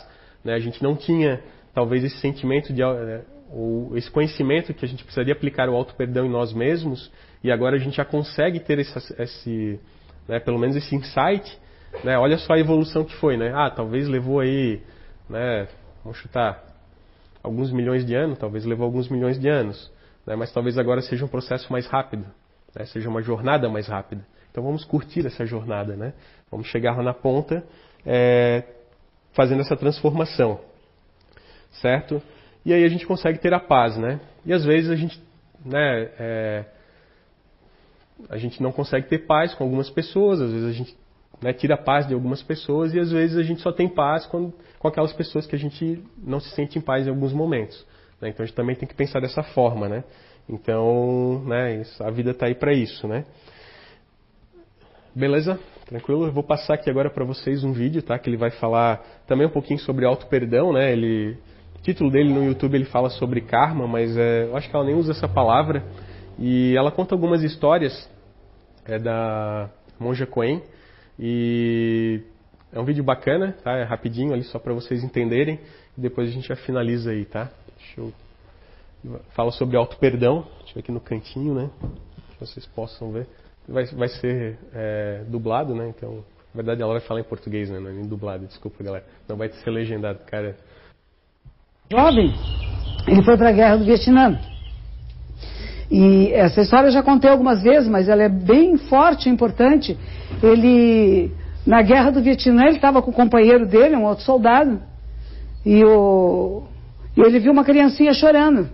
né, 0.43 0.53
a 0.53 0.59
gente 0.59 0.83
não 0.83 0.97
tinha 0.97 1.41
talvez 1.73 2.03
esse 2.03 2.19
sentimento 2.19 2.73
de 2.73 2.83
é, 2.83 3.23
ou 3.53 3.97
esse 3.97 4.11
conhecimento 4.11 4.75
que 4.75 4.85
a 4.85 4.89
gente 4.89 5.05
precisaria 5.05 5.33
aplicar 5.33 5.69
o 5.69 5.77
auto 5.77 5.95
perdão 5.95 6.27
em 6.27 6.29
nós 6.29 6.53
mesmos 6.53 7.11
e 7.43 7.53
agora 7.53 7.77
a 7.77 7.79
gente 7.79 7.97
já 7.97 8.05
consegue 8.05 8.59
ter 8.59 8.81
esse, 8.81 9.23
esse 9.23 9.81
né, 10.27 10.41
pelo 10.41 10.59
menos 10.59 10.75
esse 10.75 10.93
insight, 10.95 11.57
né, 12.03 12.19
olha 12.19 12.37
só 12.37 12.55
a 12.55 12.59
evolução 12.59 13.05
que 13.05 13.15
foi, 13.15 13.37
né? 13.37 13.53
Ah, 13.55 13.71
talvez 13.71 14.09
levou 14.09 14.41
aí, 14.41 14.83
né, 15.31 15.69
vamos 16.03 16.19
chutar 16.19 16.63
alguns 17.45 17.71
milhões 17.71 18.05
de 18.05 18.15
anos, 18.15 18.37
talvez 18.39 18.65
levou 18.65 18.85
alguns 18.85 19.09
milhões 19.09 19.39
de 19.39 19.49
anos, 19.49 19.91
né, 20.27 20.35
mas 20.35 20.53
talvez 20.53 20.77
agora 20.77 21.01
seja 21.01 21.25
um 21.25 21.29
processo 21.29 21.73
mais 21.73 21.87
rápido, 21.87 22.27
né, 22.77 22.85
seja 22.87 23.09
uma 23.09 23.23
jornada 23.23 23.69
mais 23.69 23.87
rápida. 23.87 24.27
Então 24.51 24.63
vamos 24.63 24.85
curtir 24.85 25.27
essa 25.27 25.45
jornada, 25.45 25.97
né? 25.97 26.15
Vamos 26.51 26.67
chegar 26.69 26.97
lá 26.97 27.03
na 27.03 27.15
ponta, 27.15 27.65
é, 28.05 28.65
fazendo 29.33 29.61
essa 29.61 29.77
transformação, 29.77 30.61
certo? 31.81 32.23
E 32.65 32.73
aí 32.73 32.85
a 32.85 32.89
gente 32.89 33.07
consegue 33.07 33.39
ter 33.39 33.53
a 33.55 33.61
paz, 33.61 33.97
né? 33.97 34.21
E 34.45 34.53
às 34.53 34.65
vezes 34.65 34.91
a 34.91 34.97
gente, 34.97 35.21
né, 35.65 36.11
é, 36.19 36.65
a 38.29 38.37
gente 38.37 38.63
não 38.63 38.73
consegue 38.73 39.09
ter 39.09 39.27
paz 39.27 39.55
com 39.55 39.65
algumas 39.65 39.91
pessoas, 39.91 40.41
às 40.41 40.51
vezes 40.51 40.69
a 40.69 40.73
gente 40.73 40.97
né, 41.41 41.53
tira 41.53 41.75
a 41.75 41.79
paz 41.79 42.07
de 42.07 42.15
algumas 42.15 42.43
pessoas 42.43 42.93
e 42.93 42.99
às 42.99 43.13
vezes 43.13 43.37
a 43.37 43.43
gente 43.43 43.61
só 43.61 43.71
tem 43.71 43.89
paz 43.89 44.27
com, 44.27 44.53
com 44.79 44.89
aquelas 44.89 45.13
pessoas 45.13 45.47
que 45.47 45.55
a 45.55 45.59
gente 45.59 46.03
não 46.17 46.41
se 46.41 46.51
sente 46.51 46.79
em 46.79 46.83
paz 46.83 47.07
em 47.07 47.11
alguns 47.11 47.33
momentos. 47.33 47.87
Né? 48.21 48.31
Então 48.31 48.43
a 48.43 48.47
gente 48.47 48.57
também 48.57 48.75
tem 48.75 48.89
que 48.89 48.95
pensar 48.95 49.21
dessa 49.21 49.43
forma, 49.43 49.89
né? 49.89 50.05
Então, 50.49 51.45
né, 51.45 51.83
a 52.01 52.11
vida 52.11 52.31
está 52.31 52.47
aí 52.47 52.55
para 52.55 52.73
isso, 52.73 53.07
né? 53.07 53.25
Beleza? 55.19 55.59
Tranquilo? 55.85 56.27
Eu 56.27 56.33
vou 56.33 56.45
passar 56.45 56.75
aqui 56.75 56.89
agora 56.89 57.11
para 57.11 57.25
vocês 57.25 57.65
um 57.65 57.73
vídeo, 57.73 58.01
tá? 58.01 58.17
Que 58.21 58.31
ele 58.31 58.37
vai 58.37 58.53
falar 58.53 59.05
também 59.27 59.49
um 59.49 59.51
pouquinho 59.51 59.81
sobre 59.81 60.07
auto-perdão, 60.07 60.73
né? 60.73 60.93
Ele, 60.93 61.37
o 61.77 61.83
título 61.83 62.09
dele 62.09 62.33
no 62.33 62.45
YouTube 62.45 62.77
ele 62.77 62.85
fala 62.85 63.11
sobre 63.11 63.41
karma, 63.41 63.89
mas 63.89 64.17
é, 64.17 64.45
eu 64.45 64.57
acho 64.57 64.71
que 64.71 64.77
ela 64.77 64.85
nem 64.85 64.95
usa 64.95 65.11
essa 65.11 65.27
palavra. 65.27 65.83
E 66.39 66.73
ela 66.77 66.93
conta 66.93 67.17
algumas 67.17 67.43
histórias 67.43 68.09
é 68.85 68.97
da 68.97 69.69
Monja 69.99 70.25
Coen. 70.25 70.63
E 71.19 72.23
é 72.73 72.79
um 72.79 72.85
vídeo 72.85 73.03
bacana, 73.03 73.57
tá? 73.65 73.73
É 73.73 73.83
rapidinho 73.83 74.33
ali 74.33 74.45
só 74.45 74.61
para 74.61 74.73
vocês 74.73 75.03
entenderem. 75.03 75.59
E 75.97 76.01
depois 76.01 76.29
a 76.29 76.33
gente 76.33 76.47
já 76.47 76.55
finaliza 76.55 77.11
aí, 77.11 77.25
tá? 77.25 77.51
Deixa 77.77 78.01
eu... 78.01 78.13
Fala 79.31 79.51
sobre 79.51 79.77
auto-perdão. 79.77 80.47
Deixa 80.59 80.71
eu 80.71 80.75
ver 80.75 80.81
aqui 80.81 80.93
no 80.93 81.01
cantinho, 81.01 81.55
né? 81.55 81.71
Que 82.35 82.47
vocês 82.47 82.65
possam 82.67 83.11
ver. 83.11 83.27
Vai, 83.69 83.85
vai 83.85 84.09
ser 84.09 84.59
é, 84.75 85.23
dublado, 85.29 85.75
né? 85.75 85.93
Então, 85.95 86.25
na 86.55 86.63
verdade 86.63 86.81
ela 86.81 86.93
vai 86.93 87.03
falar 87.03 87.21
em 87.21 87.25
português, 87.25 87.69
né? 87.69 87.79
Não 87.79 87.91
é 87.91 87.93
nem 87.93 88.07
dublado, 88.07 88.47
desculpa 88.47 88.83
galera. 88.83 89.05
Não 89.29 89.37
vai 89.37 89.51
ser 89.51 89.71
legendado, 89.71 90.21
cara. 90.27 90.57
Jovem, 91.91 92.35
ele 93.07 93.23
foi 93.23 93.37
para 93.37 93.51
a 93.51 93.53
guerra 93.53 93.77
do 93.77 93.85
Vietnã. 93.85 94.41
E 95.91 96.33
essa 96.33 96.61
história 96.63 96.89
eu 96.89 96.93
já 96.93 97.03
contei 97.03 97.31
algumas 97.31 97.63
vezes, 97.63 97.89
mas 97.89 98.09
ela 98.09 98.23
é 98.23 98.29
bem 98.29 98.77
forte 98.77 99.29
e 99.29 99.33
importante. 99.33 99.99
Ele, 100.43 101.31
na 101.67 101.83
guerra 101.83 102.11
do 102.11 102.23
Vietnã, 102.23 102.65
ele 102.65 102.77
estava 102.77 103.01
com 103.03 103.11
o 103.11 103.15
companheiro 103.15 103.67
dele, 103.67 103.97
um 103.97 104.05
outro 104.05 104.25
soldado, 104.25 104.81
e, 105.65 105.83
o, 105.85 106.65
e 107.17 107.21
ele 107.21 107.39
viu 107.39 107.53
uma 107.53 107.65
criancinha 107.65 108.13
chorando. 108.13 108.69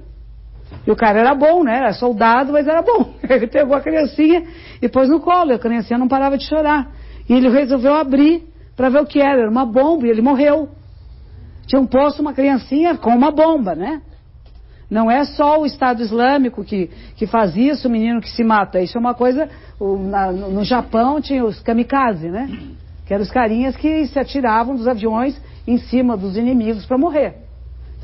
E 0.86 0.90
o 0.90 0.96
cara 0.96 1.20
era 1.20 1.34
bom, 1.34 1.62
né? 1.62 1.78
Era 1.78 1.92
soldado, 1.92 2.52
mas 2.52 2.66
era 2.66 2.82
bom. 2.82 3.14
Ele 3.28 3.46
pegou 3.46 3.76
a 3.76 3.80
criancinha 3.80 4.44
e 4.80 4.88
pôs 4.88 5.08
no 5.08 5.20
colo. 5.20 5.50
E 5.50 5.54
a 5.54 5.58
criancinha 5.58 5.98
não 5.98 6.08
parava 6.08 6.36
de 6.36 6.46
chorar. 6.46 6.90
E 7.28 7.32
ele 7.32 7.48
resolveu 7.48 7.94
abrir 7.94 8.42
para 8.76 8.90
ver 8.90 9.00
o 9.00 9.06
que 9.06 9.20
era. 9.20 9.42
Era 9.42 9.50
uma 9.50 9.64
bomba 9.64 10.06
e 10.06 10.10
ele 10.10 10.20
morreu. 10.20 10.68
Tinham 11.66 11.86
posto 11.86 12.20
uma 12.20 12.34
criancinha 12.34 12.96
com 12.96 13.10
uma 13.10 13.30
bomba, 13.30 13.74
né? 13.74 14.02
Não 14.90 15.10
é 15.10 15.24
só 15.24 15.60
o 15.60 15.66
Estado 15.66 16.02
Islâmico 16.02 16.62
que, 16.62 16.90
que 17.16 17.26
faz 17.26 17.56
isso, 17.56 17.88
o 17.88 17.90
menino 17.90 18.20
que 18.20 18.30
se 18.30 18.44
mata. 18.44 18.80
Isso 18.80 18.98
é 18.98 19.00
uma 19.00 19.14
coisa. 19.14 19.48
O, 19.80 19.96
na, 19.96 20.30
no 20.30 20.62
Japão 20.62 21.20
tinha 21.20 21.44
os 21.44 21.60
kamikaze, 21.60 22.28
né? 22.28 22.48
Que 23.06 23.14
eram 23.14 23.22
os 23.22 23.30
carinhas 23.30 23.76
que 23.76 24.06
se 24.06 24.18
atiravam 24.18 24.76
dos 24.76 24.86
aviões 24.86 25.40
em 25.66 25.78
cima 25.78 26.16
dos 26.16 26.36
inimigos 26.36 26.84
para 26.84 26.98
morrer. 26.98 27.43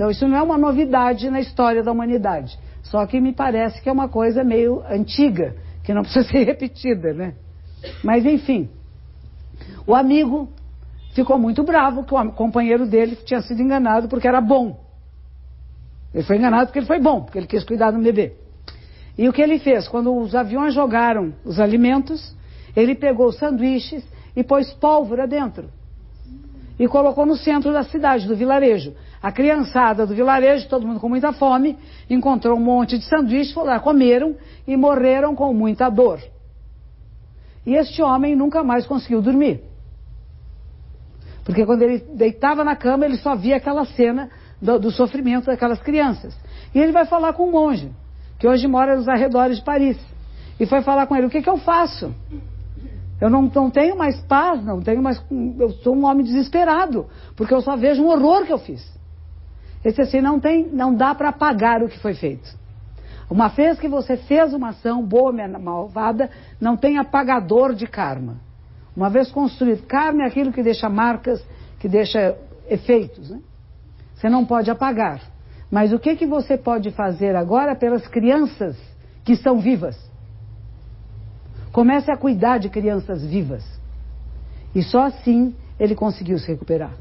Então 0.00 0.10
isso 0.10 0.26
não 0.26 0.34
é 0.34 0.40
uma 0.42 0.56
novidade 0.56 1.28
na 1.28 1.40
história 1.40 1.82
da 1.82 1.92
humanidade. 1.92 2.58
Só 2.82 3.04
que 3.04 3.20
me 3.20 3.34
parece 3.34 3.82
que 3.82 3.88
é 3.90 3.92
uma 3.92 4.08
coisa 4.08 4.42
meio 4.42 4.82
antiga, 4.88 5.54
que 5.84 5.92
não 5.92 6.00
precisa 6.08 6.26
ser 6.26 6.42
repetida, 6.44 7.12
né? 7.12 7.34
Mas 8.02 8.24
enfim, 8.24 8.70
o 9.86 9.94
amigo 9.94 10.48
ficou 11.14 11.38
muito 11.38 11.62
bravo 11.62 12.02
que 12.02 12.14
o 12.14 12.32
companheiro 12.32 12.86
dele 12.86 13.14
tinha 13.14 13.42
sido 13.42 13.60
enganado 13.60 14.08
porque 14.08 14.26
era 14.26 14.40
bom. 14.40 14.80
Ele 16.14 16.24
foi 16.24 16.38
enganado 16.38 16.68
porque 16.68 16.78
ele 16.78 16.86
foi 16.86 16.98
bom, 16.98 17.20
porque 17.20 17.36
ele 17.36 17.46
quis 17.46 17.62
cuidar 17.62 17.90
do 17.90 18.00
bebê. 18.00 18.32
E 19.18 19.28
o 19.28 19.34
que 19.34 19.42
ele 19.42 19.58
fez? 19.58 19.86
Quando 19.86 20.16
os 20.16 20.34
aviões 20.34 20.72
jogaram 20.72 21.34
os 21.44 21.60
alimentos, 21.60 22.34
ele 22.74 22.94
pegou 22.94 23.30
sanduíches 23.32 24.02
e 24.34 24.42
pôs 24.42 24.72
pólvora 24.72 25.28
dentro. 25.28 25.68
E 26.78 26.88
colocou 26.88 27.26
no 27.26 27.36
centro 27.36 27.70
da 27.70 27.82
cidade, 27.82 28.26
do 28.26 28.34
vilarejo. 28.34 28.94
A 29.22 29.30
criançada 29.30 30.06
do 30.06 30.14
vilarejo, 30.14 30.68
todo 30.68 30.86
mundo 30.86 30.98
com 30.98 31.08
muita 31.08 31.32
fome, 31.32 31.78
encontrou 32.08 32.56
um 32.56 32.62
monte 32.62 32.96
de 32.96 33.04
sanduíches, 33.04 33.52
foram 33.52 33.68
lá, 33.68 33.80
comeram 33.80 34.34
e 34.66 34.76
morreram 34.76 35.34
com 35.34 35.52
muita 35.52 35.90
dor. 35.90 36.20
E 37.66 37.74
este 37.74 38.00
homem 38.00 38.34
nunca 38.34 38.64
mais 38.64 38.86
conseguiu 38.86 39.20
dormir. 39.20 39.62
Porque 41.44 41.66
quando 41.66 41.82
ele 41.82 41.98
deitava 42.14 42.64
na 42.64 42.74
cama, 42.74 43.04
ele 43.04 43.18
só 43.18 43.36
via 43.36 43.56
aquela 43.56 43.84
cena 43.84 44.30
do, 44.60 44.78
do, 44.78 44.90
sofrimento 44.90 45.46
daquelas 45.46 45.80
crianças. 45.80 46.34
E 46.74 46.78
ele 46.78 46.92
vai 46.92 47.04
falar 47.04 47.34
com 47.34 47.48
um 47.48 47.50
monge, 47.50 47.90
que 48.38 48.48
hoje 48.48 48.66
mora 48.66 48.96
nos 48.96 49.08
arredores 49.08 49.58
de 49.58 49.64
Paris. 49.64 49.98
E 50.58 50.64
foi 50.64 50.80
falar 50.80 51.06
com 51.06 51.16
ele: 51.16 51.26
o 51.26 51.30
que, 51.30 51.42
que 51.42 51.50
eu 51.50 51.58
faço? 51.58 52.14
Eu 53.20 53.28
não, 53.28 53.42
não 53.42 53.70
tenho 53.70 53.96
mais 53.96 54.18
paz, 54.22 54.64
não 54.64 54.80
tenho 54.80 55.02
mais. 55.02 55.22
Eu 55.58 55.70
sou 55.82 55.94
um 55.94 56.06
homem 56.06 56.24
desesperado, 56.24 57.06
porque 57.36 57.52
eu 57.52 57.60
só 57.60 57.76
vejo 57.76 58.02
um 58.02 58.08
horror 58.08 58.46
que 58.46 58.52
eu 58.52 58.58
fiz. 58.58 58.99
Ele 59.84 59.92
disse 59.92 60.02
assim: 60.02 60.20
não, 60.20 60.38
tem, 60.38 60.68
não 60.68 60.94
dá 60.94 61.14
para 61.14 61.30
apagar 61.30 61.82
o 61.82 61.88
que 61.88 61.98
foi 61.98 62.14
feito. 62.14 62.58
Uma 63.30 63.48
vez 63.48 63.78
que 63.78 63.88
você 63.88 64.16
fez 64.16 64.52
uma 64.52 64.70
ação 64.70 65.04
boa, 65.04 65.32
malvada, 65.58 66.28
não 66.60 66.76
tem 66.76 66.98
apagador 66.98 67.74
de 67.74 67.86
karma. 67.86 68.38
Uma 68.94 69.08
vez 69.08 69.30
construído, 69.30 69.86
karma 69.86 70.24
é 70.24 70.26
aquilo 70.26 70.52
que 70.52 70.62
deixa 70.62 70.88
marcas, 70.88 71.40
que 71.78 71.88
deixa 71.88 72.36
efeitos. 72.68 73.30
Né? 73.30 73.40
Você 74.14 74.28
não 74.28 74.44
pode 74.44 74.70
apagar. 74.70 75.20
Mas 75.70 75.92
o 75.92 75.98
que, 75.98 76.16
que 76.16 76.26
você 76.26 76.58
pode 76.58 76.90
fazer 76.90 77.36
agora 77.36 77.76
pelas 77.76 78.06
crianças 78.08 78.76
que 79.24 79.32
estão 79.32 79.60
vivas? 79.60 79.96
Comece 81.70 82.10
a 82.10 82.16
cuidar 82.16 82.58
de 82.58 82.68
crianças 82.68 83.24
vivas. 83.24 83.64
E 84.74 84.82
só 84.82 85.04
assim 85.04 85.54
ele 85.78 85.94
conseguiu 85.94 86.36
se 86.38 86.48
recuperar. 86.48 86.92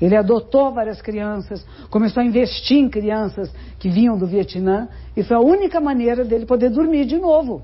Ele 0.00 0.16
adotou 0.16 0.72
várias 0.72 1.02
crianças, 1.02 1.64
começou 1.90 2.22
a 2.22 2.26
investir 2.26 2.78
em 2.78 2.88
crianças 2.88 3.52
que 3.78 3.90
vinham 3.90 4.16
do 4.16 4.26
Vietnã, 4.26 4.88
e 5.16 5.22
foi 5.22 5.36
a 5.36 5.40
única 5.40 5.80
maneira 5.80 6.24
dele 6.24 6.46
poder 6.46 6.70
dormir 6.70 7.04
de 7.04 7.18
novo. 7.18 7.62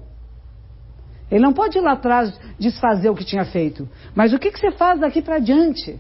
Ele 1.31 1.43
não 1.43 1.53
pode 1.53 1.79
ir 1.79 1.81
lá 1.81 1.93
atrás 1.93 2.39
desfazer 2.59 3.09
o 3.11 3.15
que 3.15 3.25
tinha 3.25 3.45
feito. 3.45 3.89
Mas 4.15 4.33
o 4.33 4.39
que, 4.39 4.51
que 4.51 4.61
você 4.61 4.71
faz 4.71 5.01
daqui 5.01 5.23
para 5.23 5.39
diante? 5.39 5.99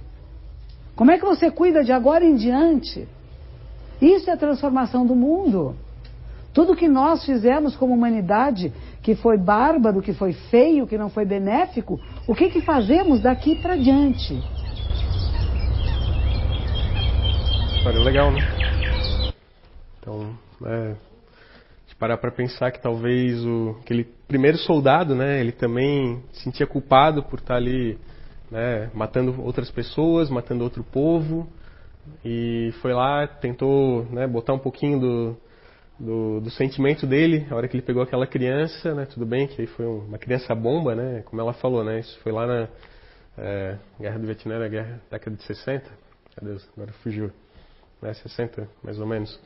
Como 0.94 1.10
é 1.10 1.18
que 1.18 1.24
você 1.24 1.50
cuida 1.50 1.82
de 1.82 1.92
agora 1.92 2.24
em 2.24 2.36
diante? 2.36 3.08
Isso 4.00 4.30
é 4.30 4.34
a 4.34 4.36
transformação 4.36 5.06
do 5.06 5.14
mundo. 5.14 5.74
Tudo 6.52 6.76
que 6.76 6.88
nós 6.88 7.24
fizemos 7.24 7.76
como 7.76 7.92
humanidade, 7.92 8.72
que 9.02 9.14
foi 9.14 9.36
bárbaro, 9.36 10.00
que 10.00 10.12
foi 10.12 10.32
feio, 10.32 10.86
que 10.86 10.96
não 10.96 11.10
foi 11.10 11.24
benéfico, 11.24 12.00
o 12.26 12.34
que, 12.34 12.48
que 12.48 12.60
fazemos 12.60 13.20
daqui 13.20 13.56
para 13.56 13.76
diante? 13.76 14.42
História 17.86 18.02
legal, 18.04 18.32
né? 18.32 18.40
Então, 20.00 20.36
é, 20.66 20.96
parar 22.00 22.16
para 22.16 22.32
pensar 22.32 22.72
que 22.72 22.82
talvez 22.82 23.46
o 23.46 23.76
aquele 23.80 24.02
primeiro 24.26 24.58
soldado, 24.58 25.14
né, 25.14 25.38
ele 25.38 25.52
também 25.52 26.20
se 26.32 26.42
sentia 26.42 26.66
culpado 26.66 27.22
por 27.22 27.38
estar 27.38 27.54
ali, 27.54 27.96
né, 28.50 28.90
matando 28.92 29.40
outras 29.40 29.70
pessoas, 29.70 30.28
matando 30.28 30.64
outro 30.64 30.82
povo, 30.82 31.48
e 32.24 32.74
foi 32.82 32.92
lá, 32.92 33.24
tentou, 33.24 34.04
né, 34.06 34.26
botar 34.26 34.52
um 34.52 34.58
pouquinho 34.58 34.98
do, 34.98 35.36
do, 36.00 36.40
do, 36.40 36.50
sentimento 36.50 37.06
dele, 37.06 37.46
a 37.48 37.54
hora 37.54 37.68
que 37.68 37.76
ele 37.76 37.86
pegou 37.86 38.02
aquela 38.02 38.26
criança, 38.26 38.96
né, 38.96 39.06
tudo 39.06 39.24
bem 39.24 39.46
que 39.46 39.60
aí 39.60 39.68
foi 39.68 39.86
uma 39.86 40.18
criança 40.18 40.52
bomba, 40.56 40.96
né, 40.96 41.22
como 41.24 41.40
ela 41.40 41.52
falou, 41.52 41.84
né, 41.84 42.00
isso 42.00 42.18
foi 42.24 42.32
lá 42.32 42.48
na 42.48 42.68
é, 43.38 43.78
Guerra 44.00 44.18
do 44.18 44.26
Vietnã, 44.26 44.58
na 44.58 44.66
guerra 44.66 45.00
década 45.08 45.36
de 45.36 45.44
60, 45.44 45.88
meu 46.42 46.50
Deus, 46.50 46.68
agora 46.76 46.92
fugiu, 46.94 47.30
né, 48.00 48.12
60 48.14 48.68
mais 48.82 48.98
ou 48.98 49.06
menos. 49.06 49.40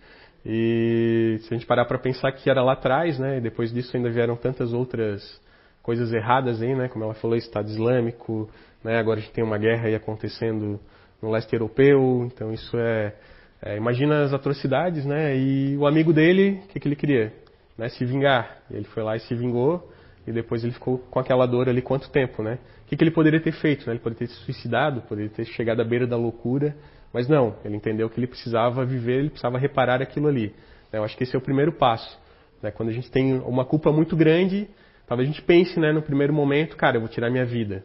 E 0.44 1.38
se 1.42 1.52
a 1.52 1.56
gente 1.56 1.66
parar 1.66 1.84
para 1.84 1.98
pensar 1.98 2.32
que 2.32 2.48
era 2.48 2.62
lá 2.62 2.72
atrás, 2.72 3.18
né, 3.18 3.38
e 3.38 3.40
depois 3.40 3.72
disso 3.72 3.96
ainda 3.96 4.10
vieram 4.10 4.36
tantas 4.36 4.72
outras 4.72 5.40
coisas 5.82 6.12
erradas 6.12 6.62
aí, 6.62 6.74
né, 6.74 6.88
como 6.88 7.04
ela 7.04 7.14
falou, 7.14 7.36
Estado 7.36 7.68
Islâmico, 7.68 8.48
né, 8.82 8.98
agora 8.98 9.18
a 9.18 9.22
gente 9.22 9.32
tem 9.32 9.44
uma 9.44 9.58
guerra 9.58 9.88
aí 9.88 9.94
acontecendo 9.94 10.80
no 11.20 11.30
leste 11.30 11.52
europeu, 11.52 12.26
então 12.26 12.52
isso 12.52 12.76
é, 12.78 13.14
é 13.62 13.76
imagina 13.76 14.22
as 14.22 14.32
atrocidades, 14.32 15.04
né, 15.04 15.36
e 15.36 15.76
o 15.76 15.86
amigo 15.86 16.12
dele, 16.12 16.60
o 16.64 16.68
que, 16.68 16.80
que 16.80 16.88
ele 16.88 16.96
queria? 16.96 17.32
Né, 17.76 17.88
se 17.88 18.04
vingar. 18.04 18.58
Ele 18.70 18.84
foi 18.84 19.02
lá 19.02 19.16
e 19.16 19.20
se 19.20 19.34
vingou, 19.34 19.90
e 20.26 20.32
depois 20.32 20.62
ele 20.64 20.72
ficou 20.72 20.98
com 20.98 21.18
aquela 21.18 21.46
dor 21.46 21.68
ali 21.68 21.82
quanto 21.82 22.10
tempo, 22.10 22.42
né? 22.42 22.58
O 22.84 22.88
que, 22.90 22.96
que 22.96 23.04
ele 23.04 23.10
poderia 23.10 23.40
ter 23.40 23.52
feito? 23.52 23.86
Né? 23.86 23.94
Ele 23.94 24.00
poderia 24.00 24.26
ter 24.26 24.34
se 24.34 24.40
suicidado, 24.44 25.00
poderia 25.02 25.30
ter 25.30 25.44
chegado 25.46 25.80
à 25.80 25.84
beira 25.84 26.06
da 26.06 26.16
loucura, 26.16 26.76
mas 27.12 27.28
não, 27.28 27.56
ele 27.64 27.76
entendeu 27.76 28.08
que 28.08 28.18
ele 28.18 28.26
precisava 28.26 28.84
viver, 28.84 29.18
ele 29.18 29.30
precisava 29.30 29.58
reparar 29.58 30.00
aquilo 30.00 30.28
ali. 30.28 30.54
Né? 30.92 30.98
Eu 30.98 31.04
acho 31.04 31.16
que 31.16 31.24
esse 31.24 31.34
é 31.34 31.38
o 31.38 31.42
primeiro 31.42 31.72
passo. 31.72 32.18
Né? 32.62 32.70
Quando 32.70 32.90
a 32.90 32.92
gente 32.92 33.10
tem 33.10 33.38
uma 33.40 33.64
culpa 33.64 33.90
muito 33.92 34.16
grande, 34.16 34.68
talvez 35.06 35.28
a 35.28 35.32
gente 35.32 35.42
pense 35.42 35.78
né, 35.80 35.92
no 35.92 36.02
primeiro 36.02 36.32
momento, 36.32 36.76
cara, 36.76 36.96
eu 36.96 37.00
vou 37.00 37.08
tirar 37.08 37.30
minha 37.30 37.44
vida. 37.44 37.84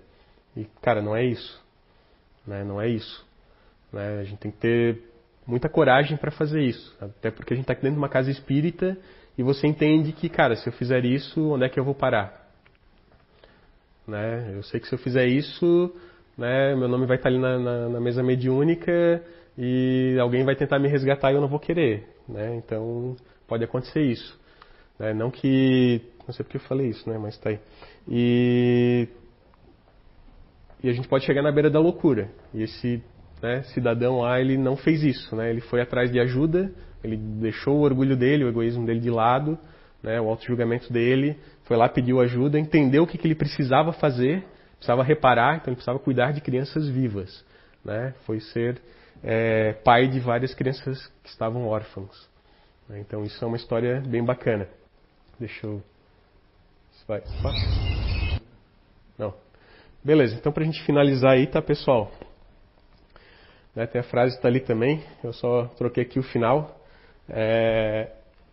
E, 0.56 0.66
cara, 0.82 1.02
não 1.02 1.16
é 1.16 1.24
isso. 1.24 1.64
Né? 2.46 2.64
Não 2.64 2.80
é 2.80 2.88
isso. 2.88 3.26
A 3.94 4.24
gente 4.24 4.40
tem 4.40 4.52
que 4.52 4.58
ter 4.58 5.02
muita 5.48 5.70
coragem 5.70 6.18
para 6.18 6.32
fazer 6.32 6.62
isso. 6.62 6.96
Até 7.00 7.32
porque 7.32 7.54
a 7.54 7.56
gente 7.56 7.64
está 7.64 7.74
aqui 7.74 7.82
dentro 7.82 7.96
de 7.96 8.02
uma 8.02 8.10
casa 8.10 8.30
espírita 8.30 8.98
e 9.38 9.44
você 9.44 9.68
entende 9.68 10.12
que, 10.12 10.30
cara, 10.30 10.56
se 10.56 10.68
eu 10.68 10.74
fizer 10.74 11.06
isso, 11.06 11.54
onde 11.54 11.66
é 11.66 11.70
que 11.70 11.80
eu 11.80 11.84
vou 11.84 11.96
parar? 11.96 12.46
Eu 14.54 14.62
sei 14.64 14.80
que 14.80 14.88
se 14.88 14.94
eu 14.94 15.00
fizer 15.00 15.26
isso, 15.26 15.96
né, 16.38 16.76
meu 16.76 16.88
nome 16.88 17.06
vai 17.06 17.18
estar 17.18 17.30
ali 17.30 17.38
na, 17.38 17.58
na, 17.58 17.90
na, 17.90 18.00
mesa 18.00 18.22
mediúnica 18.22 19.24
e 19.58 20.18
alguém 20.20 20.44
vai 20.44 20.56
tentar 20.56 20.80
me 20.80 20.88
resgatar 20.88 21.32
e 21.32 21.36
eu 21.36 21.42
não 21.42 21.48
vou 21.48 21.60
querer. 21.60 22.08
Né? 22.28 22.56
Então, 22.58 23.16
pode 23.48 23.64
acontecer 23.64 24.02
isso. 24.02 24.38
Né? 25.00 25.14
Não 25.14 25.32
que. 25.32 26.02
Não 26.28 26.34
sei 26.34 26.44
porque 26.44 26.58
eu 26.58 26.62
falei 26.62 26.88
isso, 26.88 27.08
né? 27.10 27.18
mas 27.18 27.36
está 27.36 27.50
aí. 27.50 27.60
E, 28.08 29.08
e 30.84 30.90
a 30.90 30.94
gente 30.94 31.08
pode 31.08 31.26
chegar 31.26 31.42
na 31.42 31.52
beira 31.52 31.70
da 31.70 31.80
loucura. 31.80 32.30
E 32.54 32.64
esse 32.64 33.02
né, 33.42 33.64
cidadão 33.74 34.20
lá, 34.20 34.40
ele 34.42 34.58
não 34.58 34.76
fez 34.76 35.04
isso. 35.04 35.36
Né? 35.36 35.50
Ele 35.52 35.62
foi 35.62 35.82
atrás 35.82 36.12
de 36.12 36.20
ajuda, 36.20 36.72
ele 37.04 37.16
deixou 37.16 37.78
o 37.78 37.82
orgulho 37.82 38.18
dele, 38.18 38.44
o 38.44 38.50
egoísmo 38.50 38.86
dele 38.86 39.00
de 39.00 39.10
lado, 39.10 39.58
né, 40.02 40.20
o 40.20 40.30
auto-julgamento 40.30 40.92
dele, 40.92 41.38
foi 41.64 41.78
lá, 41.78 41.88
pediu 41.90 42.20
ajuda, 42.20 42.60
entendeu 42.60 43.04
o 43.04 43.08
que, 43.08 43.18
que 43.18 43.26
ele 43.26 43.36
precisava 43.36 43.92
fazer 43.94 44.44
precisava 44.78 45.04
reparar, 45.04 45.56
então 45.56 45.68
ele 45.68 45.76
precisava 45.76 46.00
cuidar 46.00 46.32
de 46.32 46.42
crianças 46.42 46.88
vivas. 46.88 47.46
Né? 47.84 48.14
Foi 48.26 48.40
ser 48.40 48.82
é, 49.24 49.74
pai 49.74 50.08
de 50.08 50.20
várias 50.20 50.54
crianças 50.54 51.08
que 51.24 51.30
estavam 51.30 51.68
órfãos. 51.68 52.30
Né? 52.88 53.00
Então 53.00 53.24
isso 53.24 53.44
é 53.44 53.48
uma 53.48 53.58
história 53.58 54.02
bem 54.02 54.24
bacana. 54.24 54.68
Deixa 55.40 55.68
eu. 55.68 55.82
Vai. 57.08 57.22
Não. 59.18 59.34
Beleza, 60.04 60.36
então 60.36 60.52
para 60.52 60.64
a 60.64 60.66
gente 60.66 60.84
finalizar 60.84 61.34
aí, 61.34 61.46
tá 61.46 61.62
pessoal? 61.62 62.12
Né, 63.76 63.86
tem 63.86 64.00
a 64.00 64.04
frase 64.04 64.36
está 64.36 64.48
ali 64.48 64.62
também, 64.62 65.04
eu 65.24 65.34
só 65.34 65.66
troquei 65.78 66.04
aqui 66.04 66.18
o 66.18 66.24
final. 66.24 66.80
É, 67.28 68.12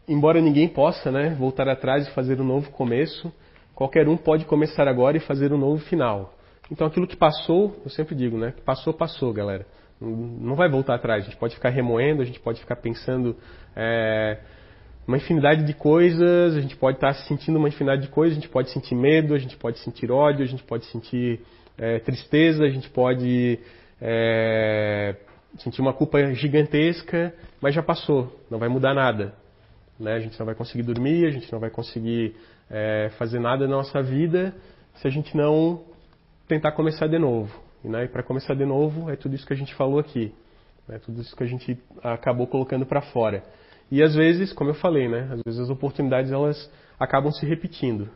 embora 0.09 0.41
ninguém 0.41 0.69
possa 0.69 1.13
né, 1.13 1.35
voltar 1.39 1.69
atrás 1.69 2.07
e 2.09 2.11
fazer 2.11 2.41
um 2.41 2.45
novo 2.45 2.71
começo, 2.71 3.33
Qualquer 3.83 4.09
um 4.09 4.17
pode 4.17 4.45
começar 4.45 4.87
agora 4.87 5.17
e 5.17 5.21
fazer 5.21 5.53
um 5.53 5.59
novo 5.59 5.83
final. 5.87 6.35
Então 6.71 6.87
aquilo 6.87 7.05
que 7.05 7.17
passou, 7.17 7.77
eu 7.85 7.91
sempre 7.91 8.15
digo, 8.15 8.39
né? 8.39 8.53
Que 8.53 8.63
passou, 8.63 8.95
passou, 8.95 9.33
galera. 9.33 9.67
Não 10.01 10.55
vai 10.55 10.69
voltar 10.69 10.95
atrás. 10.95 11.25
A 11.25 11.27
gente 11.27 11.37
pode 11.37 11.57
ficar 11.57 11.71
remoendo, 11.71 12.23
a 12.23 12.25
gente 12.25 12.39
pode 12.39 12.61
ficar 12.61 12.77
pensando 12.77 13.37
é, 13.75 14.39
uma 15.05 15.17
infinidade 15.17 15.65
de 15.65 15.75
coisas, 15.75 16.55
a 16.55 16.61
gente 16.61 16.77
pode 16.77 16.99
estar 16.99 17.13
sentindo 17.27 17.59
uma 17.59 17.67
infinidade 17.67 18.03
de 18.03 18.09
coisas, 18.09 18.39
a 18.39 18.41
gente 18.41 18.49
pode 18.49 18.71
sentir 18.71 18.95
medo, 18.95 19.35
a 19.35 19.39
gente 19.39 19.57
pode 19.57 19.81
sentir 19.81 20.13
ódio, 20.13 20.45
a 20.45 20.49
gente 20.49 20.63
pode 20.63 20.85
sentir 20.85 21.41
é, 21.77 21.99
tristeza, 21.99 22.63
a 22.63 22.71
gente 22.71 22.89
pode 22.89 23.59
é, 24.01 25.17
sentir 25.59 25.81
uma 25.81 25.93
culpa 25.93 26.33
gigantesca, 26.35 27.35
mas 27.61 27.75
já 27.75 27.83
passou, 27.83 28.33
não 28.49 28.61
vai 28.61 28.69
mudar 28.69 28.95
nada. 28.95 29.35
Né? 29.99 30.15
A 30.15 30.21
gente 30.21 30.39
não 30.39 30.47
vai 30.47 30.55
conseguir 30.55 30.85
dormir, 30.85 31.27
a 31.27 31.31
gente 31.31 31.53
não 31.53 31.59
vai 31.59 31.69
conseguir 31.69 32.37
é, 32.73 33.11
fazer 33.19 33.39
nada 33.39 33.69
na 33.69 33.77
nossa 33.77 34.03
vida 34.03 34.55
se 34.95 35.07
a 35.07 35.11
gente 35.11 35.37
não 35.37 35.85
tentar 36.49 36.73
começar 36.73 37.07
de 37.07 37.19
novo. 37.19 37.55
Né? 37.85 38.05
E 38.05 38.09
para 38.09 38.23
começar 38.23 38.55
de 38.55 38.65
novo 38.65 39.11
é 39.11 39.17
tudo 39.17 39.35
isso 39.35 39.47
que 39.47 39.53
a 39.53 39.57
gente 39.57 39.75
falou 39.75 39.99
aqui, 39.99 40.35
é 40.89 40.99
tudo 40.99 41.21
isso 41.21 41.37
que 41.37 41.45
a 41.45 41.47
gente 41.47 41.79
acabou 42.03 42.47
colocando 42.47 42.87
para 42.87 43.03
fora. 43.03 43.43
E 43.91 44.03
às 44.03 44.15
vezes, 44.15 44.53
como 44.53 44.71
eu 44.71 44.75
falei, 44.75 45.07
né? 45.07 45.29
às 45.31 45.43
vezes 45.45 45.61
as 45.61 45.71
oportunidades 45.71 46.33
elas 46.33 46.71
acabam 46.99 47.31
se 47.31 47.45
repetindo. 47.45 48.09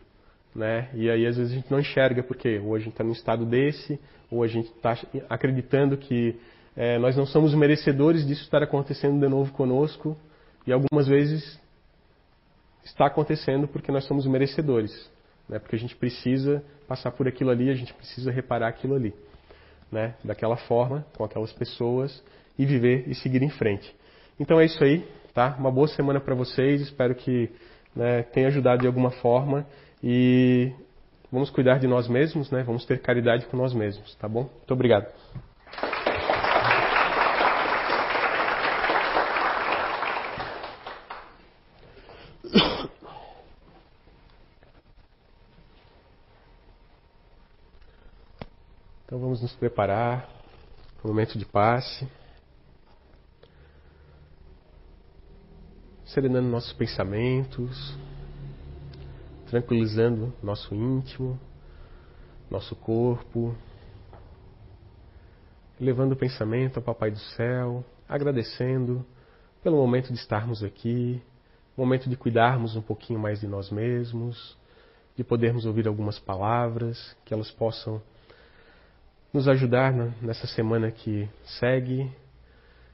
Né? 0.54 0.88
E 0.94 1.11
aí 1.11 1.26
às 1.26 1.36
vezes 1.36 1.52
a 1.52 1.57
gente 1.57 1.70
não 1.70 1.78
enxerga 1.78 2.22
porque 2.22 2.59
ou 2.59 2.74
a 2.74 2.78
gente 2.78 2.92
está 2.92 3.04
num 3.04 3.12
estado 3.12 3.44
desse, 3.44 4.00
ou 4.30 4.42
a 4.42 4.46
gente 4.46 4.68
está 4.68 4.96
acreditando 5.28 5.98
que 5.98 6.34
é, 6.74 6.98
nós 6.98 7.14
não 7.14 7.26
somos 7.26 7.54
merecedores 7.54 8.26
disso 8.26 8.42
estar 8.42 8.62
acontecendo 8.62 9.20
de 9.20 9.28
novo 9.28 9.52
conosco. 9.52 10.16
E 10.66 10.72
algumas 10.72 11.07
vezes 11.07 11.61
está 12.87 13.07
acontecendo 13.07 13.66
porque 13.68 13.93
nós 13.93 14.05
somos 14.05 14.26
merecedores. 14.26 15.11
Né? 15.49 15.59
Porque 15.59 15.76
a 15.76 15.78
gente 15.78 15.95
precisa 15.95 16.64
passar 16.89 17.11
por 17.11 17.26
aquilo 17.28 17.51
ali, 17.51 17.68
a 17.68 17.74
gente 17.74 17.93
precisa 17.93 18.30
reparar 18.30 18.68
aquilo 18.68 18.95
ali. 18.95 19.12
Né? 19.91 20.14
Daquela 20.24 20.57
forma, 20.57 21.05
com 21.16 21.24
aquelas 21.24 21.53
pessoas, 21.53 22.22
e 22.59 22.64
viver 22.64 23.05
e 23.09 23.14
seguir 23.14 23.43
em 23.43 23.51
frente. 23.51 23.95
Então 24.39 24.61
é 24.61 24.64
isso 24.64 24.82
aí, 24.82 25.07
tá? 25.34 25.57
Uma 25.59 25.70
boa 25.70 25.89
semana 25.89 26.20
para 26.20 26.34
vocês, 26.34 26.80
espero 26.80 27.14
que 27.14 27.51
né, 27.95 28.22
tenha 28.22 28.49
ajudado 28.49 28.80
de 28.80 28.87
alguma 28.87 29.11
forma 29.11 29.66
e 30.03 30.72
vamos 31.30 31.51
cuidar 31.51 31.78
de 31.78 31.87
nós 31.87 32.09
mesmos, 32.09 32.51
né? 32.51 32.62
Vamos 32.62 32.84
ter 32.87 33.01
caridade 33.01 33.47
com 33.47 33.57
nós 33.57 33.74
mesmos, 33.74 34.14
tá 34.16 34.28
bom? 34.28 34.43
Muito 34.43 34.72
obrigado. 34.72 35.07
Nos 49.47 49.55
preparar 49.55 50.28
para 50.97 51.05
o 51.05 51.09
momento 51.09 51.38
de 51.38 51.47
passe. 51.47 52.09
Serenando 56.05 56.49
nossos 56.49 56.72
pensamentos, 56.72 57.97
tranquilizando 59.49 60.34
nosso 60.42 60.74
íntimo, 60.74 61.38
nosso 62.51 62.74
corpo, 62.74 63.55
levando 65.78 66.12
o 66.12 66.16
pensamento 66.16 66.78
ao 66.78 66.82
Papai 66.82 67.12
do 67.12 67.18
Céu, 67.18 67.84
agradecendo 68.09 69.07
pelo 69.62 69.76
momento 69.76 70.12
de 70.12 70.18
estarmos 70.18 70.64
aqui, 70.64 71.22
momento 71.76 72.11
de 72.11 72.16
cuidarmos 72.16 72.74
um 72.74 72.82
pouquinho 72.82 73.20
mais 73.20 73.40
de 73.40 73.47
nós 73.47 73.70
mesmos, 73.70 74.57
de 75.14 75.22
podermos 75.22 75.66
ouvir 75.66 75.86
algumas 75.86 76.18
palavras, 76.18 77.16
que 77.24 77.32
elas 77.32 77.51
possam 77.53 78.03
nos 79.37 79.49
ajudar 79.49 79.93
nessa 80.22 80.47
semana 80.47 80.91
que 80.91 81.28
segue, 81.61 82.11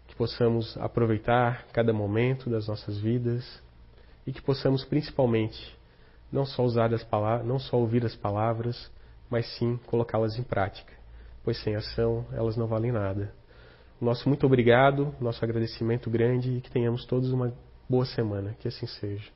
que 0.09 0.17
possamos 0.17 0.77
aproveitar 0.79 1.69
cada 1.73 1.93
momento 1.93 2.51
das 2.51 2.67
nossas 2.67 2.99
vidas 2.99 3.63
e 4.27 4.33
que 4.33 4.43
possamos 4.43 4.85
principalmente 4.85 5.79
não 6.33 6.45
só 6.45 6.65
usar 6.65 6.93
as 6.93 7.05
palavras, 7.05 7.47
não 7.47 7.61
só 7.61 7.77
ouvir 7.77 8.05
as 8.05 8.17
palavras, 8.17 8.91
mas 9.31 9.47
sim 9.57 9.79
colocá-las 9.87 10.37
em 10.37 10.43
prática, 10.43 10.93
pois 11.45 11.63
sem 11.63 11.77
ação 11.77 12.27
elas 12.33 12.57
não 12.57 12.67
valem 12.67 12.91
nada. 12.91 13.33
Nosso 14.01 14.29
muito 14.29 14.45
obrigado, 14.45 15.15
nosso 15.21 15.45
agradecimento 15.45 16.11
grande 16.11 16.57
e 16.57 16.61
que 16.61 16.73
tenhamos 16.73 17.05
todos 17.07 17.31
uma 17.31 17.55
boa 17.89 18.05
semana. 18.05 18.57
Que 18.59 18.67
assim 18.67 18.89
seja. 18.89 19.31